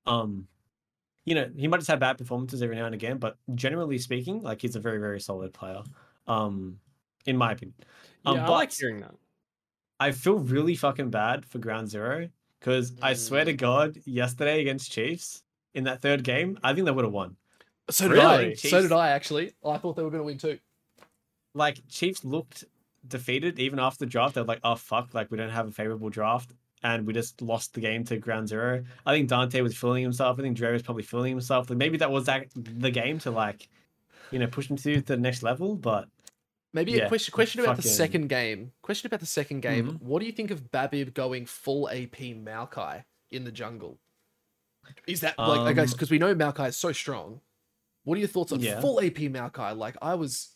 Um 0.05 0.47
you 1.27 1.33
know, 1.33 1.49
he 1.55 1.67
might 1.67 1.77
just 1.77 1.87
have 1.89 1.99
bad 1.99 2.19
performances 2.19 2.61
every 2.61 2.75
now 2.75 2.85
and 2.85 2.93
again, 2.93 3.17
but 3.17 3.37
generally 3.55 3.97
speaking, 3.97 4.43
like 4.43 4.61
he's 4.61 4.75
a 4.75 4.79
very, 4.79 4.99
very 4.99 5.19
solid 5.19 5.51
player. 5.53 5.81
Um, 6.27 6.79
in 7.25 7.35
my 7.35 7.51
opinion. 7.53 7.73
Um, 8.27 8.35
yeah, 8.35 8.45
I 8.45 8.49
like 8.51 8.71
hearing 8.71 8.99
that. 8.99 9.15
I 9.99 10.11
feel 10.11 10.37
really 10.37 10.75
fucking 10.75 11.09
bad 11.09 11.43
for 11.43 11.57
Ground 11.57 11.89
Zero 11.89 12.29
because 12.59 12.93
I 13.01 13.15
swear 13.15 13.43
to 13.45 13.53
Mm. 13.53 13.57
God, 13.57 13.97
yesterday 14.05 14.61
against 14.61 14.91
Chiefs 14.91 15.41
in 15.73 15.83
that 15.85 15.99
third 16.01 16.23
game, 16.23 16.59
I 16.63 16.73
think 16.75 16.85
they 16.85 16.91
would 16.91 17.05
have 17.05 17.13
won. 17.13 17.35
So 17.89 18.07
did 18.07 18.19
I. 18.19 18.37
Really? 18.41 18.55
So 18.55 18.81
did 18.81 18.91
I 18.91 19.09
actually. 19.09 19.53
I 19.65 19.77
thought 19.77 19.95
they 19.95 20.03
were 20.03 20.09
going 20.09 20.21
to 20.21 20.25
win 20.25 20.37
too. 20.37 20.59
Like 21.53 21.79
Chiefs 21.87 22.25
looked 22.25 22.65
defeated 23.07 23.59
even 23.59 23.79
after 23.79 23.99
the 23.99 24.05
draft. 24.07 24.35
They're 24.35 24.43
like, 24.43 24.59
oh 24.63 24.75
fuck, 24.75 25.13
like 25.13 25.31
we 25.31 25.37
don't 25.37 25.49
have 25.49 25.67
a 25.67 25.71
favorable 25.71 26.09
draft. 26.09 26.51
And 26.83 27.07
we 27.07 27.13
just 27.13 27.41
lost 27.41 27.73
the 27.73 27.79
game 27.81 28.03
to 28.05 28.17
Ground 28.17 28.47
Zero. 28.47 28.83
I 29.05 29.13
think 29.13 29.29
Dante 29.29 29.61
was 29.61 29.75
feeling 29.75 30.03
himself. 30.03 30.37
I 30.37 30.43
think 30.43 30.57
Dre 30.57 30.71
was 30.71 30.83
probably 30.83 31.03
feeling 31.03 31.31
himself. 31.31 31.69
Like 31.69 31.77
maybe 31.79 31.97
that 31.97 32.11
was 32.11 32.25
that 32.25 32.47
the 32.55 32.91
game 32.91 33.17
to 33.19 33.31
like, 33.31 33.67
you 34.31 34.39
know, 34.39 34.47
push 34.47 34.69
him 34.69 34.77
to 34.77 35.01
the 35.01 35.17
next 35.17 35.41
level. 35.43 35.75
But 35.75 36.07
Maybe 36.73 36.99
a 36.99 37.07
question 37.07 37.31
question 37.31 37.61
about 37.61 37.77
the 37.77 37.83
second 37.83 38.27
game. 38.27 38.73
Question 38.81 39.07
about 39.07 39.21
the 39.21 39.25
second 39.25 39.61
game. 39.61 39.93
Mhm. 39.93 40.01
What 40.01 40.19
do 40.19 40.25
you 40.25 40.33
think 40.33 40.51
of 40.51 40.71
Babib 40.71 41.13
going 41.13 41.45
full 41.45 41.89
AP 41.89 42.33
Maokai 42.35 43.05
in 43.31 43.45
the 43.45 43.51
jungle. 43.51 43.97
Is 45.07 45.21
that 45.21 45.39
like 45.39 45.61
I 45.61 45.73
guess 45.73 45.91
Um, 45.91 45.93
because 45.95 46.11
we 46.11 46.17
know 46.19 46.35
Maokai 46.35 46.67
is 46.69 46.77
so 46.77 46.91
strong. 46.91 47.39
What 48.05 48.15
are 48.15 48.19
your 48.19 48.27
thoughts 48.29 48.51
on 48.53 48.59
Yeah. 48.61 48.79
full 48.79 48.99
AP 49.01 49.27
Maokai? 49.29 49.75
Like 49.77 49.97
I 50.01 50.15
was 50.15 50.55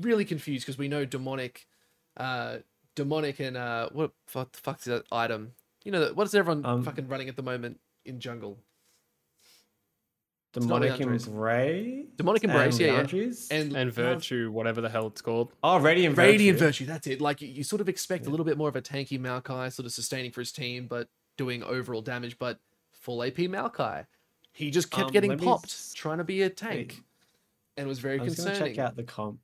really 0.00 0.24
confused 0.26 0.66
because 0.66 0.76
we 0.78 0.88
know 0.88 1.04
demonic, 1.06 1.66
uh, 2.16 2.58
demonic 2.94 3.40
and 3.40 3.56
uh, 3.56 3.88
what 3.92 4.10
the 4.26 4.30
fuck 4.32 4.52
the 4.52 4.58
fuck's 4.58 4.84
that 4.84 5.04
item? 5.10 5.52
You 5.84 5.92
know 5.92 6.12
what 6.12 6.26
is 6.26 6.34
everyone 6.34 6.66
Um, 6.66 6.82
fucking 6.82 7.08
running 7.08 7.28
at 7.30 7.36
the 7.36 7.42
moment 7.42 7.80
in 8.04 8.20
jungle? 8.20 8.58
Demonic 10.54 10.92
Liandry's. 10.92 11.26
Embrace. 11.26 12.06
Demonic 12.16 12.42
Embrace, 12.44 12.80
yeah, 12.80 13.06
yeah. 13.12 13.32
And 13.50 13.76
And 13.76 13.92
virtue, 13.92 14.50
whatever 14.50 14.80
the 14.80 14.88
hell 14.88 15.06
it's 15.06 15.20
called. 15.20 15.52
oh, 15.62 15.78
Radiant 15.78 16.16
Radiant 16.16 16.58
Virtue. 16.58 16.84
Virtue, 16.84 16.86
that's 16.86 17.06
it. 17.06 17.20
Like 17.20 17.42
you, 17.42 17.48
you 17.48 17.62
sort 17.62 17.80
of 17.80 17.88
expect 17.88 18.26
a 18.26 18.30
little 18.30 18.46
bit 18.46 18.56
more 18.56 18.68
of 18.68 18.74
a 18.76 18.82
tanky 18.82 19.20
Maokai, 19.20 19.72
sort 19.72 19.86
of 19.86 19.92
sustaining 19.92 20.32
for 20.32 20.40
his 20.40 20.50
team, 20.50 20.86
but 20.88 21.08
doing 21.36 21.62
overall 21.62 22.00
damage. 22.00 22.38
But 22.38 22.58
full 22.92 23.22
AP 23.22 23.36
Maokai, 23.36 24.06
he 24.58 24.70
just 24.70 24.90
kept 24.90 25.06
Um, 25.06 25.12
getting 25.12 25.38
popped, 25.38 25.66
s- 25.66 25.92
trying 25.94 26.18
to 26.18 26.24
be 26.24 26.42
a 26.42 26.50
tank, 26.50 27.00
and 27.76 27.86
it 27.86 27.88
was 27.88 27.98
very 28.00 28.18
I 28.18 28.24
was 28.24 28.34
gonna 28.36 28.50
concerning. 28.50 28.74
check 28.74 28.84
out 28.84 28.96
the 28.96 29.04
comp. 29.04 29.40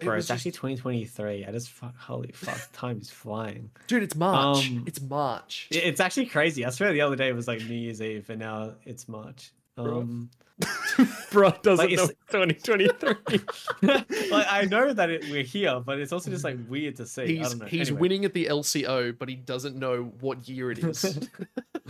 It 0.00 0.06
Bro, 0.06 0.14
was 0.16 0.22
it's 0.24 0.28
just- 0.28 0.46
actually 0.46 0.52
2023. 0.52 1.44
I 1.44 1.52
just 1.52 1.68
fuck. 1.68 1.94
Holy 1.96 2.32
fuck, 2.32 2.58
time 2.72 2.98
is 3.00 3.10
flying. 3.10 3.70
dude, 3.86 4.02
it's 4.02 4.16
March. 4.16 4.68
um, 4.70 4.84
it's 4.86 5.00
March. 5.00 5.68
It- 5.70 5.84
It's 5.84 6.00
actually 6.00 6.26
crazy. 6.26 6.64
I 6.64 6.70
swear 6.70 6.92
the 6.92 7.02
other 7.02 7.16
day 7.16 7.28
it 7.28 7.34
was 7.34 7.46
like 7.46 7.60
New 7.60 7.74
Year's 7.76 8.00
Eve, 8.00 8.30
and 8.30 8.38
now 8.40 8.74
it's 8.86 9.06
March. 9.08 9.52
Bro. 9.76 9.98
Um, 10.00 10.30
Bro 11.32 11.52
doesn't 11.62 11.86
Like, 11.90 11.96
know 11.96 12.06
2023. 12.30 13.40
like 14.30 14.46
I 14.50 14.66
know 14.66 14.92
that 14.92 15.08
it, 15.10 15.24
we're 15.30 15.42
here, 15.42 15.80
but 15.80 15.98
it's 15.98 16.12
also 16.12 16.30
just 16.30 16.44
like 16.44 16.58
weird 16.68 16.96
to 16.96 17.06
see. 17.06 17.22
I 17.22 17.26
He's 17.26 17.48
don't 17.50 17.58
know. 17.60 17.66
he's 17.66 17.88
Anyway. 17.88 18.00
winning 18.00 18.24
at 18.26 18.32
the 18.34 18.46
LCO, 18.46 19.12
but 19.18 19.28
he 19.30 19.36
doesn't 19.36 19.76
know 19.76 20.04
what 20.20 20.48
year 20.48 20.70
it 20.70 20.78
is. 20.80 21.28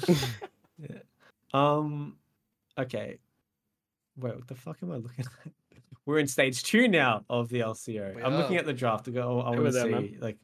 yeah. 0.79 0.99
Um. 1.53 2.17
Okay. 2.79 3.19
Wait, 4.17 4.35
what 4.37 4.47
the 4.49 4.55
fuck 4.55 4.79
am 4.83 4.93
I 4.93 4.97
looking 4.97 5.25
at? 5.47 5.53
We're 6.07 6.19
in 6.19 6.27
stage 6.27 6.63
two 6.63 6.89
now 6.89 7.25
of 7.31 7.49
the 7.49 7.61
LCO. 7.61 8.17
We 8.17 8.23
I'm 8.23 8.37
looking 8.37 8.57
at 8.57 8.67
the 8.67 8.73
draft 8.73 9.05
to 9.07 9.11
go. 9.11 9.41
I 9.43 9.55
Who 9.55 9.63
want 9.63 9.75
to 9.75 9.83
are 9.87 9.91
man? 9.91 10.09
see 10.09 10.17
like. 10.21 10.39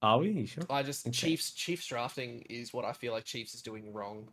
Are 0.00 0.18
we? 0.18 0.30
You 0.30 0.46
sure? 0.46 0.64
I 0.70 0.82
just 0.82 1.06
Okay. 1.06 1.12
Chiefs 1.12 1.52
Chiefs 1.52 1.86
drafting 1.86 2.42
is 2.48 2.72
what 2.72 2.84
I 2.84 2.92
feel 2.92 3.12
like 3.12 3.24
Chiefs 3.24 3.54
is 3.54 3.62
doing 3.62 3.92
wrong. 3.92 4.28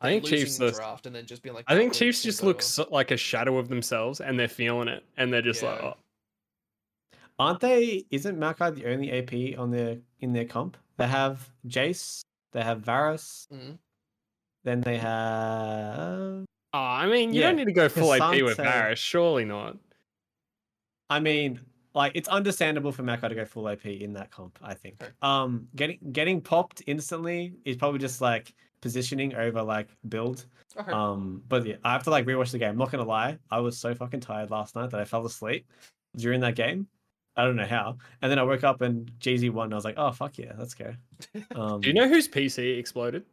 I 0.00 0.10
think 0.10 0.24
Chiefs. 0.24 0.58
the 0.58 0.66
The, 0.66 0.72
draft 0.72 1.06
and 1.06 1.14
then 1.14 1.26
just 1.26 1.42
being 1.42 1.54
like. 1.54 1.64
I 1.68 1.74
"Oh, 1.74 1.78
think 1.78 1.92
Chiefs 1.94 2.22
just 2.22 2.40
go 2.42 2.48
look 2.48 2.62
so, 2.62 2.86
like 2.90 3.10
a 3.10 3.16
shadow 3.16 3.56
of 3.58 3.68
themselves, 3.68 4.20
and 4.20 4.38
they're 4.38 4.48
feeling 4.48 4.88
it, 4.88 5.04
and 5.16 5.32
they're 5.32 5.42
just 5.42 5.62
like, 5.62 5.82
oh, 5.82 5.96
Aren't 7.38 7.60
they? 7.60 8.04
Isn't 8.10 8.38
Maokai 8.38 8.74
the 8.74 8.86
only 8.86 9.12
AP 9.12 9.58
on 9.58 9.70
their 9.70 9.98
in 10.20 10.32
their 10.32 10.44
comp? 10.46 10.76
They 10.96 11.06
have 11.06 11.50
Jayce. 11.66 12.22
They 12.52 12.62
have 12.62 12.80
Varus. 12.80 13.46
Mhm. 13.52 13.78
Then 14.66 14.80
they 14.80 14.98
have. 14.98 16.44
oh. 16.74 16.78
I 16.78 17.06
mean, 17.06 17.32
you 17.32 17.40
Yeah, 17.40 17.46
don't 17.46 17.56
need 17.56 17.66
to 17.66 17.72
go 17.72 17.88
full 17.88 18.12
AP 18.12 18.42
with 18.42 18.56
Cassante- 18.56 18.64
Varus, 18.64 18.98
surely 18.98 19.44
not. 19.44 19.76
I 21.08 21.20
mean, 21.20 21.60
like 21.94 22.12
it's 22.16 22.26
understandable 22.28 22.90
for 22.90 23.04
Maokai 23.04 23.28
to 23.28 23.34
go 23.36 23.44
full 23.44 23.68
AP 23.68 23.86
in 23.86 24.12
that 24.14 24.32
comp. 24.32 24.58
I 24.60 24.74
think. 24.74 25.00
Okay. 25.00 25.12
Um, 25.22 25.68
getting 25.76 25.98
getting 26.10 26.40
popped 26.40 26.82
instantly 26.88 27.54
is 27.64 27.76
probably 27.76 28.00
just 28.00 28.20
like 28.20 28.52
positioning 28.80 29.36
over 29.36 29.62
like 29.62 29.86
build. 30.08 30.46
Okay. 30.76 30.90
Um, 30.90 31.42
but 31.48 31.64
yeah, 31.64 31.76
I 31.84 31.92
have 31.92 32.02
to 32.02 32.10
like 32.10 32.26
rewatch 32.26 32.50
the 32.50 32.58
game. 32.58 32.70
I'm 32.70 32.76
not 32.76 32.90
gonna 32.90 33.04
lie, 33.04 33.38
I 33.52 33.60
was 33.60 33.78
so 33.78 33.94
fucking 33.94 34.18
tired 34.20 34.50
last 34.50 34.74
night 34.74 34.90
that 34.90 35.00
I 35.00 35.04
fell 35.04 35.24
asleep 35.24 35.64
during 36.16 36.40
that 36.40 36.56
game. 36.56 36.88
I 37.36 37.44
don't 37.44 37.54
know 37.56 37.66
how. 37.66 37.98
And 38.20 38.30
then 38.32 38.40
I 38.40 38.42
woke 38.42 38.64
up 38.64 38.80
and 38.80 39.12
GZ 39.20 39.50
won. 39.50 39.66
And 39.66 39.74
I 39.74 39.76
was 39.76 39.84
like, 39.84 39.94
oh 39.96 40.10
fuck 40.10 40.38
yeah, 40.38 40.54
let's 40.58 40.74
go. 40.74 40.92
Um, 41.54 41.80
Do 41.82 41.88
you 41.88 41.94
know 41.94 42.08
whose 42.08 42.26
PC 42.28 42.78
exploded? 42.78 43.24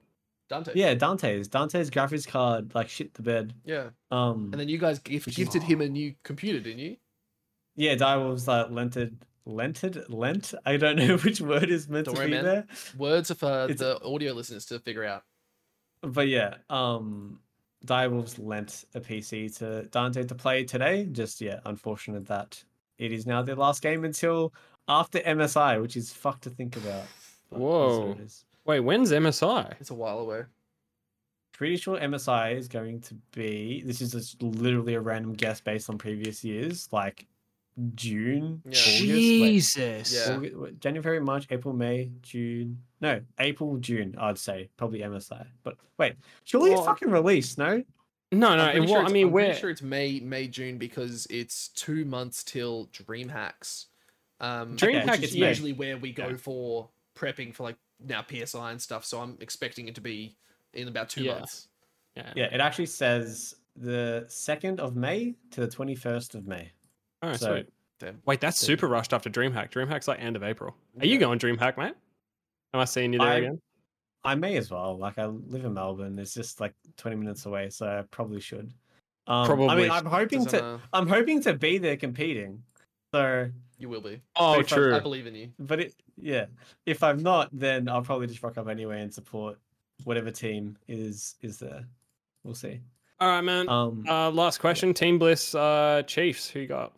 Dante. 0.49 0.71
Yeah, 0.75 0.93
Dante's 0.93 1.47
Dante's 1.47 1.89
graphics 1.89 2.27
card 2.27 2.73
like 2.75 2.89
shit 2.89 3.13
the 3.13 3.21
bed. 3.23 3.53
Yeah. 3.65 3.89
Um, 4.11 4.49
And 4.51 4.59
then 4.59 4.69
you 4.69 4.77
guys 4.77 4.99
gift, 4.99 5.25
Which 5.25 5.33
is- 5.39 5.45
gifted 5.45 5.63
him 5.63 5.81
a 5.81 5.87
new 5.87 6.13
computer, 6.23 6.59
didn't 6.59 6.79
you? 6.79 6.97
yeah, 7.75 7.95
Direwolves 7.95 8.47
like 8.47 8.69
lented, 8.69 9.25
lented, 9.45 10.09
lent. 10.09 10.53
I 10.65 10.77
don't 10.77 10.95
know 10.97 11.17
which 11.23 11.41
word 11.41 11.69
is 11.69 11.87
meant 11.89 12.05
Don't 12.05 12.15
to 12.15 12.21
worry, 12.21 12.29
be 12.29 12.35
man. 12.35 12.43
there. 12.43 12.65
Words 12.97 13.31
are 13.31 13.35
for 13.35 13.63
It's- 13.65 13.79
the 13.79 14.01
audio 14.03 14.33
listeners 14.33 14.65
to 14.67 14.79
figure 14.79 15.03
out. 15.05 15.23
But 16.01 16.27
yeah, 16.27 16.55
um, 16.69 17.39
Direwolves 17.85 18.37
lent 18.37 18.85
a 18.93 18.99
PC 19.01 19.57
to 19.59 19.83
Dante 19.89 20.23
to 20.25 20.35
play 20.35 20.63
today. 20.65 21.05
Just 21.05 21.41
yeah, 21.41 21.61
unfortunate 21.65 22.27
that 22.27 22.63
it 22.97 23.11
is 23.11 23.25
now 23.25 23.41
their 23.41 23.55
last 23.55 23.81
game 23.81 24.03
until 24.05 24.53
after 24.87 25.19
MSI, 25.19 25.81
which 25.81 25.95
is 25.97 26.11
fucked 26.11 26.43
to 26.43 26.49
think 26.49 26.75
about. 26.77 27.05
but 27.49 27.57
that's 27.57 27.61
what 27.61 27.61
Whoa. 27.61 28.17
It 28.65 28.67
is. 28.67 28.67
Wait, 28.67 28.79
when's 28.81 29.11
MSI? 29.11 29.73
It's 29.79 29.89
a 29.89 29.93
while 29.95 30.19
away. 30.19 30.43
Pretty 31.53 31.77
sure 31.77 31.99
MSI 31.99 32.55
is 32.57 32.67
going 32.67 33.01
to 33.01 33.15
be. 33.33 33.83
This 33.85 34.01
is 34.01 34.11
just 34.11 34.41
literally 34.41 34.95
a 34.95 35.01
random 35.01 35.33
guess 35.33 35.61
based 35.61 35.89
on 35.89 35.97
previous 35.97 36.43
years, 36.43 36.89
like 36.91 37.27
June, 37.95 38.61
Yeah. 38.65 38.71
August, 38.71 39.01
wait, 39.01 39.07
Jesus. 39.07 40.13
Yeah. 40.27 40.35
August- 40.35 40.79
January, 40.79 41.19
March, 41.19 41.47
April, 41.51 41.73
May, 41.73 42.11
June. 42.21 42.79
No, 43.01 43.21
April, 43.39 43.77
June. 43.77 44.15
I'd 44.17 44.37
say 44.37 44.69
probably 44.77 44.99
MSI. 45.01 45.45
But 45.63 45.77
wait, 45.97 46.15
surely 46.43 46.71
Well, 46.71 46.79
it's 46.79 46.87
fucking 46.87 47.09
released, 47.11 47.57
no? 47.57 47.83
No, 48.31 48.55
no. 48.55 48.63
I'm 48.63 48.69
It, 48.69 48.71
pretty 48.71 48.79
well, 48.79 48.87
sure 48.87 48.97
I 48.97 48.99
it's- 49.01 49.11
mean, 49.13 49.27
I'm 49.27 49.31
pretty 49.33 49.47
we're 49.49 49.55
sure 49.55 49.69
it's 49.69 49.81
May, 49.83 50.19
May, 50.21 50.47
June 50.47 50.77
because 50.79 51.27
it's 51.29 51.67
two 51.69 52.03
months 52.05 52.43
till 52.43 52.87
DreamHacks. 52.87 53.85
Um, 54.39 54.75
DreamHack 54.75 55.21
is 55.21 55.33
is 55.33 55.37
May. 55.37 55.49
usually 55.49 55.73
where 55.73 55.97
we 55.97 56.11
go 56.11 56.29
Yeah. 56.29 56.37
for 56.37 56.89
prepping 57.15 57.53
for 57.53 57.63
like 57.63 57.75
now 58.05 58.23
PSI 58.29 58.71
and 58.71 58.81
stuff. 58.81 59.05
So 59.05 59.19
I'm 59.21 59.37
expecting 59.39 59.87
it 59.87 59.95
to 59.95 60.01
be 60.01 60.35
in 60.73 60.87
about 60.87 61.09
two 61.09 61.23
Yeah. 61.23 61.35
months. 61.35 61.67
yeah. 62.15 62.33
Yeah, 62.35 62.45
it 62.53 62.59
actually 62.61 62.85
says 62.87 63.55
the 63.75 64.25
second 64.27 64.79
of 64.79 64.95
May 64.95 65.35
to 65.51 65.61
the 65.61 65.67
twenty 65.67 65.95
first 65.95 66.35
of 66.35 66.45
May. 66.47 66.71
Oh, 67.21 67.33
so 67.33 67.53
sweet. 67.53 67.69
Damn. 67.99 68.21
Wait, 68.25 68.41
that's 68.41 68.57
so- 68.59 68.67
super 68.67 68.87
rushed 68.87 69.13
after 69.13 69.29
DreamHack. 69.29 69.71
DreamHack's 69.71 70.07
like 70.07 70.19
end 70.19 70.35
of 70.35 70.43
April. 70.43 70.75
Are 70.99 71.05
you 71.05 71.17
going 71.17 71.39
DreamHack, 71.39 71.77
mate? 71.77 71.95
Am 72.73 72.79
I 72.79 72.85
seeing 72.85 73.13
you 73.13 73.19
there 73.19 73.27
I- 73.27 73.35
again? 73.37 73.61
I 74.25 74.35
may 74.35 74.55
as 74.57 74.71
well. 74.71 74.97
Like 74.97 75.17
I 75.17 75.25
live 75.25 75.65
in 75.65 75.73
Melbourne. 75.73 76.17
It's 76.19 76.33
just 76.33 76.59
like 76.61 76.73
twenty 76.97 77.17
minutes 77.17 77.45
away, 77.45 77.69
so 77.69 77.87
I 77.87 78.03
probably 78.11 78.39
should. 78.39 78.71
Um, 79.27 79.69
I 79.69 79.75
mean, 79.75 79.89
I'm 79.91 80.05
hoping 80.05 80.45
to. 80.47 80.63
uh, 80.63 80.79
I'm 80.91 81.07
hoping 81.07 81.41
to 81.43 81.53
be 81.53 81.77
there 81.77 81.97
competing. 81.97 82.61
So, 83.13 83.49
you 83.77 83.89
will 83.89 84.01
be. 84.01 84.21
Oh, 84.35 84.59
if 84.59 84.71
I- 84.71 84.75
true. 84.75 84.95
I 84.95 84.99
believe 84.99 85.27
in 85.27 85.35
you. 85.35 85.51
but 85.59 85.79
it, 85.79 85.93
yeah. 86.21 86.45
If 86.85 87.03
I'm 87.03 87.21
not, 87.23 87.49
then 87.51 87.87
I'll 87.89 88.01
probably 88.01 88.27
just 88.27 88.41
rock 88.43 88.57
up 88.57 88.67
anyway 88.67 89.01
and 89.01 89.13
support 89.13 89.57
whatever 90.03 90.31
team 90.31 90.77
is 90.87 91.35
is 91.41 91.57
there. 91.59 91.85
We'll 92.43 92.55
see. 92.55 92.79
All 93.19 93.29
right, 93.29 93.41
man. 93.41 93.69
Um, 93.69 94.03
Uh, 94.07 94.29
last 94.31 94.59
question. 94.59 94.93
Team 94.93 95.17
Bliss, 95.19 95.55
uh, 95.55 96.03
Chiefs. 96.05 96.49
Who 96.49 96.59
you 96.61 96.67
got? 96.67 96.93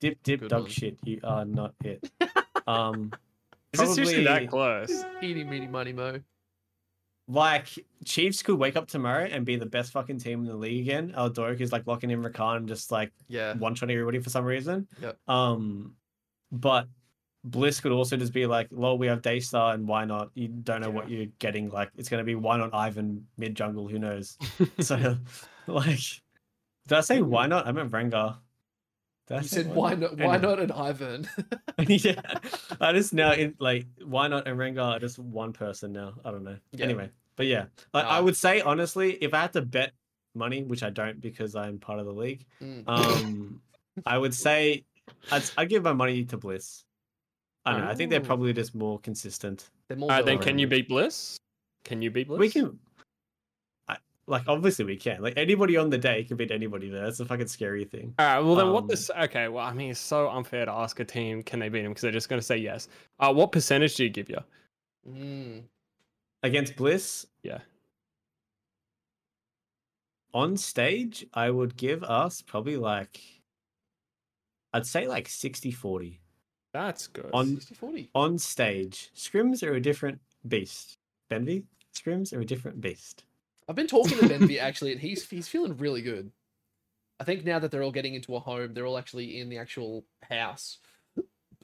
dip, 0.00 0.22
dip, 0.22 0.40
good 0.40 0.50
dog 0.50 0.62
one. 0.62 0.70
shit. 0.70 0.98
You 1.04 1.20
are 1.24 1.44
not 1.44 1.74
it. 1.84 2.08
Um, 2.68 3.12
Is 3.72 3.78
this 3.78 3.96
usually 3.96 4.24
that 4.24 4.48
close? 4.48 5.04
Eaty 5.22 5.44
meaty 5.44 5.68
money 5.68 5.92
mo. 5.92 6.20
like 7.28 7.68
Chiefs 8.04 8.42
could 8.42 8.56
wake 8.58 8.74
up 8.74 8.88
tomorrow 8.88 9.24
and 9.24 9.46
be 9.46 9.54
the 9.54 9.66
best 9.66 9.92
fucking 9.92 10.18
team 10.18 10.40
in 10.40 10.46
the 10.46 10.56
league 10.56 10.80
again. 10.88 11.12
Eldoric 11.16 11.60
is 11.60 11.70
like 11.70 11.86
locking 11.86 12.10
in 12.10 12.20
Rakan 12.24 12.56
and 12.56 12.68
just 12.68 12.90
like 12.90 13.12
Yeah. 13.28 13.54
one 13.54 13.76
shot 13.76 13.88
everybody 13.88 14.18
for 14.18 14.30
some 14.30 14.44
reason. 14.44 14.88
Yep. 15.00 15.16
Um, 15.28 15.94
but 16.52 16.88
Bliss 17.44 17.80
could 17.80 17.92
also 17.92 18.16
just 18.16 18.32
be 18.32 18.46
like, 18.46 18.68
"Lol, 18.70 18.98
we 18.98 19.06
have 19.06 19.22
Daystar, 19.22 19.74
and 19.74 19.86
why 19.86 20.04
not? 20.04 20.30
You 20.34 20.48
don't 20.48 20.80
know 20.80 20.90
what 20.90 21.08
you're 21.08 21.26
getting. 21.38 21.68
Like, 21.70 21.90
it's 21.96 22.08
gonna 22.08 22.24
be 22.24 22.34
why 22.34 22.56
not 22.56 22.72
Ivern 22.72 23.22
mid 23.38 23.54
jungle? 23.54 23.86
Who 23.88 23.98
knows? 23.98 24.36
so, 24.80 25.16
like, 25.68 25.98
did 26.88 26.98
I 26.98 27.00
say 27.02 27.22
why 27.22 27.46
not? 27.46 27.66
I 27.66 27.72
meant 27.72 27.92
Rengar. 27.92 28.38
Did 29.28 29.38
I 29.38 29.40
You 29.42 29.48
said 29.48 29.74
why 29.74 29.94
not? 29.94 30.18
Why 30.18 30.36
not 30.38 30.58
an 30.58 30.70
Ivern? 30.70 31.28
yeah, 32.04 32.20
I 32.80 32.92
just 32.92 33.12
now 33.14 33.32
in 33.32 33.54
like 33.60 33.86
why 34.04 34.28
not 34.28 34.46
and 34.48 34.58
Rengar 34.58 34.96
are 34.96 34.98
just 34.98 35.18
one 35.18 35.52
person 35.52 35.92
now. 35.92 36.14
I 36.24 36.30
don't 36.32 36.44
know. 36.44 36.56
Yeah. 36.72 36.84
Anyway, 36.84 37.10
but 37.36 37.46
yeah, 37.46 37.66
like 37.94 38.06
I 38.06 38.18
Uh, 38.18 38.24
would 38.24 38.36
say 38.36 38.60
honestly, 38.60 39.12
if 39.22 39.34
I 39.34 39.42
had 39.42 39.52
to 39.52 39.62
bet 39.62 39.92
money, 40.34 40.64
which 40.64 40.82
I 40.82 40.90
don't 40.90 41.20
because 41.20 41.54
I'm 41.54 41.78
part 41.78 41.98
of 42.00 42.06
the 42.06 42.12
league, 42.12 42.44
Mm. 42.60 42.82
um, 42.88 43.60
I 44.04 44.18
would 44.18 44.34
say 44.34 44.84
I'd, 45.30 45.42
I'd 45.56 45.68
give 45.68 45.82
my 45.82 45.92
money 45.92 46.24
to 46.24 46.36
Bliss. 46.36 46.84
I 47.64 47.72
don't 47.72 47.80
know. 47.82 47.90
I 47.90 47.94
think 47.94 48.10
they're 48.10 48.20
Oh. 48.20 48.24
probably 48.24 48.52
just 48.52 48.74
more 48.74 48.98
consistent. 49.00 49.70
They're 49.88 49.96
more. 49.96 50.10
All 50.10 50.16
right, 50.18 50.24
then 50.24 50.38
can 50.38 50.58
you 50.58 50.66
beat 50.66 50.88
Bliss? 50.88 51.36
Can 51.84 52.00
you 52.02 52.10
beat 52.10 52.28
Bliss? 52.28 52.38
We 52.38 52.50
can. 52.50 52.78
I, 53.88 53.96
like 54.28 54.44
obviously 54.46 54.84
we 54.84 54.96
can. 54.96 55.20
Like 55.20 55.34
anybody 55.36 55.76
on 55.76 55.90
the 55.90 55.98
day 55.98 56.22
can 56.24 56.36
beat 56.36 56.50
anybody 56.52 56.88
there. 56.90 57.04
That's 57.04 57.18
a 57.20 57.24
fucking 57.24 57.48
scary 57.48 57.84
thing. 57.84 58.14
All 58.18 58.26
right. 58.26 58.38
Well, 58.40 58.54
then 58.54 58.70
what 58.70 58.82
Um, 58.84 58.88
this? 58.88 59.10
Okay. 59.22 59.48
Well, 59.48 59.64
I 59.64 59.72
mean, 59.72 59.90
it's 59.90 60.00
so 60.00 60.28
unfair 60.30 60.64
to 60.66 60.72
ask 60.72 61.00
a 61.00 61.04
team 61.04 61.42
can 61.42 61.58
they 61.58 61.68
beat 61.68 61.84
him 61.84 61.90
because 61.90 62.02
they're 62.02 62.12
just 62.12 62.28
going 62.28 62.40
to 62.40 62.46
say 62.46 62.56
yes. 62.56 62.88
Uh, 63.18 63.32
what 63.32 63.50
percentage 63.52 63.96
do 63.96 64.04
you 64.04 64.10
give 64.10 64.28
you? 64.30 64.38
Mm. 65.08 65.62
Against 66.44 66.76
Bliss, 66.76 67.26
Yeah. 67.42 67.58
on 70.34 70.56
stage, 70.56 71.26
I 71.34 71.50
would 71.50 71.76
give 71.76 72.04
us 72.04 72.42
probably 72.42 72.76
like 72.76 73.20
I'd 74.76 74.86
say 74.86 75.08
like 75.08 75.26
60 75.26 75.70
40. 75.70 76.20
That's 76.74 77.06
good. 77.06 77.30
On 77.32 77.54
60 77.54 77.74
40. 77.76 78.10
on 78.14 78.36
stage, 78.36 79.10
scrims 79.16 79.62
are 79.62 79.72
a 79.72 79.80
different 79.80 80.20
beast. 80.46 80.98
Benvy, 81.30 81.64
scrims 81.94 82.34
are 82.36 82.40
a 82.40 82.44
different 82.44 82.82
beast. 82.82 83.24
I've 83.66 83.74
been 83.74 83.86
talking 83.86 84.18
to 84.18 84.28
Benvy 84.28 84.60
actually, 84.60 84.92
and 84.92 85.00
he's 85.00 85.26
he's 85.28 85.48
feeling 85.48 85.78
really 85.78 86.02
good. 86.02 86.30
I 87.18 87.24
think 87.24 87.46
now 87.46 87.58
that 87.58 87.70
they're 87.70 87.82
all 87.82 87.90
getting 87.90 88.14
into 88.14 88.36
a 88.36 88.38
home, 88.38 88.74
they're 88.74 88.84
all 88.84 88.98
actually 88.98 89.40
in 89.40 89.48
the 89.48 89.56
actual 89.56 90.04
house 90.28 90.76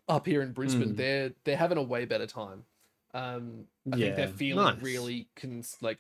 up 0.09 0.27
here 0.27 0.41
in 0.41 0.53
Brisbane. 0.53 0.95
Mm. 0.95 0.97
They're 0.97 1.33
they're 1.45 1.57
having 1.59 1.77
a 1.77 1.83
way 1.83 2.07
better 2.07 2.27
time. 2.27 2.65
Um, 3.13 3.67
I 3.93 3.97
think 3.97 4.17
they're 4.17 4.29
feeling 4.29 4.65
nice. 4.65 4.83
really 4.83 5.29
cons- 5.37 5.77
like 5.83 5.99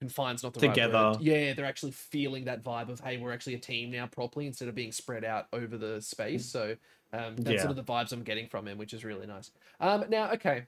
confine's 0.00 0.42
not 0.42 0.54
the 0.54 0.60
right 0.60 0.82
Together. 0.82 0.82
word. 0.82 1.16
Yeah, 1.18 1.54
they're 1.54 1.64
actually 1.64 1.92
feeling 1.92 2.44
that 2.44 2.62
vibe 2.62 2.88
of 2.88 3.00
hey, 3.00 3.18
we're 3.18 3.32
actually 3.32 3.54
a 3.54 3.58
team 3.60 3.90
now 3.90 4.06
properly 4.06 4.46
instead 4.46 4.68
of 4.68 4.74
being 4.74 4.92
spread 4.92 5.24
out 5.24 5.46
over 5.52 5.78
the 5.78 6.00
space. 6.00 6.46
So 6.46 6.76
um, 7.12 7.36
that's 7.36 7.60
Yeah. 7.60 7.62
sort 7.62 7.70
of 7.70 7.76
the 7.76 7.84
vibes 7.92 8.12
I'm 8.12 8.22
getting 8.22 8.48
from 8.48 8.68
him, 8.68 8.78
which 8.78 8.92
is 8.94 9.04
really 9.04 9.26
nice. 9.26 9.50
Um, 9.80 10.04
now, 10.08 10.30
okay, 10.32 10.66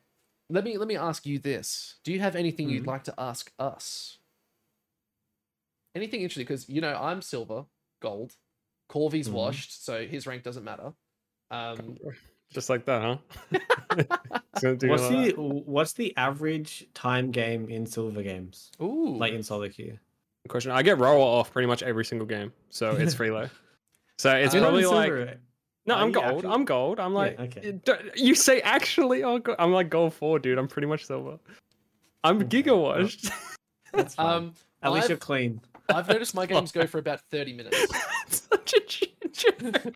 let 0.51 0.65
me 0.65 0.79
let 0.79 0.89
me 0.89 0.97
ask 0.97 1.27
you 1.27 1.39
this: 1.39 1.99
Do 2.05 2.13
you 2.13 2.21
have 2.21 2.37
anything 2.37 2.69
you'd 2.69 2.87
Mhm. 2.87 2.87
like 2.87 3.05
to 3.05 3.15
ask 3.19 3.53
us? 3.59 4.19
Anything 5.95 6.21
interesting? 6.23 6.45
Because 6.45 6.69
you 6.69 6.81
know 6.81 6.95
I'm 6.95 7.23
silver, 7.23 7.67
gold. 8.01 8.37
Corvy's 8.89 9.29
Mhm. 9.29 9.31
washed, 9.31 9.85
so 9.85 10.07
his 10.07 10.27
rank 10.27 10.43
doesn't 10.43 10.65
matter. 10.65 10.95
Um, 11.51 11.99
Just 12.53 12.71
like 12.71 12.85
that, 12.87 13.03
huh? 13.03 13.17
It's 14.55 14.63
gonna 14.63 14.91
What's 14.91 15.03
all 15.05 15.11
that. 15.11 15.37
the 15.37 15.43
what's 15.43 15.93
the 15.93 16.17
average 16.17 16.87
time 16.95 17.31
game 17.31 17.69
in 17.69 17.87
silver 17.87 18.23
games? 18.23 18.71
ooh, 18.83 19.17
Like 19.17 19.33
in 19.33 19.43
solo 19.43 19.69
queue? 19.69 19.99
question? 20.49 20.71
I 20.73 20.83
get 20.83 20.99
roll 20.99 21.23
off 21.23 21.53
pretty 21.53 21.67
much 21.67 21.83
every 21.83 22.05
single 22.05 22.27
game, 22.27 22.53
so 22.71 22.93
it's 22.93 23.15
free 23.15 23.31
low. 23.31 23.49
So 24.19 24.35
it's 24.35 24.53
Uh, 24.55 24.59
probably 24.61 24.85
like 24.85 25.07
silver, 25.13 25.35
no, 25.87 25.95
Are 25.95 26.03
I'm 26.03 26.11
gold. 26.13 26.25
actually- 26.27 26.51
I'm 26.51 26.65
gold. 26.65 26.99
I'm 27.01 27.13
Yeah, 27.13 27.19
like 27.19 27.41
okay. 27.41 27.79
"You 28.17 28.35
say 28.35 28.61
actually. 28.63 29.23
Oh, 29.23 29.39
go-" 29.39 29.55
I'm 29.59 29.73
like 29.73 29.91
gold 29.91 30.13
four, 30.13 30.39
dude. 30.41 30.59
I'm 30.59 30.67
pretty 30.69 30.89
much 30.89 31.05
silver. 31.07 31.39
I'm 32.25 32.39
Okay, 32.43 32.63
giga 32.65 32.77
washed. 32.77 33.29
That's 33.93 34.17
fine. 34.17 34.27
um, 34.27 34.55
At 34.83 34.91
least 34.93 35.05
I've- 35.05 35.13
you're 35.13 35.19
clean. 35.19 35.61
I've 35.89 36.09
noticed 36.09 36.35
my 36.35 36.47
games 36.47 36.73
go 36.73 36.85
for 36.87 36.99
about 36.99 37.21
thirty 37.31 37.53
minutes. 37.53 37.79
Such 38.29 38.75
a 38.75 38.81
ginger. 38.81 39.93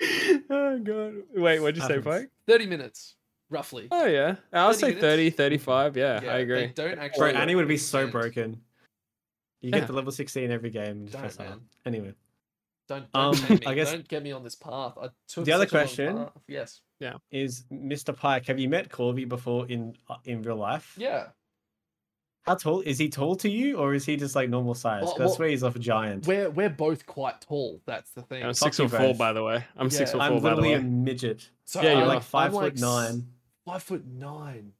oh 0.50 0.78
god. 0.78 1.14
Wait, 1.34 1.60
what'd 1.60 1.76
you 1.76 1.82
say, 1.82 1.94
Happens. 1.96 2.04
Pike? 2.04 2.30
Thirty 2.46 2.66
minutes, 2.66 3.16
roughly. 3.50 3.88
Oh 3.90 4.06
yeah. 4.06 4.36
I'll 4.52 4.72
30 4.72 4.78
say 4.78 4.86
minutes? 4.88 5.00
30, 5.02 5.30
35. 5.30 5.96
Yeah, 5.96 6.16
I 6.16 6.20
They 6.20 6.42
agree. 6.42 6.66
don't 6.74 6.98
actually. 6.98 7.32
Bro, 7.32 7.40
Annie 7.40 7.54
would 7.54 7.68
be 7.68 7.76
so 7.76 8.00
understand. 8.00 8.12
broken. 8.34 8.60
You 9.60 9.70
Yeah. 9.70 9.78
get 9.80 9.86
to 9.86 9.92
level 9.94 10.12
16 10.12 10.50
every 10.50 10.70
game 10.70 10.84
and 10.86 11.10
just 11.10 11.38
Don't, 11.38 11.46
man. 11.46 11.52
on. 11.54 11.60
Anyway. 11.86 12.14
Don't, 12.86 13.04
Um, 13.14 13.32
don't 13.32 13.34
shame 13.36 13.58
me. 13.60 13.66
I 13.66 13.74
guess- 13.74 13.92
don't 13.92 14.06
get 14.06 14.22
me 14.22 14.32
on 14.32 14.42
this 14.44 14.54
path. 14.54 14.98
I 15.00 15.08
took 15.26 15.46
The 15.46 15.52
other 15.52 15.66
such 15.66 15.72
a 15.98 16.04
long 16.12 16.16
question- 16.26 16.42
Yes. 16.48 16.82
Yeah. 17.00 17.14
Is 17.30 17.64
Mr. 17.72 18.14
Pike, 18.14 18.46
have 18.46 18.58
you 18.58 18.68
met 18.68 18.90
Corvy 18.90 19.26
before 19.26 19.66
in 19.68 19.96
uh, 20.10 20.16
in 20.24 20.42
real 20.42 20.56
life? 20.56 20.94
Yeah. 20.98 21.28
How 22.44 22.54
tall 22.54 22.80
is 22.82 22.98
he 22.98 23.08
tall 23.08 23.36
to 23.36 23.48
you 23.48 23.76
or 23.78 23.94
is 23.94 24.04
he 24.04 24.16
just 24.16 24.34
like 24.36 24.50
normal 24.50 24.74
size? 24.74 25.02
Well, 25.02 25.12
'Cause 25.12 25.20
I 25.20 25.24
well, 25.24 25.34
swear 25.34 25.48
he's 25.48 25.62
off 25.62 25.76
a 25.76 25.78
giant. 25.78 26.26
We're 26.26 26.50
we're 26.50 26.68
both 26.68 27.06
quite 27.06 27.40
tall. 27.40 27.80
That's 27.86 28.10
the 28.10 28.20
thing. 28.22 28.42
I'm 28.42 28.50
Fuck 28.50 28.56
six 28.74 28.78
you 28.78 28.88
foot 28.88 28.98
four, 28.98 29.08
both. 29.08 29.18
by 29.18 29.32
the 29.32 29.42
way. 29.42 29.64
I'm 29.76 29.88
six 29.90 30.10
Yeah. 30.10 30.12
four. 30.16 30.20
I'm 30.22 30.32
four, 30.32 30.40
by 30.42 30.50
the 30.50 30.56
literally 30.56 30.74
way. 30.74 30.80
a 30.80 30.82
midget. 30.82 31.48
So 31.64 31.80
Yeah, 31.82 31.92
I'm 31.92 31.98
you're 31.98 32.06
like 32.06 32.16
I'm 32.16 32.22
five 32.22 32.52
like 32.54 32.72
foot 32.74 32.80
nine. 32.80 33.26
Five 33.64 33.82
foot 33.82 34.04
nine. 34.06 34.72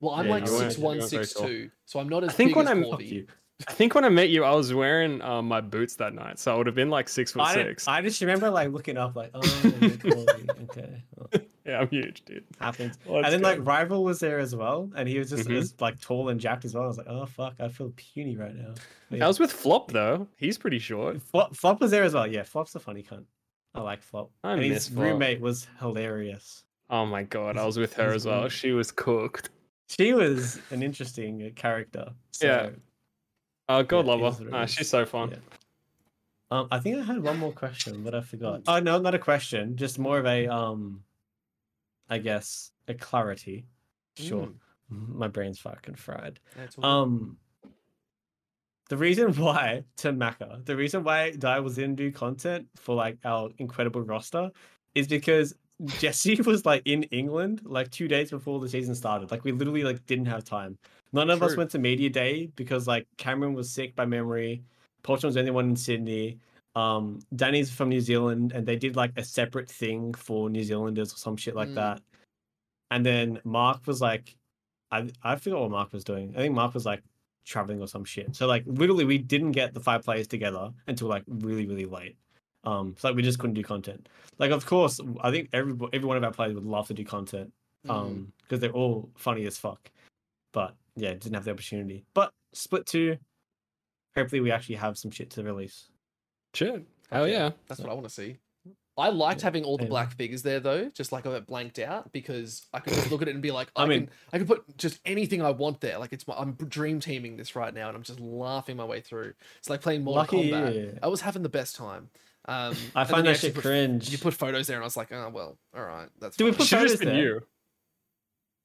Well, 0.00 0.12
I'm 0.14 0.26
Yeah, 0.26 0.30
like 0.32 0.46
you 0.46 0.52
weren't- 0.52 0.62
six 0.72 0.78
you 0.78 0.84
one, 0.84 0.98
weren't 0.98 1.10
very 1.10 1.24
six 1.24 1.34
tall. 1.34 1.46
two. 1.46 1.70
So 1.86 2.00
I'm 2.00 2.08
not 2.08 2.24
as 2.24 2.32
think 2.34 2.50
big 2.50 2.56
when 2.56 2.66
as 2.66 2.70
I'm- 2.70 2.82
Corvy. 2.84 3.08
you. 3.10 3.26
I 3.68 3.72
think 3.72 3.94
when 3.94 4.04
I 4.04 4.08
met 4.08 4.30
you, 4.30 4.42
I 4.42 4.52
was 4.52 4.74
wearing 4.74 5.22
um, 5.22 5.46
my 5.46 5.60
boots 5.60 5.94
that 5.96 6.12
night, 6.12 6.40
so 6.40 6.52
I 6.52 6.58
would 6.58 6.66
have 6.66 6.74
been 6.74 6.90
like 6.90 7.08
six 7.08 7.30
foot 7.30 7.42
I, 7.42 7.54
six. 7.54 7.86
I 7.86 8.02
just 8.02 8.20
remember 8.20 8.50
like 8.50 8.72
looking 8.72 8.96
up 8.96 9.14
like, 9.14 9.30
oh, 9.32 9.40
you're 9.80 9.90
Corvy. 9.92 10.62
okay. 10.64 11.44
Yeah, 11.66 11.78
I'm 11.80 11.88
huge, 11.88 12.24
dude. 12.26 12.44
happens. 12.60 12.98
Let's 13.06 13.24
and 13.24 13.32
then 13.32 13.40
go. 13.40 13.48
like 13.48 13.66
Rival 13.66 14.04
was 14.04 14.20
there 14.20 14.38
as 14.38 14.54
well, 14.54 14.90
and 14.96 15.08
he 15.08 15.18
was 15.18 15.30
just 15.30 15.48
Mhm. 15.48 15.56
as 15.56 15.74
like 15.80 15.98
tall 15.98 16.28
and 16.28 16.38
jacked 16.38 16.66
as 16.66 16.74
well. 16.74 16.84
I 16.84 16.88
was 16.88 16.98
like, 16.98 17.06
oh 17.08 17.24
fuck, 17.24 17.54
I 17.58 17.68
feel 17.68 17.90
puny 17.96 18.36
right 18.36 18.54
now. 18.54 18.74
But 19.10 19.22
I 19.22 19.26
was 19.26 19.40
with 19.40 19.50
Flop 19.50 19.90
though. 19.90 20.28
He's 20.36 20.58
pretty 20.58 20.78
short. 20.78 21.22
Flop, 21.22 21.56
Flop 21.56 21.80
was 21.80 21.90
there 21.90 22.02
as 22.04 22.12
well. 22.12 22.26
Yeah, 22.26 22.42
Flop's 22.42 22.74
a 22.74 22.80
funny 22.80 23.02
cunt. 23.02 23.24
I 23.74 23.80
like 23.80 24.02
Flop. 24.02 24.30
I 24.44 24.52
and 24.52 24.60
miss 24.60 24.86
his 24.86 24.88
Flop. 24.88 25.04
roommate 25.04 25.40
was 25.40 25.66
hilarious. 25.80 26.64
Oh 26.90 27.06
my 27.06 27.22
god, 27.22 27.56
I 27.56 27.64
was 27.64 27.78
with 27.78 27.94
her 27.94 28.12
as 28.12 28.26
well. 28.26 28.48
She 28.50 28.72
was 28.72 28.92
cooked. 28.92 29.48
She 29.88 30.12
was 30.12 30.60
an 30.70 30.82
interesting 30.82 31.50
character. 31.56 32.12
So, 32.32 32.46
Yeah. 32.46 32.70
Oh 33.70 33.82
god, 33.82 34.06
Yeah, 34.06 34.12
love 34.16 34.38
her. 34.38 34.44
Nah, 34.44 34.66
she's 34.66 34.90
so 34.90 35.06
fun. 35.06 35.30
Yeah. 35.30 35.36
Um, 36.50 36.68
I 36.70 36.78
think 36.78 36.98
I 36.98 37.02
had 37.04 37.22
one 37.22 37.38
more 37.38 37.52
question, 37.52 38.02
but 38.04 38.14
I 38.14 38.20
forgot. 38.20 38.62
Oh 38.66 38.80
no, 38.80 38.98
not 38.98 39.14
a 39.14 39.18
question. 39.18 39.76
Just 39.76 39.98
more 39.98 40.18
of 40.18 40.26
a 40.26 40.46
um, 40.46 41.02
I 42.08 42.18
guess 42.18 42.72
a 42.88 42.94
clarity. 42.94 43.66
Sure, 44.16 44.48
Mm, 44.92 45.08
my 45.16 45.28
brain's 45.28 45.58
fucking 45.58 45.94
fried. 45.96 46.38
yeah, 46.56 46.64
it's 46.64 46.76
all 46.78 46.82
good. 46.82 46.88
Um, 46.88 47.36
the 48.88 48.96
reason 48.96 49.32
why 49.36 49.84
to 49.98 50.12
Maka, 50.12 50.60
the 50.64 50.76
reason 50.76 51.04
why 51.04 51.30
Dai 51.32 51.60
was 51.60 51.78
in 51.78 51.94
do 51.94 52.10
content 52.12 52.68
for 52.76 52.94
like 52.94 53.18
our 53.24 53.50
incredible 53.58 54.02
roster 54.02 54.50
is 54.94 55.08
because 55.08 55.54
Jesse 55.98 56.40
was 56.42 56.64
like 56.64 56.82
in 56.84 57.02
England 57.04 57.62
like 57.64 57.90
two 57.90 58.06
days 58.08 58.30
before 58.30 58.60
the 58.60 58.68
season 58.68 58.94
started. 58.94 59.30
Like 59.30 59.42
we 59.44 59.52
literally 59.52 59.82
like 59.82 60.04
didn't 60.06 60.26
have 60.26 60.44
time. 60.44 60.78
None 61.12 61.30
of 61.30 61.42
us 61.42 61.56
went 61.56 61.70
to 61.72 61.78
media 61.78 62.10
day 62.10 62.46
because 62.56 62.86
like 62.86 63.06
Cameron 63.16 63.54
was 63.54 63.70
sick 63.70 63.96
by 63.96 64.04
memory. 64.04 64.62
Portion 65.02 65.28
was 65.28 65.34
the 65.34 65.40
only 65.40 65.52
one 65.52 65.70
in 65.70 65.76
Sydney. 65.76 66.38
Um, 66.74 67.20
Danny's 67.36 67.70
from 67.70 67.88
New 67.88 68.00
Zealand, 68.00 68.52
and 68.52 68.66
they 68.66 68.76
did 68.76 68.96
like 68.96 69.12
a 69.16 69.24
separate 69.24 69.70
thing 69.70 70.12
for 70.14 70.50
New 70.50 70.64
Zealanders 70.64 71.12
or 71.12 71.16
some 71.16 71.36
shit 71.36 71.54
like 71.54 71.68
Mm. 71.68 71.74
that. 71.76 72.02
And 72.90 73.04
then 73.06 73.40
Mark 73.44 73.86
was 73.86 74.00
like, 74.00 74.36
I 74.90 75.08
I 75.22 75.36
forgot 75.36 75.60
what 75.62 75.70
Mark 75.70 75.92
was 75.92 76.04
doing. 76.04 76.34
I 76.36 76.40
think 76.40 76.54
Mark 76.54 76.74
was 76.74 76.84
like 76.86 77.02
traveling 77.44 77.80
or 77.80 77.86
some 77.86 78.04
shit. 78.04 78.34
So 78.34 78.46
like 78.46 78.64
literally, 78.66 79.04
we 79.04 79.18
didn't 79.18 79.52
get 79.52 79.74
the 79.74 79.80
five 79.80 80.04
players 80.04 80.26
together 80.26 80.72
until 80.86 81.08
like 81.08 81.24
really 81.28 81.66
really 81.66 81.86
late. 81.86 82.16
Um, 82.64 82.94
so 82.98 83.08
like 83.08 83.16
we 83.16 83.22
just 83.22 83.38
couldn't 83.38 83.54
do 83.54 83.62
content. 83.62 84.08
Like 84.38 84.50
of 84.50 84.64
course, 84.66 85.00
I 85.20 85.30
think 85.30 85.48
every 85.52 85.74
every 85.92 86.06
one 86.08 86.16
of 86.16 86.24
our 86.24 86.32
players 86.32 86.54
would 86.54 86.64
love 86.64 86.88
to 86.88 86.94
do 86.94 87.04
content. 87.04 87.52
Mm. 87.86 87.90
Um, 87.90 88.32
because 88.42 88.60
they're 88.60 88.70
all 88.72 89.10
funny 89.16 89.44
as 89.46 89.58
fuck. 89.58 89.90
But 90.52 90.74
yeah, 90.96 91.12
didn't 91.14 91.34
have 91.34 91.44
the 91.44 91.50
opportunity. 91.50 92.04
But 92.14 92.30
split 92.52 92.86
two. 92.86 93.18
Hopefully, 94.16 94.40
we 94.40 94.50
actually 94.52 94.76
have 94.76 94.96
some 94.96 95.10
shit 95.10 95.30
to 95.30 95.42
release. 95.42 95.88
Shit. 96.54 96.74
Fuck 96.74 96.82
Hell 97.10 97.28
yeah. 97.28 97.50
That's 97.68 97.80
what 97.80 97.90
I 97.90 97.94
want 97.94 98.06
to 98.08 98.12
see. 98.14 98.38
I 98.96 99.08
liked 99.08 99.40
Yeah, 99.40 99.46
having 99.46 99.64
all 99.64 99.76
the 99.76 99.82
anyway. 99.84 99.90
black 99.90 100.12
figures 100.16 100.42
there 100.42 100.60
though, 100.60 100.88
just 100.90 101.10
like 101.10 101.26
I 101.26 101.40
blanked 101.40 101.80
out 101.80 102.12
because 102.12 102.64
I 102.72 102.78
could 102.78 102.92
just 102.92 103.10
look 103.10 103.22
at 103.22 103.28
it 103.28 103.32
and 103.32 103.42
be 103.42 103.50
like, 103.50 103.68
I, 103.76 103.82
I 103.82 103.86
mean- 103.86 104.06
can 104.06 104.10
I 104.32 104.38
can 104.38 104.46
put 104.46 104.76
just 104.78 105.00
anything 105.04 105.42
I 105.42 105.50
want 105.50 105.80
there. 105.80 105.98
Like 105.98 106.12
it's 106.12 106.28
my, 106.28 106.34
I'm 106.34 106.52
dream 106.52 107.00
teaming 107.00 107.36
this 107.36 107.56
right 107.56 107.74
now, 107.74 107.88
and 107.88 107.96
I'm 107.96 108.04
just 108.04 108.20
laughing 108.20 108.76
my 108.76 108.84
way 108.84 109.00
through. 109.00 109.34
It's 109.58 109.68
like 109.68 109.80
playing 109.80 110.04
Mortal 110.04 110.38
Lucky 110.38 110.50
Kombat. 110.50 110.74
you. 110.74 110.98
I 111.02 111.08
was 111.08 111.20
having 111.20 111.42
the 111.42 111.48
best 111.48 111.74
time. 111.76 112.08
Um, 112.46 112.76
I 112.94 113.00
and 113.00 113.10
find 113.10 113.26
that 113.26 113.38
shit 113.38 113.54
put- 113.54 113.64
cringe. 113.64 114.10
You 114.10 114.18
put 114.18 114.32
photos 114.34 114.68
there, 114.68 114.76
and 114.76 114.84
I 114.84 114.86
was 114.86 114.96
like, 114.96 115.10
oh 115.12 115.28
well, 115.34 115.58
all 115.76 115.84
right, 115.84 116.08
that's. 116.20 116.36
Do 116.36 116.44
we 116.44 116.52
put 116.52 116.66
photos 116.68 116.92
just 116.92 117.02
there? 117.02 117.16
you. 117.16 117.40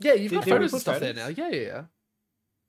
Yeah, 0.02 0.14
you've 0.14 0.30
Did- 0.32 0.36
got 0.38 0.46
did 0.46 0.52
photos 0.52 0.72
put 0.72 0.76
and 0.76 0.82
stuff 0.82 1.00
there 1.00 1.14
now. 1.14 1.28
Yeah, 1.28 1.50
yeah, 1.50 1.62
yeah. 1.68 1.84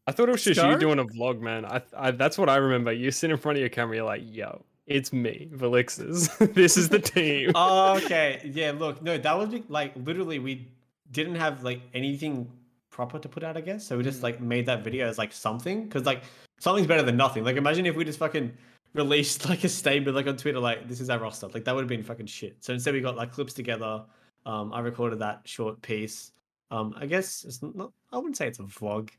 I 0.07 0.12
thought 0.12 0.29
it 0.29 0.33
was 0.33 0.43
just 0.43 0.59
Scar? 0.59 0.73
you 0.73 0.79
doing 0.79 0.99
a 0.99 1.05
vlog, 1.05 1.41
man. 1.41 1.64
I, 1.66 1.83
I 1.97 2.11
that's 2.12 2.39
what 2.39 2.49
I 2.49 2.57
remember. 2.57 2.91
You 2.93 3.11
sit 3.11 3.31
in 3.31 3.37
front 3.37 3.59
of 3.59 3.61
your 3.61 3.68
camera, 3.68 3.97
you're 3.97 4.05
like, 4.07 4.23
yo, 4.25 4.64
it's 4.87 5.12
me, 5.12 5.49
Valixas. 5.55 6.37
this 6.55 6.76
is 6.76 6.89
the 6.89 6.99
team. 7.14 7.53
oh, 7.55 7.97
okay. 7.99 8.41
Yeah, 8.53 8.72
look, 8.76 9.03
no, 9.03 9.18
that 9.18 9.37
was 9.39 9.49
be- 9.51 9.64
like 9.68 9.93
literally 9.97 10.39
we 10.39 10.68
didn't 11.12 11.37
have 11.37 11.62
like 11.64 11.81
anything 11.95 12.51
proper 12.91 13.18
to 13.18 13.28
put 13.28 13.43
out, 13.45 13.57
I 13.57 13.61
guess. 13.61 13.87
So 13.87 13.97
we 13.97 14.03
just 14.05 14.20
Mm. 14.20 14.24
like 14.24 14.41
made 14.41 14.66
that 14.66 14.83
video 14.85 15.07
as 15.09 15.16
like 15.18 15.33
something 15.33 15.85
because 15.85 16.05
like 16.07 16.22
something's 16.59 16.87
better 16.87 17.03
than 17.03 17.16
nothing. 17.16 17.45
Like 17.45 17.57
imagine 17.57 17.87
if 17.87 17.95
we 17.97 18.05
just 18.05 18.18
fucking 18.18 18.53
released 18.95 19.49
like 19.49 19.62
a 19.64 19.68
statement 19.68 20.16
like 20.16 20.26
on 20.26 20.37
Twitter, 20.37 20.59
like 20.59 20.89
this 20.89 21.01
is 21.01 21.09
our 21.11 21.18
roster. 21.18 21.49
Like 21.49 21.64
that 21.64 21.74
would 21.74 21.83
have 21.83 21.89
been 21.89 22.03
fucking 22.03 22.26
shit. 22.26 22.57
So 22.61 22.72
instead 22.72 22.95
we 22.95 23.01
got 23.01 23.16
like 23.16 23.33
clips 23.33 23.53
together. 23.55 24.05
Um, 24.47 24.72
I 24.72 24.81
recorded 24.81 25.18
that 25.20 25.43
short 25.45 25.81
piece. 25.83 26.33
Um, 26.70 26.95
I 26.97 27.07
guess 27.07 27.45
it's 27.45 27.62
not. 27.62 27.93
I 28.12 28.16
wouldn't 28.16 28.37
say 28.37 28.47
it's 28.49 28.59
a 28.59 28.62
vlog. 28.64 29.11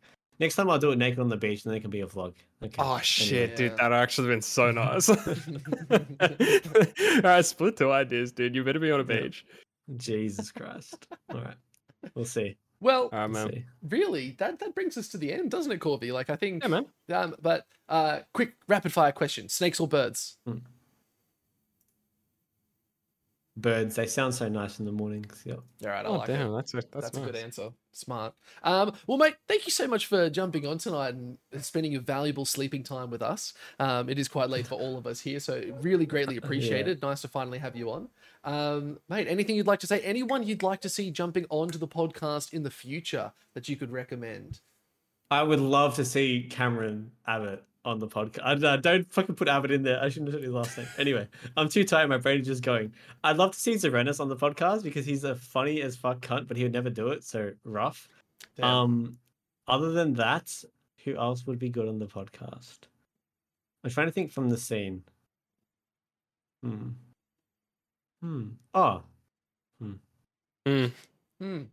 Next 0.42 0.56
time 0.56 0.70
I'll 0.72 0.80
do 0.80 0.90
it 0.92 0.98
naked 0.98 1.20
on 1.20 1.30
the 1.30 1.38
beach, 1.38 1.64
and 1.64 1.72
then 1.72 1.78
it 1.78 1.82
can 1.82 1.92
be 1.92 2.02
a 2.02 2.08
vlog. 2.08 2.34
Okay. 2.64 2.76
Oh 2.80 2.84
anyway. 2.94 3.02
shit, 3.04 3.56
dude, 3.56 3.78
that 3.78 3.94
actually 3.94 4.30
been 4.30 4.42
so 4.42 4.72
nice. 4.72 5.08
All 5.10 5.18
right, 7.24 7.46
split 7.46 7.78
two 7.78 7.92
ideas, 7.92 8.32
dude. 8.32 8.56
You 8.56 8.64
better 8.64 8.80
be 8.80 8.90
on 8.92 9.00
a 9.00 9.04
Yeah. 9.14 9.22
beach. 9.22 9.46
Jesus 9.98 10.52
Christ. 10.52 11.08
All 11.30 11.42
right, 11.42 11.56
we'll 12.16 12.26
see. 12.26 12.56
Well, 12.80 13.04
All 13.04 13.10
right, 13.20 13.30
We'll 13.30 13.46
man. 13.46 13.54
see. 13.54 13.66
really, 13.88 14.32
that 14.40 14.58
that 14.60 14.74
brings 14.74 14.98
us 14.98 15.08
to 15.10 15.18
the 15.20 15.32
end, 15.32 15.52
doesn't 15.52 15.72
it, 15.72 15.80
Corvy? 15.80 16.12
Like 16.12 16.32
I 16.32 16.36
think. 16.36 16.64
Yeah, 16.64 16.70
man. 16.70 16.86
Um, 17.14 17.36
but 17.40 17.68
uh, 17.88 18.22
quick 18.34 18.54
rapid 18.68 18.92
fire 18.92 19.12
question: 19.12 19.48
snakes 19.48 19.80
or 19.80 19.88
birds? 19.88 20.38
Birds. 23.62 23.96
They 23.96 24.08
sound 24.08 24.34
so 24.36 24.48
nice 24.50 24.80
in 24.80 24.86
the 24.86 24.92
mornings. 24.92 25.42
Yeah. 25.46 25.56
All 25.56 25.90
right, 25.90 26.06
I 26.06 26.10
Oh 26.10 26.14
like 26.18 26.28
damn, 26.28 26.52
it. 26.52 26.56
that's 26.56 26.74
a, 26.74 26.78
that's, 26.78 26.92
That's, 26.92 27.18
a 27.18 27.22
good 27.22 27.36
answer. 27.36 27.70
Smart. 27.94 28.34
Um, 28.64 28.94
well, 29.08 29.18
mate, 29.18 29.36
thank 29.48 29.66
you 29.66 29.72
so 29.72 29.88
much 29.88 30.06
for 30.06 30.30
jumping 30.30 30.66
on 30.66 30.78
tonight 30.78 31.14
and 31.14 31.38
spending 31.60 31.92
your 31.92 32.02
valuable 32.02 32.46
sleeping 32.46 32.84
time 32.84 33.10
with 33.10 33.22
us. 33.22 33.54
Um, 33.80 34.10
it 34.10 34.18
is 34.18 34.28
quite 34.28 34.50
late 34.50 34.66
for 34.68 34.76
all 34.76 34.98
of 34.98 35.06
us 35.06 35.20
here, 35.20 35.40
so 35.40 35.62
really 35.82 36.06
greatly 36.06 36.38
appreciated. 36.44 37.02
Nice 37.02 37.22
to 37.22 37.28
finally 37.28 37.60
have 37.60 37.76
you 37.76 37.92
on. 37.92 38.10
Um, 38.44 39.00
mate, 39.10 39.28
anything 39.28 39.56
you'd 39.56 39.68
like 39.68 39.80
to 39.82 39.88
say? 39.88 40.00
Anyone 40.02 40.44
you'd 40.44 40.64
like 40.64 40.82
to 40.82 40.90
see 40.90 41.12
jumping 41.12 41.46
onto 41.50 41.78
the 41.78 41.88
podcast 41.88 42.54
in 42.54 42.64
the 42.64 42.72
future 42.72 43.32
that 43.54 43.70
you 43.70 43.76
could 43.76 43.92
recommend? 43.92 44.60
I 45.30 45.44
would 45.44 45.60
love 45.62 45.96
to 45.96 46.06
see 46.06 46.48
Cameron 46.50 47.12
Abbott 47.28 47.64
on 47.86 48.00
the 48.00 48.08
podcast. 48.08 48.40
I, 48.44 48.68
uh, 48.68 48.78
don't 48.78 49.12
fucking 49.12 49.36
put 49.36 49.48
Abbott 49.48 49.72
in 49.72 49.84
there. 49.84 50.02
I 50.02 50.10
shouldn't 50.10 50.28
have 50.32 50.36
said 50.40 50.44
his 50.44 50.54
last 50.54 50.78
name. 50.78 50.88
Anyway, 50.98 51.28
I'm 51.58 51.70
too 51.70 51.84
tired. 51.84 52.10
My 52.10 52.18
brain 52.18 52.42
is 52.42 52.48
just 52.48 52.64
going. 52.64 52.94
I'd 53.24 53.38
love 53.38 53.52
to 53.52 53.60
see 53.60 53.74
Zerenis 53.74 54.20
on 54.20 54.30
the 54.30 54.36
podcast 54.36 54.84
because 54.84 55.06
he's 55.06 55.24
a 55.24 55.36
funny 55.36 55.82
as 55.82 55.96
fuck 55.96 56.20
cunt, 56.22 56.48
but 56.48 56.58
he 56.58 56.64
would 56.64 56.74
never 56.74 56.90
do 56.90 57.08
it. 57.10 57.24
So 57.24 57.52
rough. 57.64 58.08
Damn. 58.56 58.66
Um, 58.66 59.18
other 59.68 59.92
than 59.92 60.14
that, 60.16 60.64
who 61.04 61.16
else 61.16 61.48
would 61.48 61.60
be 61.60 61.70
good 61.70 61.88
on 61.88 62.00
the 62.00 62.06
podcast? 62.08 62.80
I'm 63.84 63.90
trying 63.90 64.08
to 64.08 64.12
think 64.14 64.32
from 64.32 64.50
the 64.50 64.58
scene. 64.58 65.04
Hmm. 66.64 66.90
Hmm. 68.22 68.48
Oh, 68.74 69.02
Hmm. 70.68 70.86
Hmm. 71.40 71.64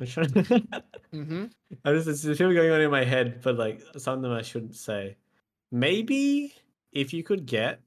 I'm 0.00 0.06
trying. 0.06 0.28
Mm-hmm. 0.30 1.44
I 1.84 1.92
just 1.92 2.06
there's 2.24 2.38
people 2.38 2.54
going 2.54 2.70
on 2.70 2.80
in 2.80 2.90
my 2.90 3.04
head, 3.04 3.40
but 3.42 3.56
like 3.56 3.82
some 3.96 4.16
of 4.16 4.22
them 4.22 4.32
I 4.32 4.42
shouldn't 4.42 4.76
say. 4.76 5.16
Maybe 5.70 6.54
if 6.92 7.12
you 7.12 7.22
could 7.22 7.46
get, 7.46 7.80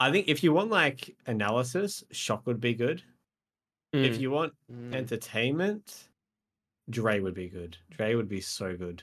I 0.00 0.10
think 0.12 0.28
if 0.28 0.42
you 0.44 0.52
want 0.52 0.70
like 0.70 1.16
analysis, 1.26 2.04
shock 2.10 2.46
would 2.46 2.60
be 2.60 2.74
good. 2.74 3.02
If 3.92 4.16
Mm. 4.16 4.20
you 4.20 4.30
want 4.30 4.52
Mm. 4.72 4.94
entertainment, 4.94 6.08
Dre 6.90 7.20
would 7.20 7.34
be 7.34 7.48
good. 7.48 7.76
Dre 7.90 8.14
would 8.14 8.28
be 8.28 8.40
so 8.40 8.76
good. 8.76 9.02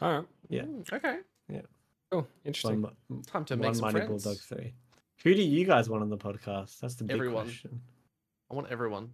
All 0.00 0.18
right, 0.18 0.28
yeah. 0.48 0.62
Mm, 0.62 0.92
Okay. 0.92 1.18
cool, 2.10 2.26
interesting. 2.44 2.82
One, 2.82 3.22
Time 3.22 3.44
to 3.46 3.56
make 3.56 3.74
some 3.74 3.82
Mighty 3.92 4.06
friends. 4.06 4.24
Bulldog 4.24 4.40
three. 4.42 4.74
Who 5.22 5.34
do 5.34 5.42
you 5.42 5.66
guys 5.66 5.88
want 5.90 6.02
on 6.02 6.08
the 6.08 6.16
podcast? 6.16 6.80
That's 6.80 6.94
the 6.94 7.04
big 7.04 7.14
Everyone. 7.16 7.44
question. 7.44 7.80
I 8.50 8.54
want 8.54 8.68
everyone. 8.70 9.12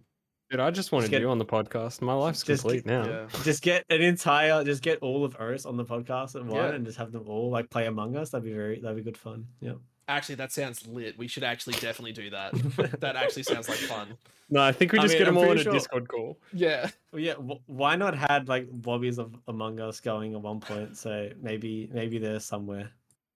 Dude, 0.49 0.59
I 0.61 0.71
just 0.71 0.91
wanted 0.93 1.11
get- 1.11 1.21
you 1.21 1.29
on 1.29 1.37
the 1.39 1.45
podcast. 1.45 2.01
My 2.01 2.13
life's 2.13 2.41
just 2.43 2.61
complete 2.63 2.85
get- 2.85 2.91
now. 2.91 3.05
Yeah. 3.05 3.27
Just 3.43 3.61
get 3.61 3.83
an 3.89 4.01
entire, 4.01 4.63
just 4.63 4.81
get 4.81 4.99
all 4.99 5.25
of 5.25 5.35
Oris 5.39 5.65
on 5.65 5.75
the 5.75 5.83
podcast 5.85 6.35
at 6.35 6.45
one, 6.45 6.55
Yeah. 6.55 6.69
and 6.73 6.85
just 6.85 6.97
have 6.97 7.11
them 7.11 7.25
all 7.27 7.49
like 7.49 7.69
play 7.69 7.85
Among 7.85 8.15
Us. 8.15 8.29
That'd 8.29 8.45
be 8.45 8.53
very, 8.53 8.79
that'd 8.79 8.95
be 8.95 9.03
good 9.03 9.17
fun. 9.17 9.47
Yeah. 9.59 9.73
Actually, 10.09 10.35
that 10.35 10.53
sounds 10.53 10.87
lit. 10.87 11.17
We 11.17 11.27
should 11.27 11.43
actually 11.43 11.73
definitely 11.73 12.13
do 12.13 12.29
that. 12.29 12.53
that 13.01 13.17
actually 13.17 13.43
sounds 13.43 13.67
like 13.67 13.77
fun. 13.79 14.07
No, 14.49 14.61
I 14.61 14.71
think 14.71 14.93
we 14.93 14.99
I 14.99 15.01
just 15.01 15.15
mean, 15.15 15.19
get 15.19 15.25
them 15.25 15.37
I'm 15.37 15.43
all 15.43 15.51
in 15.51 15.57
pretty 15.57 15.69
a 15.69 15.73
Discord 15.73 16.07
call. 16.07 16.39
Yeah. 16.53 16.89
Well, 17.11 17.21
yeah. 17.21 17.33
wh- 17.33 17.69
Why 17.69 17.97
not 17.97 18.15
had 18.15 18.47
like 18.47 18.69
lobbies 18.85 19.17
of 19.17 19.35
Among 19.49 19.81
Us 19.81 19.99
going 19.99 20.33
at 20.33 20.41
one 20.41 20.61
point? 20.61 20.95
So 20.95 21.29
maybe 21.41 21.89
maybe 21.91 22.19
they're 22.19 22.39
somewhere. 22.39 22.89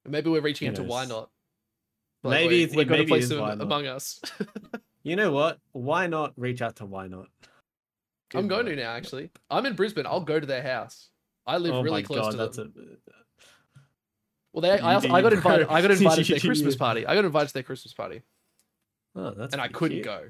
Maybe 0.07 0.29
we're 0.29 0.39
reaching 0.39 0.67
Who 0.67 0.69
into 0.81 0.83
why 0.83 1.01
knows? 1.01 1.09
not. 1.09 1.29
Maybe 2.23 2.47
we're, 2.47 2.63
it's- 2.63 2.75
we're 2.77 2.85
gonna 2.85 3.03
play 3.03 3.21
some 3.21 3.39
Among 3.59 3.85
Us. 3.87 4.21
You 5.03 5.15
know 5.15 5.31
what? 5.31 5.59
Why 5.71 6.07
not 6.07 6.33
reach 6.37 6.61
out 6.61 6.75
to 6.77 6.85
Why 6.85 7.07
Not? 7.07 7.27
I'm 8.33 8.47
going 8.47 8.65
one. 8.65 8.75
to 8.75 8.81
now. 8.81 8.91
Actually, 8.91 9.29
I'm 9.49 9.65
in 9.65 9.73
Brisbane. 9.73 10.05
I'll 10.05 10.21
go 10.21 10.39
to 10.39 10.45
their 10.45 10.61
house. 10.63 11.09
I 11.45 11.57
live 11.57 11.73
oh 11.73 11.81
really 11.81 12.01
my 12.01 12.07
close 12.07 12.19
god, 12.25 12.31
to 12.31 12.37
that's 12.37 12.57
them. 12.57 12.73
a. 12.77 13.11
Well, 14.53 14.61
they, 14.61 14.79
I, 14.79 14.95
also, 14.95 15.09
I 15.09 15.21
got 15.21 15.33
invited. 15.33 15.67
I 15.69 15.81
got 15.81 15.91
invited 15.97 16.25
to 16.25 16.31
their 16.33 16.39
Christmas 16.39 16.75
party. 16.75 17.05
I 17.05 17.15
got 17.15 17.25
invited 17.25 17.47
to 17.49 17.53
their 17.55 17.63
Christmas 17.63 17.93
party, 17.93 18.21
Oh, 19.15 19.31
that's 19.31 19.53
and 19.53 19.61
I 19.61 19.67
couldn't 19.69 19.97
cute. 19.97 20.05
go. 20.05 20.29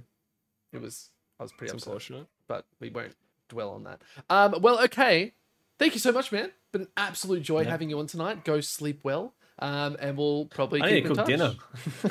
It 0.74 0.82
was 0.82 1.10
I 1.40 1.44
was 1.44 1.52
pretty 1.52 1.74
It's 1.74 1.84
upset, 1.84 1.88
unfortunate. 1.94 2.28
but 2.48 2.66
we 2.80 2.90
won't 2.90 3.16
dwell 3.50 3.72
on 3.72 3.84
that. 3.84 4.02
Um, 4.30 4.56
well, 4.62 4.82
okay. 4.86 5.34
Thank 5.80 5.94
you 5.94 6.00
so 6.00 6.12
much, 6.12 6.32
man. 6.32 6.52
Been 6.72 6.84
an 6.84 6.88
absolute 6.98 7.42
joy 7.42 7.62
Yeah. 7.64 7.70
having 7.72 7.90
you 7.90 8.00
on 8.00 8.08
tonight. 8.08 8.46
Go 8.46 8.62
sleep 8.62 9.02
well. 9.04 9.34
Um, 9.60 9.98
and 10.00 10.18
we'll 10.18 10.46
probably 10.46 10.82
I 10.82 10.90
keep 10.90 10.94
need 10.94 11.02
to 11.02 11.08
in 11.10 11.16
cook 11.16 11.18
touch. 11.18 11.28
dinner. 11.28 11.54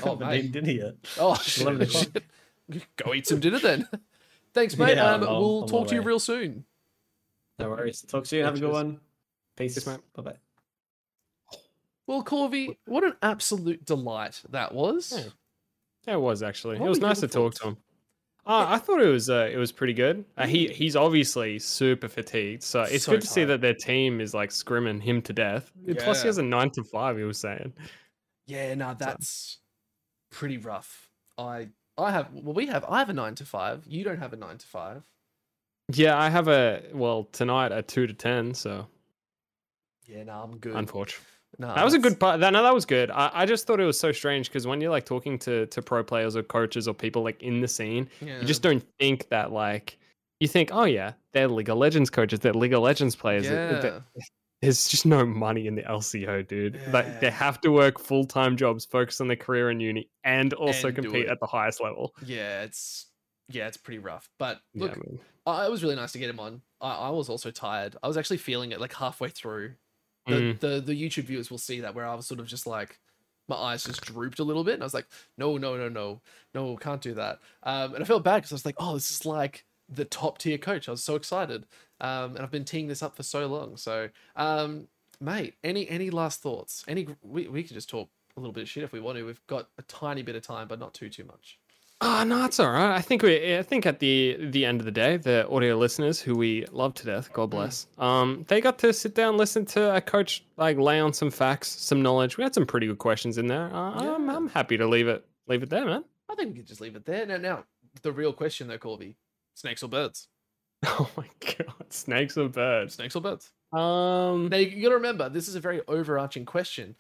Oh, 0.05 0.19
I 0.23 0.35
haven't 0.35 0.35
eaten 0.35 0.51
dinner 0.65 0.71
yet. 0.87 0.95
Oh, 1.19 1.35
It's 1.35 1.61
11 1.61 1.89
shit. 1.89 2.25
O'clock. 2.77 2.89
Go 2.97 3.15
eat 3.15 3.27
some 3.27 3.41
dinner 3.41 3.59
then. 3.59 3.89
Thanks, 4.55 4.77
mate. 4.77 4.97
Yeah, 4.97 5.13
um, 5.15 5.23
I'll- 5.25 5.41
we'll 5.41 5.55
on 5.57 5.61
my 5.63 5.67
talk 5.69 5.89
to 5.89 5.95
you 5.95 6.01
way. 6.01 6.07
real 6.07 6.19
soon. 6.21 6.65
No 7.59 7.71
worries. 7.71 8.03
Talk 8.03 8.27
soon. 8.27 8.45
Have 8.45 8.57
a 8.57 8.61
good 8.61 8.73
one. 8.73 9.01
Peace. 9.57 9.75
Cheers, 9.75 9.87
mate. 9.87 10.01
Bye 10.15 10.23
bye. 10.23 10.37
Well, 12.07 12.25
Corvy, 12.25 12.77
what 12.87 13.05
an 13.05 13.15
absolute 13.23 13.85
delight 13.85 14.43
that 14.51 14.75
was. 14.75 15.13
Yeah. 15.17 15.25
Yeah, 16.09 16.15
it 16.15 16.21
was 16.21 16.43
actually. 16.43 16.79
What 16.79 16.87
it 16.87 16.89
was 16.89 16.99
nice 16.99 17.21
to 17.21 17.29
talk 17.29 17.55
to 17.57 17.69
him. 17.69 17.77
Uh, 18.47 18.65
I 18.71 18.79
thought 18.79 19.01
it 19.03 19.07
was 19.07 19.29
uh, 19.29 19.49
it 19.53 19.59
was 19.59 19.71
pretty 19.71 19.93
good. 19.93 20.25
Uh, 20.37 20.47
he 20.47 20.67
he's 20.69 20.97
obviously 20.97 21.59
super 21.59 22.09
fatigued, 22.09 22.63
so 22.63 22.81
it's 22.83 23.05
So 23.05 23.13
good 23.13 23.21
to 23.21 23.27
see 23.27 23.45
that 23.45 23.61
their 23.61 23.75
team 23.75 24.21
is 24.21 24.33
like 24.35 24.49
scrimming 24.51 25.01
him 25.03 25.21
to 25.23 25.33
death. 25.35 25.71
Plus, 25.99 26.23
he 26.23 26.27
has 26.29 26.39
a 26.39 26.43
nine 26.43 26.71
to 26.71 26.83
five. 26.83 27.19
He 27.19 27.23
was 27.25 27.39
saying. 27.39 27.75
Yeah, 28.47 28.75
no, 28.75 28.95
that's 28.99 29.59
pretty 30.31 30.57
rough. 30.57 31.09
I 31.39 31.69
I 32.03 32.11
have 32.11 32.33
well, 32.33 32.55
we 32.55 32.67
have 32.67 32.85
I 32.89 32.99
have 32.99 33.09
a 33.11 33.13
nine 33.13 33.35
to 33.37 33.45
five. 33.45 33.85
You 33.87 34.05
don't 34.05 34.19
have 34.19 34.33
a 34.33 34.37
nine 34.37 34.59
to 34.59 34.67
five. 34.67 35.03
Yeah, 35.93 36.17
I 36.19 36.29
have 36.29 36.49
a 36.49 36.83
well 36.93 37.25
tonight 37.33 37.73
a 37.73 37.83
two 37.83 38.07
to 38.07 38.13
ten. 38.15 38.55
So 38.55 38.87
Yeah, 40.07 40.25
no, 40.25 40.33
I'm 40.43 40.57
good. 40.59 40.75
unfortunate. 40.77 41.25
No, 41.59 41.75
That 41.75 41.85
was 41.85 41.95
a 41.95 41.99
good 41.99 42.19
part. 42.21 42.41
That 42.41 42.53
no, 42.53 42.63
that 42.63 42.73
was 42.73 42.87
good. 42.87 43.11
I, 43.11 43.31
I 43.35 43.45
just 43.47 43.67
thought 43.67 43.81
it 43.81 43.85
was 43.85 43.99
so 43.99 44.13
strange 44.13 44.49
because 44.49 44.67
when 44.67 44.81
you're 44.81 44.91
like 44.93 45.05
talking 45.05 45.39
to 45.41 45.67
to 45.67 45.83
pro 45.83 46.03
players 46.05 46.37
or 46.37 46.43
coaches 46.43 46.87
or 46.89 46.95
people 46.95 47.23
like 47.23 47.43
in 47.43 47.61
the 47.61 47.69
scene, 47.69 48.09
Yeah. 48.21 48.41
you 48.41 48.47
just 48.47 48.63
don't 48.63 48.85
think 48.99 49.29
that 49.31 49.53
like 49.53 49.99
you 50.39 50.49
think, 50.49 50.71
oh 50.73 50.85
yeah, 50.85 51.13
they're 51.33 51.49
League 51.49 51.69
of 51.69 51.77
Legends 51.77 52.09
coaches, 52.09 52.39
they're 52.39 52.55
League 52.55 52.73
of 52.73 52.83
Legends 52.83 53.15
players. 53.17 53.45
Yeah. 53.47 54.01
There's 54.63 54.89
just 54.89 55.07
no 55.07 55.25
money 55.25 55.67
in 55.67 55.75
the 55.75 55.83
LCO, 55.83 56.47
dude. 56.47 56.81
Like 56.93 57.21
they 57.21 57.31
have 57.31 57.61
to 57.63 57.71
work 57.71 57.99
full 57.99 58.25
time 58.25 58.57
jobs, 58.57 58.85
focus 58.85 59.21
on 59.21 59.29
their 59.29 59.37
career 59.37 59.71
in 59.71 59.81
uni, 59.81 60.11
and 60.25 60.53
also 60.55 60.89
And 60.89 60.97
compete 60.97 61.27
at 61.29 61.41
the 61.41 61.47
highest 61.47 61.81
level. 61.83 62.15
yeah, 62.25 62.63
it's 62.63 63.07
yeah, 63.49 63.67
it's 63.67 63.77
pretty 63.79 63.99
rough. 63.99 64.29
But 64.39 64.61
look, 64.75 64.97
man. 64.97 65.19
I, 65.47 65.67
it 65.67 65.71
was 65.71 65.83
really 65.83 65.97
nice 65.97 66.13
to 66.13 66.19
get 66.19 66.31
him 66.31 66.39
on. 66.41 66.63
I, 66.81 66.95
I 66.95 67.11
was 67.11 67.29
also 67.29 67.51
tired. 67.51 67.97
I 68.03 68.09
was 68.09 68.17
actually 68.17 68.37
feeling 68.37 68.73
it 68.73 68.81
like 68.81 68.93
halfway 68.95 69.29
through. 69.31 69.75
The, 70.27 70.35
Mm. 70.35 70.61
the 70.61 70.81
the 70.83 70.93
YouTube 70.95 71.25
viewers 71.25 71.51
will 71.51 71.59
see 71.59 71.81
that 71.81 71.95
where 71.95 72.07
I 72.07 72.15
was 72.15 72.27
sort 72.27 72.41
of 72.41 72.47
just 72.47 72.67
like 72.67 73.01
my 73.49 73.57
eyes 73.57 73.83
just 73.83 74.03
drooped 74.03 74.39
a 74.39 74.45
little 74.45 74.63
bit, 74.63 74.75
and 74.75 74.83
I 74.83 74.87
was 74.87 74.95
like, 74.95 75.07
no, 75.39 75.57
no, 75.57 75.77
no, 75.77 75.89
no, 75.89 76.21
no, 76.55 76.77
can't 76.77 77.01
do 77.01 77.15
that. 77.15 77.41
Um, 77.63 77.95
and 77.95 78.05
I 78.05 78.07
felt 78.07 78.23
bad 78.23 78.37
because 78.37 78.53
I 78.53 78.55
was 78.57 78.67
like, 78.67 78.77
oh, 78.79 78.95
this 78.95 79.11
is 79.11 79.25
like 79.27 79.65
the 79.89 80.05
top 80.05 80.39
tier 80.39 80.59
coach. 80.59 80.87
I 80.89 80.93
was 80.93 81.03
so 81.03 81.17
excited, 81.17 81.65
um, 82.01 82.37
and 82.37 82.41
I've 82.41 82.51
been 82.51 82.65
teeing 82.65 82.87
this 82.87 83.03
up 83.03 83.17
for 83.17 83.23
so 83.23 83.47
long. 83.47 83.77
So, 83.77 84.09
um, 84.37 84.89
mate, 85.21 85.55
any 85.63 85.89
any 85.89 86.11
last 86.11 86.43
thoughts? 86.43 86.85
Any 86.89 87.09
we 87.23 87.49
we 87.49 87.63
could 87.63 87.75
just 87.75 87.89
talk 87.89 88.09
a 88.37 88.41
little 88.41 88.53
bit 88.53 88.63
of 88.63 88.69
shit 88.69 88.85
if 88.85 88.93
we 88.93 89.01
want 89.01 89.19
to. 89.19 89.25
We've 89.25 89.47
got 89.47 89.69
a 89.79 89.83
tiny 89.83 90.23
bit 90.23 90.37
of 90.37 90.43
time, 90.43 90.69
but 90.69 90.79
not 90.79 90.95
too 90.95 91.09
too 91.09 91.25
much. 91.25 91.59
Ah, 92.03 92.25
no, 92.25 92.47
it's 92.47 92.59
all 92.59 92.71
right. 92.71 92.97
I 92.97 93.03
think 93.03 93.23
we, 93.23 93.59
I 93.59 93.63
think 93.63 93.85
at 93.85 93.99
the 93.99 94.39
the 94.41 94.65
end 94.65 94.81
of 94.81 94.87
the 94.87 94.91
day, 94.91 95.19
the 95.19 95.47
audio 95.51 95.77
listeners 95.77 96.19
who 96.19 96.35
we 96.35 96.65
love 96.73 96.95
to 96.95 97.05
death, 97.05 97.31
God 97.31 97.51
bless, 97.51 97.89
um, 97.99 98.47
they 98.49 98.63
got 98.63 98.79
to 98.79 98.93
sit 98.95 99.15
down, 99.15 99.37
listen 99.37 99.67
to 99.67 99.95
a 99.95 100.01
coach 100.01 100.43
like 100.57 100.79
lay 100.79 100.99
on 100.99 101.13
some 101.13 101.31
facts, 101.31 101.69
some 101.69 102.01
knowledge. 102.01 102.39
We 102.39 102.45
had 102.45 102.55
some 102.55 102.65
pretty 102.65 102.87
good 102.87 102.99
questions 102.99 103.37
in 103.37 103.49
there. 103.49 103.67
Uh, 103.67 104.15
I'm, 104.15 104.31
I'm 104.31 104.49
happy 104.49 104.79
to 104.79 104.87
leave 104.87 105.09
it 105.09 105.27
leave 105.47 105.63
it 105.63 105.69
there, 105.69 105.85
man. 105.85 106.05
I 106.31 106.35
think 106.37 106.53
we 106.53 106.61
could 106.61 106.69
just 106.69 106.81
leave 106.81 106.97
it 106.97 107.05
there. 107.05 107.27
Now, 107.27 107.37
now 107.37 107.65
the 108.01 108.13
real 108.13 108.33
question 108.33 108.69
though, 108.69 108.79
Corvy, 108.79 109.17
snakes 109.55 109.83
or 109.83 109.89
birds? 109.89 110.29
Oh 110.87 111.11
my 111.17 111.27
god, 111.41 111.93
snakes 111.93 112.37
or 112.39 112.49
birds? 112.49 112.95
Snakes 112.95 113.15
or 113.17 113.21
birds? 113.23 113.51
Um, 113.73 114.49
Now 114.49 114.57
you 114.57 114.83
got 114.83 114.89
to 114.91 114.95
remember, 114.97 115.29
this 115.29 115.47
is 115.49 115.55
a 115.55 115.61
very 115.61 115.81
overarching 115.89 116.45
question. 116.45 116.97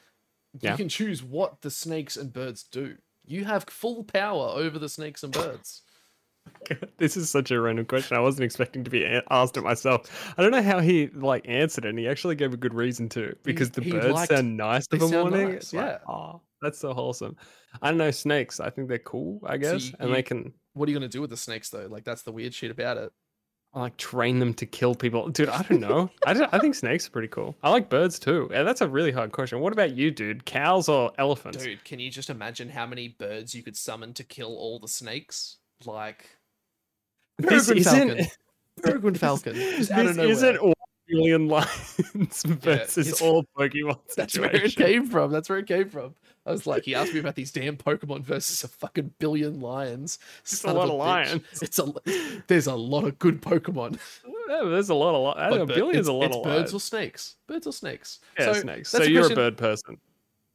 You 0.54 0.60
Yeah. 0.70 0.76
can 0.76 0.88
choose 0.88 1.22
what 1.22 1.62
the 1.62 1.70
snakes 1.70 2.16
and 2.16 2.32
birds 2.32 2.62
do. 2.64 2.96
You 3.26 3.44
have 3.44 3.64
full 3.64 4.04
power 4.04 4.48
over 4.54 4.78
the 4.78 4.88
snakes 4.88 5.22
and 5.22 5.32
birds. 5.32 5.82
this 6.98 7.16
is 7.16 7.30
such 7.30 7.50
a 7.50 7.60
random 7.60 7.84
question. 7.86 8.16
I 8.16 8.20
wasn't 8.20 8.44
expecting 8.44 8.82
to 8.84 8.90
be 8.90 9.04
a- 9.04 9.22
asked 9.30 9.56
it 9.56 9.62
myself. 9.62 10.32
I 10.36 10.42
don't 10.42 10.50
know 10.52 10.62
how 10.62 10.80
he 10.80 11.08
like 11.08 11.48
answered 11.48 11.84
it. 11.84 11.90
and 11.90 11.98
He 11.98 12.08
actually 12.08 12.34
gave 12.34 12.52
a 12.52 12.56
good 12.56 12.74
reason 12.74 13.08
to 13.10 13.34
because 13.44 13.70
the 13.70 13.82
he 13.82 13.92
birds 13.92 14.06
liked- 14.08 14.32
sound 14.32 14.56
nice 14.56 14.86
of 14.92 15.02
a 15.02 15.08
morning. 15.08 15.48
nice, 15.48 15.56
It's 15.56 15.72
like, 15.74 15.86
yeah. 15.86 16.12
oh, 16.12 16.40
that's 16.62 16.78
so 16.78 16.92
wholesome. 16.92 17.36
I 17.82 17.88
don't 17.88 17.98
know 17.98 18.10
snakes. 18.10 18.58
I 18.60 18.70
think 18.70 18.88
they're 18.88 18.98
cool. 18.98 19.40
I 19.46 19.56
guess, 19.58 19.88
you- 19.88 19.94
and 20.00 20.08
you- 20.10 20.14
they 20.16 20.22
can 20.22 20.52
What 20.74 20.88
are 20.88 20.92
you 20.92 20.98
to 20.98 21.08
do 21.08 21.20
with 21.20 21.30
the 21.30 21.36
snakes 21.36 21.70
though? 21.70 21.86
Like 21.90 22.04
that's 22.04 22.22
the 22.22 22.32
weird 22.32 22.52
shit 22.54 22.70
about 22.70 22.96
it. 22.96 23.12
Like 23.74 23.96
train 23.96 24.38
them 24.40 24.52
to 24.54 24.66
kill 24.66 24.94
people. 24.94 25.28
Dude, 25.28 25.48
I 25.48 25.62
don't 25.62 25.80
know. 25.80 26.10
I, 26.26 26.32
don't, 26.34 26.52
I 26.52 26.58
think 26.58 26.74
snakes 26.74 27.06
are 27.06 27.10
pretty 27.10 27.28
cool. 27.28 27.56
I 27.62 27.70
like 27.70 27.88
birds 27.88 28.18
too. 28.18 28.50
And 28.52 28.66
that's 28.66 28.80
a 28.80 28.88
really 28.88 29.12
hard 29.12 29.32
question. 29.32 29.60
What 29.60 29.72
about 29.72 29.92
you, 29.94 30.10
dude? 30.10 30.44
Cows 30.44 30.88
or 30.88 31.12
elephants? 31.18 31.62
Dude, 31.62 31.84
can 31.84 32.00
you 32.00 32.10
just 32.10 32.30
imagine 32.30 32.68
how 32.68 32.86
many 32.86 33.08
birds 33.08 33.54
you 33.54 33.62
could 33.62 33.76
summon 33.76 34.12
to 34.14 34.24
kill 34.24 34.56
all 34.56 34.78
the 34.80 34.88
snakes? 34.88 35.58
Like 35.86 36.26
This 37.38 37.66
Peregrine 37.66 37.78
isn't- 37.78 38.08
falcon. 38.08 38.26
Peregrine 38.82 39.14
falcon. 39.14 39.54
Just 39.54 39.78
This 39.78 39.90
out 39.92 40.06
of 40.06 40.16
nowhere. 40.16 40.30
isn't 40.32 40.62
what 40.64 40.76
billion 41.06 41.48
lions 41.48 42.42
versus 42.44 43.06
it's- 43.08 43.20
all 43.22 43.44
Pokemon 43.56 43.98
That's 44.16 44.38
where 44.38 44.54
it 44.54 44.74
came 44.74 45.06
from. 45.06 45.30
That's 45.30 45.48
where 45.48 45.58
it 45.58 45.66
came 45.66 45.88
from. 45.88 46.14
I 46.46 46.52
was 46.52 46.66
like, 46.66 46.84
he 46.84 46.94
asked 46.94 47.12
me 47.12 47.20
about 47.20 47.34
these 47.34 47.52
damn 47.52 47.76
Pokemon 47.76 48.22
versus 48.22 48.64
a 48.64 48.68
fucking 48.68 49.12
billion 49.18 49.60
lions. 49.60 50.18
It's 50.40 50.64
a 50.64 50.72
lot 50.72 50.86
of 50.88 50.94
bitch. 50.94 50.98
lions. 50.98 51.42
It's 51.62 51.78
a 51.78 51.92
there's 52.46 52.66
a 52.66 52.74
lot 52.74 53.04
of 53.04 53.18
good 53.18 53.42
Pokemon. 53.42 53.98
Yeah, 54.48 54.62
there's 54.64 54.88
a 54.88 54.94
lot 54.94 55.14
of 55.14 55.52
li- 55.52 55.60
a 55.60 55.66
billion's 55.66 55.98
it's, 56.00 56.08
a 56.08 56.12
lot 56.12 56.26
it's 56.26 56.36
of 56.36 56.42
birds 56.42 56.56
lions. 56.56 56.74
or 56.74 56.80
snakes. 56.80 57.36
Birds 57.46 57.66
or 57.66 57.72
snakes. 57.72 58.20
Yeah, 58.38 58.52
so 58.54 58.60
snakes. 58.60 58.88
So 58.88 59.02
a 59.02 59.06
you're 59.06 59.20
question- 59.22 59.38
a 59.38 59.42
bird 59.42 59.58
person. 59.58 59.98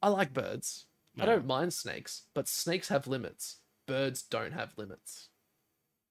I 0.01 0.09
like 0.09 0.33
birds. 0.33 0.85
I 1.19 1.25
don't 1.25 1.45
mind 1.47 1.71
snakes, 1.73 2.23
but 2.33 2.47
snakes 2.47 2.89
have 2.89 3.07
limits. 3.07 3.57
Birds 3.87 4.23
don't 4.23 4.51
have 4.51 4.73
limits. 4.77 5.29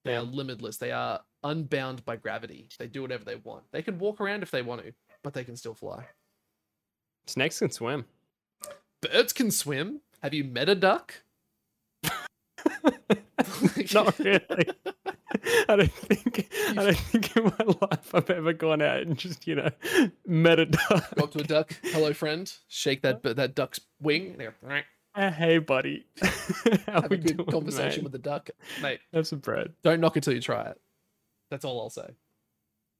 They 0.03 0.13
Yeah. 0.13 0.19
are 0.19 0.23
limitless. 0.23 0.77
They 0.77 0.91
are 0.91 1.21
unbound 1.43 2.03
by 2.05 2.15
gravity. 2.15 2.69
They 2.79 2.87
do 2.87 3.01
whatever 3.03 3.23
they 3.23 3.35
want. 3.35 3.65
They 3.71 3.81
can 3.83 3.99
walk 3.99 4.19
around 4.21 4.41
if 4.41 4.49
they 4.51 4.61
want 4.63 4.83
to, 4.83 4.93
but 5.21 5.33
they 5.33 5.43
can 5.43 5.55
still 5.57 5.75
fly. 5.75 6.05
Snakes 7.27 7.59
can 7.59 7.69
swim. 7.69 8.05
Birds 9.11 9.33
can 9.33 9.51
swim. 9.51 10.01
Have 10.23 10.33
you 10.33 10.43
met 10.43 10.69
a 10.69 10.75
duck? 10.75 11.21
Not 13.93 14.17
really. 14.19 14.69
I 15.67 15.75
don't 15.75 15.91
think 15.91 16.49
I 16.69 16.73
don't 16.73 16.97
think 16.97 17.35
in 17.37 17.43
my 17.43 17.73
life 17.81 18.15
I've 18.15 18.29
ever 18.29 18.53
gone 18.53 18.81
out 18.81 19.01
and 19.01 19.17
just 19.17 19.45
you 19.47 19.55
know 19.55 19.69
met 20.25 20.59
a 20.59 20.65
duck. 20.65 21.15
Go 21.15 21.23
up 21.25 21.31
to 21.33 21.39
a 21.39 21.43
duck. 21.43 21.71
Hello, 21.83 22.13
friend. 22.13 22.51
Shake 22.67 23.01
that 23.03 23.21
that 23.23 23.55
duck's 23.55 23.79
wing. 24.01 24.31
and 24.31 24.39
they 24.39 24.45
go, 24.45 24.81
Uh, 25.13 25.31
hey, 25.31 25.59
buddy. 25.59 26.05
How 26.87 27.01
Have 27.01 27.11
a 27.11 27.17
good 27.17 27.37
doing, 27.37 27.49
conversation 27.49 28.03
with 28.03 28.11
the 28.13 28.19
duck, 28.19 28.49
mate. 28.81 28.99
Have 29.13 29.27
some 29.27 29.39
bread. 29.39 29.73
Don't 29.83 29.99
knock 29.99 30.17
it 30.17 30.23
till 30.23 30.33
you 30.33 30.41
try 30.41 30.69
it. 30.69 30.79
That's 31.51 31.65
all 31.65 31.79
I'll 31.81 31.89
say. 31.89 32.09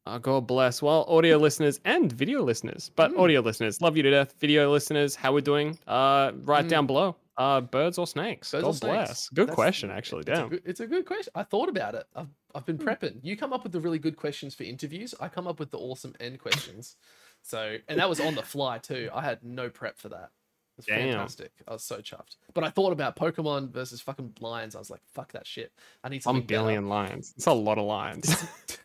Oh, 0.07 0.19
God 0.19 0.45
bless. 0.45 0.81
Well, 0.83 1.03
audio 1.07 1.37
listeners 1.37 1.79
and 1.83 2.11
video 2.11 2.43
listeners, 2.43 2.91
but 2.95 3.11
Mm. 3.11 3.19
audio 3.19 3.41
listeners, 3.41 3.81
love 3.81 3.97
you 3.97 4.03
to 4.03 4.11
death. 4.11 4.35
Video 4.39 4.71
listeners, 4.71 5.15
how 5.15 5.33
we're 5.33 5.41
doing? 5.41 5.79
Uh, 5.87 6.31
right 6.43 6.63
Mm. 6.65 6.69
down 6.69 6.87
below. 6.87 7.15
Uh, 7.37 7.59
birds 7.61 7.97
or 7.97 8.05
snakes? 8.05 8.51
Birds 8.51 8.61
God 8.63 8.69
or 8.69 8.73
snakes? 8.73 8.93
bless. 9.07 9.29
Good 9.29 9.47
That's- 9.47 9.55
question, 9.55 9.89
actually. 9.89 10.21
It's 10.21 10.29
a, 10.29 10.33
Damn. 10.35 10.49
good, 10.49 10.61
it's 10.63 10.79
a 10.79 10.87
good 10.87 11.05
question. 11.05 11.31
I 11.35 11.43
thought 11.43 11.69
about 11.69 11.95
it. 11.95 12.05
I've, 12.15 12.29
I've 12.53 12.65
been 12.65 12.77
Hmm. 12.77 12.87
prepping. 12.87 13.19
You 13.23 13.35
come 13.35 13.51
up 13.51 13.63
with 13.63 13.71
the 13.71 13.79
really 13.81 13.97
good 13.99 14.15
questions 14.15 14.53
for 14.53 14.63
interviews. 14.63 15.15
I 15.19 15.27
come 15.27 15.47
up 15.47 15.59
with 15.59 15.71
the 15.71 15.79
awesome 15.79 16.13
end 16.19 16.39
questions. 16.39 16.95
So, 17.41 17.77
and 17.87 17.99
that 17.99 18.07
was 18.07 18.19
on 18.19 18.35
the 18.35 18.43
fly 18.43 18.77
too. 18.77 19.09
I 19.13 19.21
had 19.21 19.43
no 19.43 19.69
prep 19.69 19.97
for 19.97 20.09
that. 20.09 20.29
It 20.77 20.77
was 20.77 20.85
Damn. 20.85 20.97
fantastic. 21.13 21.51
I 21.67 21.73
was 21.73 21.83
so 21.83 21.97
chuffed. 21.99 22.37
But 22.53 22.63
I 22.63 22.69
thought 22.69 22.91
about 22.93 23.15
Pokemon 23.15 23.71
versus 23.71 24.01
fucking 24.01 24.35
lions. 24.39 24.75
I 24.75 24.79
was 24.79 24.89
like, 24.91 25.01
fuck 25.05 25.31
that 25.33 25.47
shit. 25.47 25.73
I 26.03 26.09
need 26.09 26.17
One 26.17 26.35
something 26.35 26.47
better. 26.47 26.61
billion 26.61 26.89
lions. 26.89 27.33
It's 27.35 27.47
a 27.47 27.53
lot 27.53 27.77
of 27.79 27.85
lions. 27.85 28.27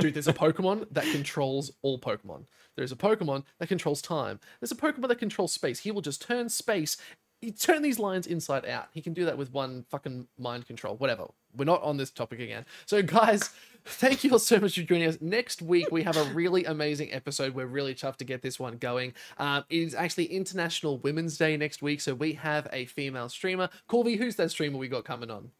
Dude, 0.00 0.14
there's 0.14 0.28
a 0.28 0.32
Pokemon 0.32 0.86
that 0.92 1.04
controls 1.12 1.70
all 1.82 1.98
Pokemon. 1.98 2.46
There's 2.76 2.92
a 2.92 2.96
Pokemon 2.96 3.44
that 3.58 3.68
controls 3.68 4.00
time. 4.00 4.40
There's 4.60 4.72
a 4.72 4.76
Pokemon 4.76 5.08
that 5.08 5.18
controls 5.18 5.52
space. 5.52 5.80
He 5.80 5.90
will 5.90 6.00
just 6.00 6.22
turn 6.22 6.48
space, 6.48 6.96
he 7.40 7.52
turn 7.52 7.82
these 7.82 7.98
lines 7.98 8.26
inside 8.26 8.66
out. 8.66 8.88
He 8.92 9.00
can 9.00 9.14
do 9.14 9.24
that 9.24 9.38
with 9.38 9.52
one 9.52 9.84
fucking 9.90 10.28
mind 10.38 10.66
control. 10.66 10.96
Whatever. 10.96 11.26
We're 11.56 11.64
not 11.64 11.82
on 11.82 11.96
this 11.96 12.10
topic 12.10 12.38
again. 12.38 12.66
So, 12.86 13.02
guys, 13.02 13.50
thank 13.84 14.24
you 14.24 14.32
all 14.32 14.38
so 14.38 14.60
much 14.60 14.74
for 14.74 14.82
joining 14.82 15.08
us. 15.08 15.18
Next 15.20 15.62
week 15.62 15.90
we 15.90 16.02
have 16.02 16.16
a 16.16 16.24
really 16.34 16.64
amazing 16.66 17.12
episode. 17.12 17.54
We're 17.54 17.66
really 17.66 17.94
chuffed 17.94 18.16
to 18.18 18.24
get 18.24 18.42
this 18.42 18.60
one 18.60 18.76
going. 18.76 19.14
Um, 19.38 19.64
it 19.70 19.78
is 19.78 19.94
actually 19.94 20.26
International 20.26 20.98
Women's 20.98 21.38
Day 21.38 21.56
next 21.56 21.82
week, 21.82 22.00
so 22.00 22.14
we 22.14 22.34
have 22.34 22.68
a 22.72 22.84
female 22.86 23.28
streamer. 23.28 23.70
Corvy, 23.88 24.18
who's 24.18 24.36
that 24.36 24.50
streamer 24.50 24.78
we 24.78 24.88
got 24.88 25.04
coming 25.04 25.30
on? 25.30 25.50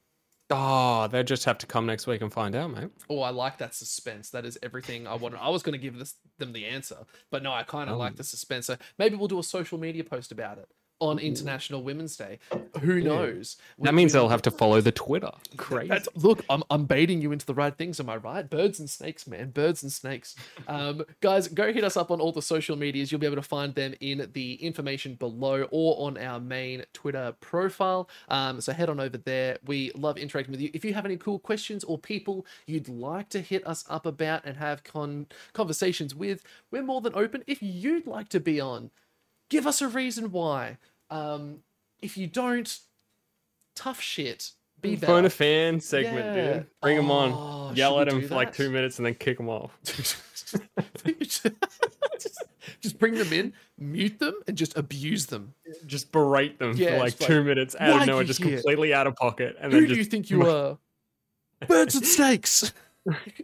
Oh, 0.51 1.09
they 1.09 1.22
just 1.22 1.44
have 1.44 1.59
to 1.59 1.66
come 1.66 1.86
next 1.86 2.07
week 2.07 2.20
and 2.22 2.32
find 2.32 2.55
out, 2.55 2.70
mate. 2.72 2.90
Oh, 3.09 3.20
I 3.22 3.30
like 3.30 3.59
that 3.59 3.74
suspense. 3.74 4.30
That 4.30 4.44
is 4.44 4.59
everything 4.62 5.07
I 5.07 5.14
wanted. 5.14 5.38
I 5.40 5.48
was 5.48 5.62
going 5.62 5.72
to 5.72 5.78
give 5.78 5.98
this, 5.98 6.14
them 6.38 6.53
the 6.53 6.66
answer, 6.66 6.98
but 7.30 7.42
no, 7.42 7.53
I 7.53 7.62
kind 7.62 7.88
of 7.90 7.96
Oh. 7.96 7.98
like 7.98 8.16
the 8.16 8.24
suspense. 8.24 8.66
So 8.66 8.76
maybe 8.98 9.16
we'll 9.16 9.28
do 9.28 9.38
a 9.38 9.42
social 9.44 9.78
media 9.78 10.05
post 10.05 10.32
about 10.32 10.59
it 10.59 10.68
on 11.01 11.18
International 11.18 11.82
Women's 11.82 12.16
Day. 12.16 12.38
Who 12.80 13.01
knows? 13.01 13.57
That 13.78 13.92
We- 13.92 13.96
means 13.96 14.12
they'll 14.12 14.28
have 14.28 14.42
to 14.42 14.51
follow 14.51 14.80
the 14.80 14.92
Twitter. 14.92 15.30
Crazy. 15.57 15.88
That's, 15.88 16.09
look, 16.14 16.44
I'm, 16.48 16.62
I'm 16.70 16.84
baiting 16.84 17.20
you 17.22 17.32
into 17.32 17.46
the 17.46 17.55
right 17.55 17.76
things, 17.76 17.98
am 17.98 18.09
I 18.09 18.16
right? 18.16 18.48
Birds 18.48 18.78
and 18.78 18.88
snakes, 18.88 19.26
man. 19.26 19.51
Birds 19.51 19.82
and 19.82 19.90
snakes. 19.90 20.36
Um, 20.68 21.03
guys, 21.20 21.48
go 21.48 21.72
hit 21.72 21.82
us 21.84 21.96
up 21.96 22.11
on 22.11 22.20
all 22.20 22.32
the 22.32 22.42
social 22.42 22.76
medias. 22.76 23.11
You'll 23.11 23.20
be 23.20 23.26
able 23.26 23.36
to 23.36 23.42
find 23.42 23.74
them 23.74 23.94
in 24.01 24.28
the 24.34 24.55
information 24.55 25.14
below 25.14 25.66
or 25.70 26.07
on 26.07 26.18
our 26.18 26.38
main 26.38 26.84
Twitter 26.92 27.34
profile. 27.40 28.09
Um, 28.28 28.61
so 28.61 28.72
head 28.72 28.88
on 28.90 29.01
over 29.01 29.16
there. 29.18 29.59
We 29.66 29.90
love 29.94 30.18
interacting 30.18 30.53
with 30.53 30.61
you. 30.61 30.70
If 30.74 30.84
you 30.84 30.94
have 30.94 31.07
any 31.07 31.16
cool 31.16 31.38
questions 31.38 31.82
or 31.84 31.98
people 31.98 32.46
you'd 32.66 32.88
like 32.88 33.30
to 33.30 33.40
hit 33.40 33.66
us 33.66 33.84
up 33.88 34.05
about 34.07 34.44
and 34.44 34.57
have 34.59 34.84
con- 34.84 35.26
conversations 35.55 36.14
with, 36.14 36.42
we're 36.70 36.82
more 36.82 37.01
than 37.01 37.14
open. 37.14 37.42
If 37.46 37.62
you'd 37.62 38.07
like 38.07 38.28
to 38.30 38.40
be 38.40 38.61
on, 38.61 38.90
give 39.48 39.66
us 39.66 39.80
a 39.80 39.88
reason 39.88 40.30
why. 40.30 40.76
Um, 41.11 41.59
if 42.01 42.17
you 42.17 42.27
don't, 42.27 42.79
tough 43.75 44.01
shit. 44.01 44.53
Be 44.81 44.95
better. 44.97 45.07
Phone 45.13 45.25
a 45.27 45.31
fan 45.31 45.81
segment, 45.81 46.37
Yeah. 46.37 46.53
dude. 46.55 46.67
Bring 46.81 46.97
them 46.97 47.11
Oh, 47.11 47.15
on. 47.69 47.77
Yell 47.77 48.01
at 48.01 48.09
them 48.09 48.27
for 48.27 48.35
like 48.35 48.55
two 48.55 48.71
minutes 48.71 48.99
and 48.99 49.05
then 49.07 49.15
kick 49.15 49.37
them 49.37 49.49
off. 49.49 49.77
just, 49.85 50.17
just 52.81 52.99
bring 52.99 53.15
them 53.15 53.33
in, 53.33 53.53
mute 53.79 54.19
them, 54.19 54.35
and 54.47 54.57
just 54.57 54.77
abuse 54.79 55.27
them. 55.27 55.53
Just 55.87 56.11
berate 56.13 56.59
them 56.59 56.73
Yeah, 56.77 56.93
for 56.93 56.97
like 56.99 57.07
just 57.13 57.21
like, 57.21 57.29
two 57.29 57.45
minutes 57.45 57.77
out 57.79 57.93
"Why 57.93 58.01
of 58.03 58.07
nowhere, 58.07 58.25
just 58.25 58.43
here? 58.43 58.57
completely 58.57 58.95
out 58.95 59.07
of 59.07 59.17
pocket, 59.17 59.57
and 59.61 59.73
Who 59.73 59.81
then 59.81 59.89
do 59.91 59.95
you 59.97 60.05
think 60.05 60.31
you 60.31 60.47
are? 60.51 60.79
Birds 61.69 61.95
and 61.95 62.07
snakes. 62.07 62.73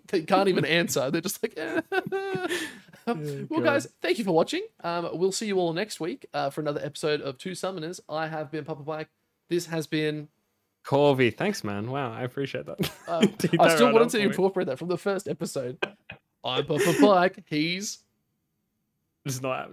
they 0.09 0.23
can't 0.23 0.49
even 0.49 0.65
answer. 0.65 1.11
They're 1.11 1.21
just 1.21 1.43
like, 1.43 1.55
eh. 1.59 1.81
Well, 3.07 3.61
God. 3.61 3.65
guys, 3.65 3.89
thank 4.03 4.19
you 4.19 4.25
for 4.25 4.33
watching. 4.33 4.63
Um, 4.83 5.09
we'll 5.13 5.31
see 5.33 5.47
you 5.47 5.59
all 5.59 5.73
next 5.73 6.01
week 6.01 6.27
uh, 6.35 6.51
for 6.51 6.61
another 6.61 6.81
episode 6.83 7.21
of 7.21 7.39
Two 7.39 7.53
Summoners. 7.53 8.01
I 8.09 8.27
have 8.27 8.51
been 8.51 8.65
Papa 8.65 8.83
Pike. 8.83 9.09
This 9.49 9.67
has 9.67 9.87
been. 9.87 10.29
Corvy. 10.85 11.37
Thanks, 11.37 11.63
man. 11.65 11.91
Wow, 11.91 12.13
I 12.13 12.23
appreciate 12.23 12.67
that. 12.67 12.79
Did 13.39 13.61
I 13.61 13.75
still 13.75 13.87
right 13.87 13.95
wanted 13.95 14.11
to 14.11 14.17
for 14.17 14.19
me. 14.19 14.25
incorporate 14.25 14.67
that 14.67 14.79
from 14.79 14.89
the 14.89 14.99
first 14.99 15.29
episode. 15.29 15.79
I'm 16.45 16.67
Papa 16.67 16.95
Pike. 17.01 17.45
He's. 17.47 17.99
It's 19.25 19.41
not 19.43 19.69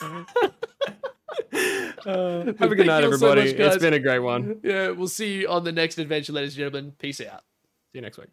happening. 0.00 0.26
Uh, 2.06 2.52
have 2.58 2.70
a 2.70 2.74
good 2.74 2.86
night, 2.86 3.02
all 3.02 3.16
so 3.16 3.28
everybody. 3.28 3.52
much, 3.56 3.74
it's 3.74 3.82
been 3.82 3.94
a 3.94 3.98
great 3.98 4.18
one. 4.18 4.60
Yeah, 4.62 4.90
we'll 4.90 5.08
see 5.08 5.40
you 5.40 5.48
on 5.48 5.64
the 5.64 5.72
next 5.72 5.98
adventure, 5.98 6.34
ladies 6.34 6.52
and 6.52 6.58
gentlemen. 6.58 6.92
Peace 6.98 7.18
out. 7.22 7.40
See 7.92 7.98
you 7.98 8.02
next 8.02 8.18
week. 8.18 8.28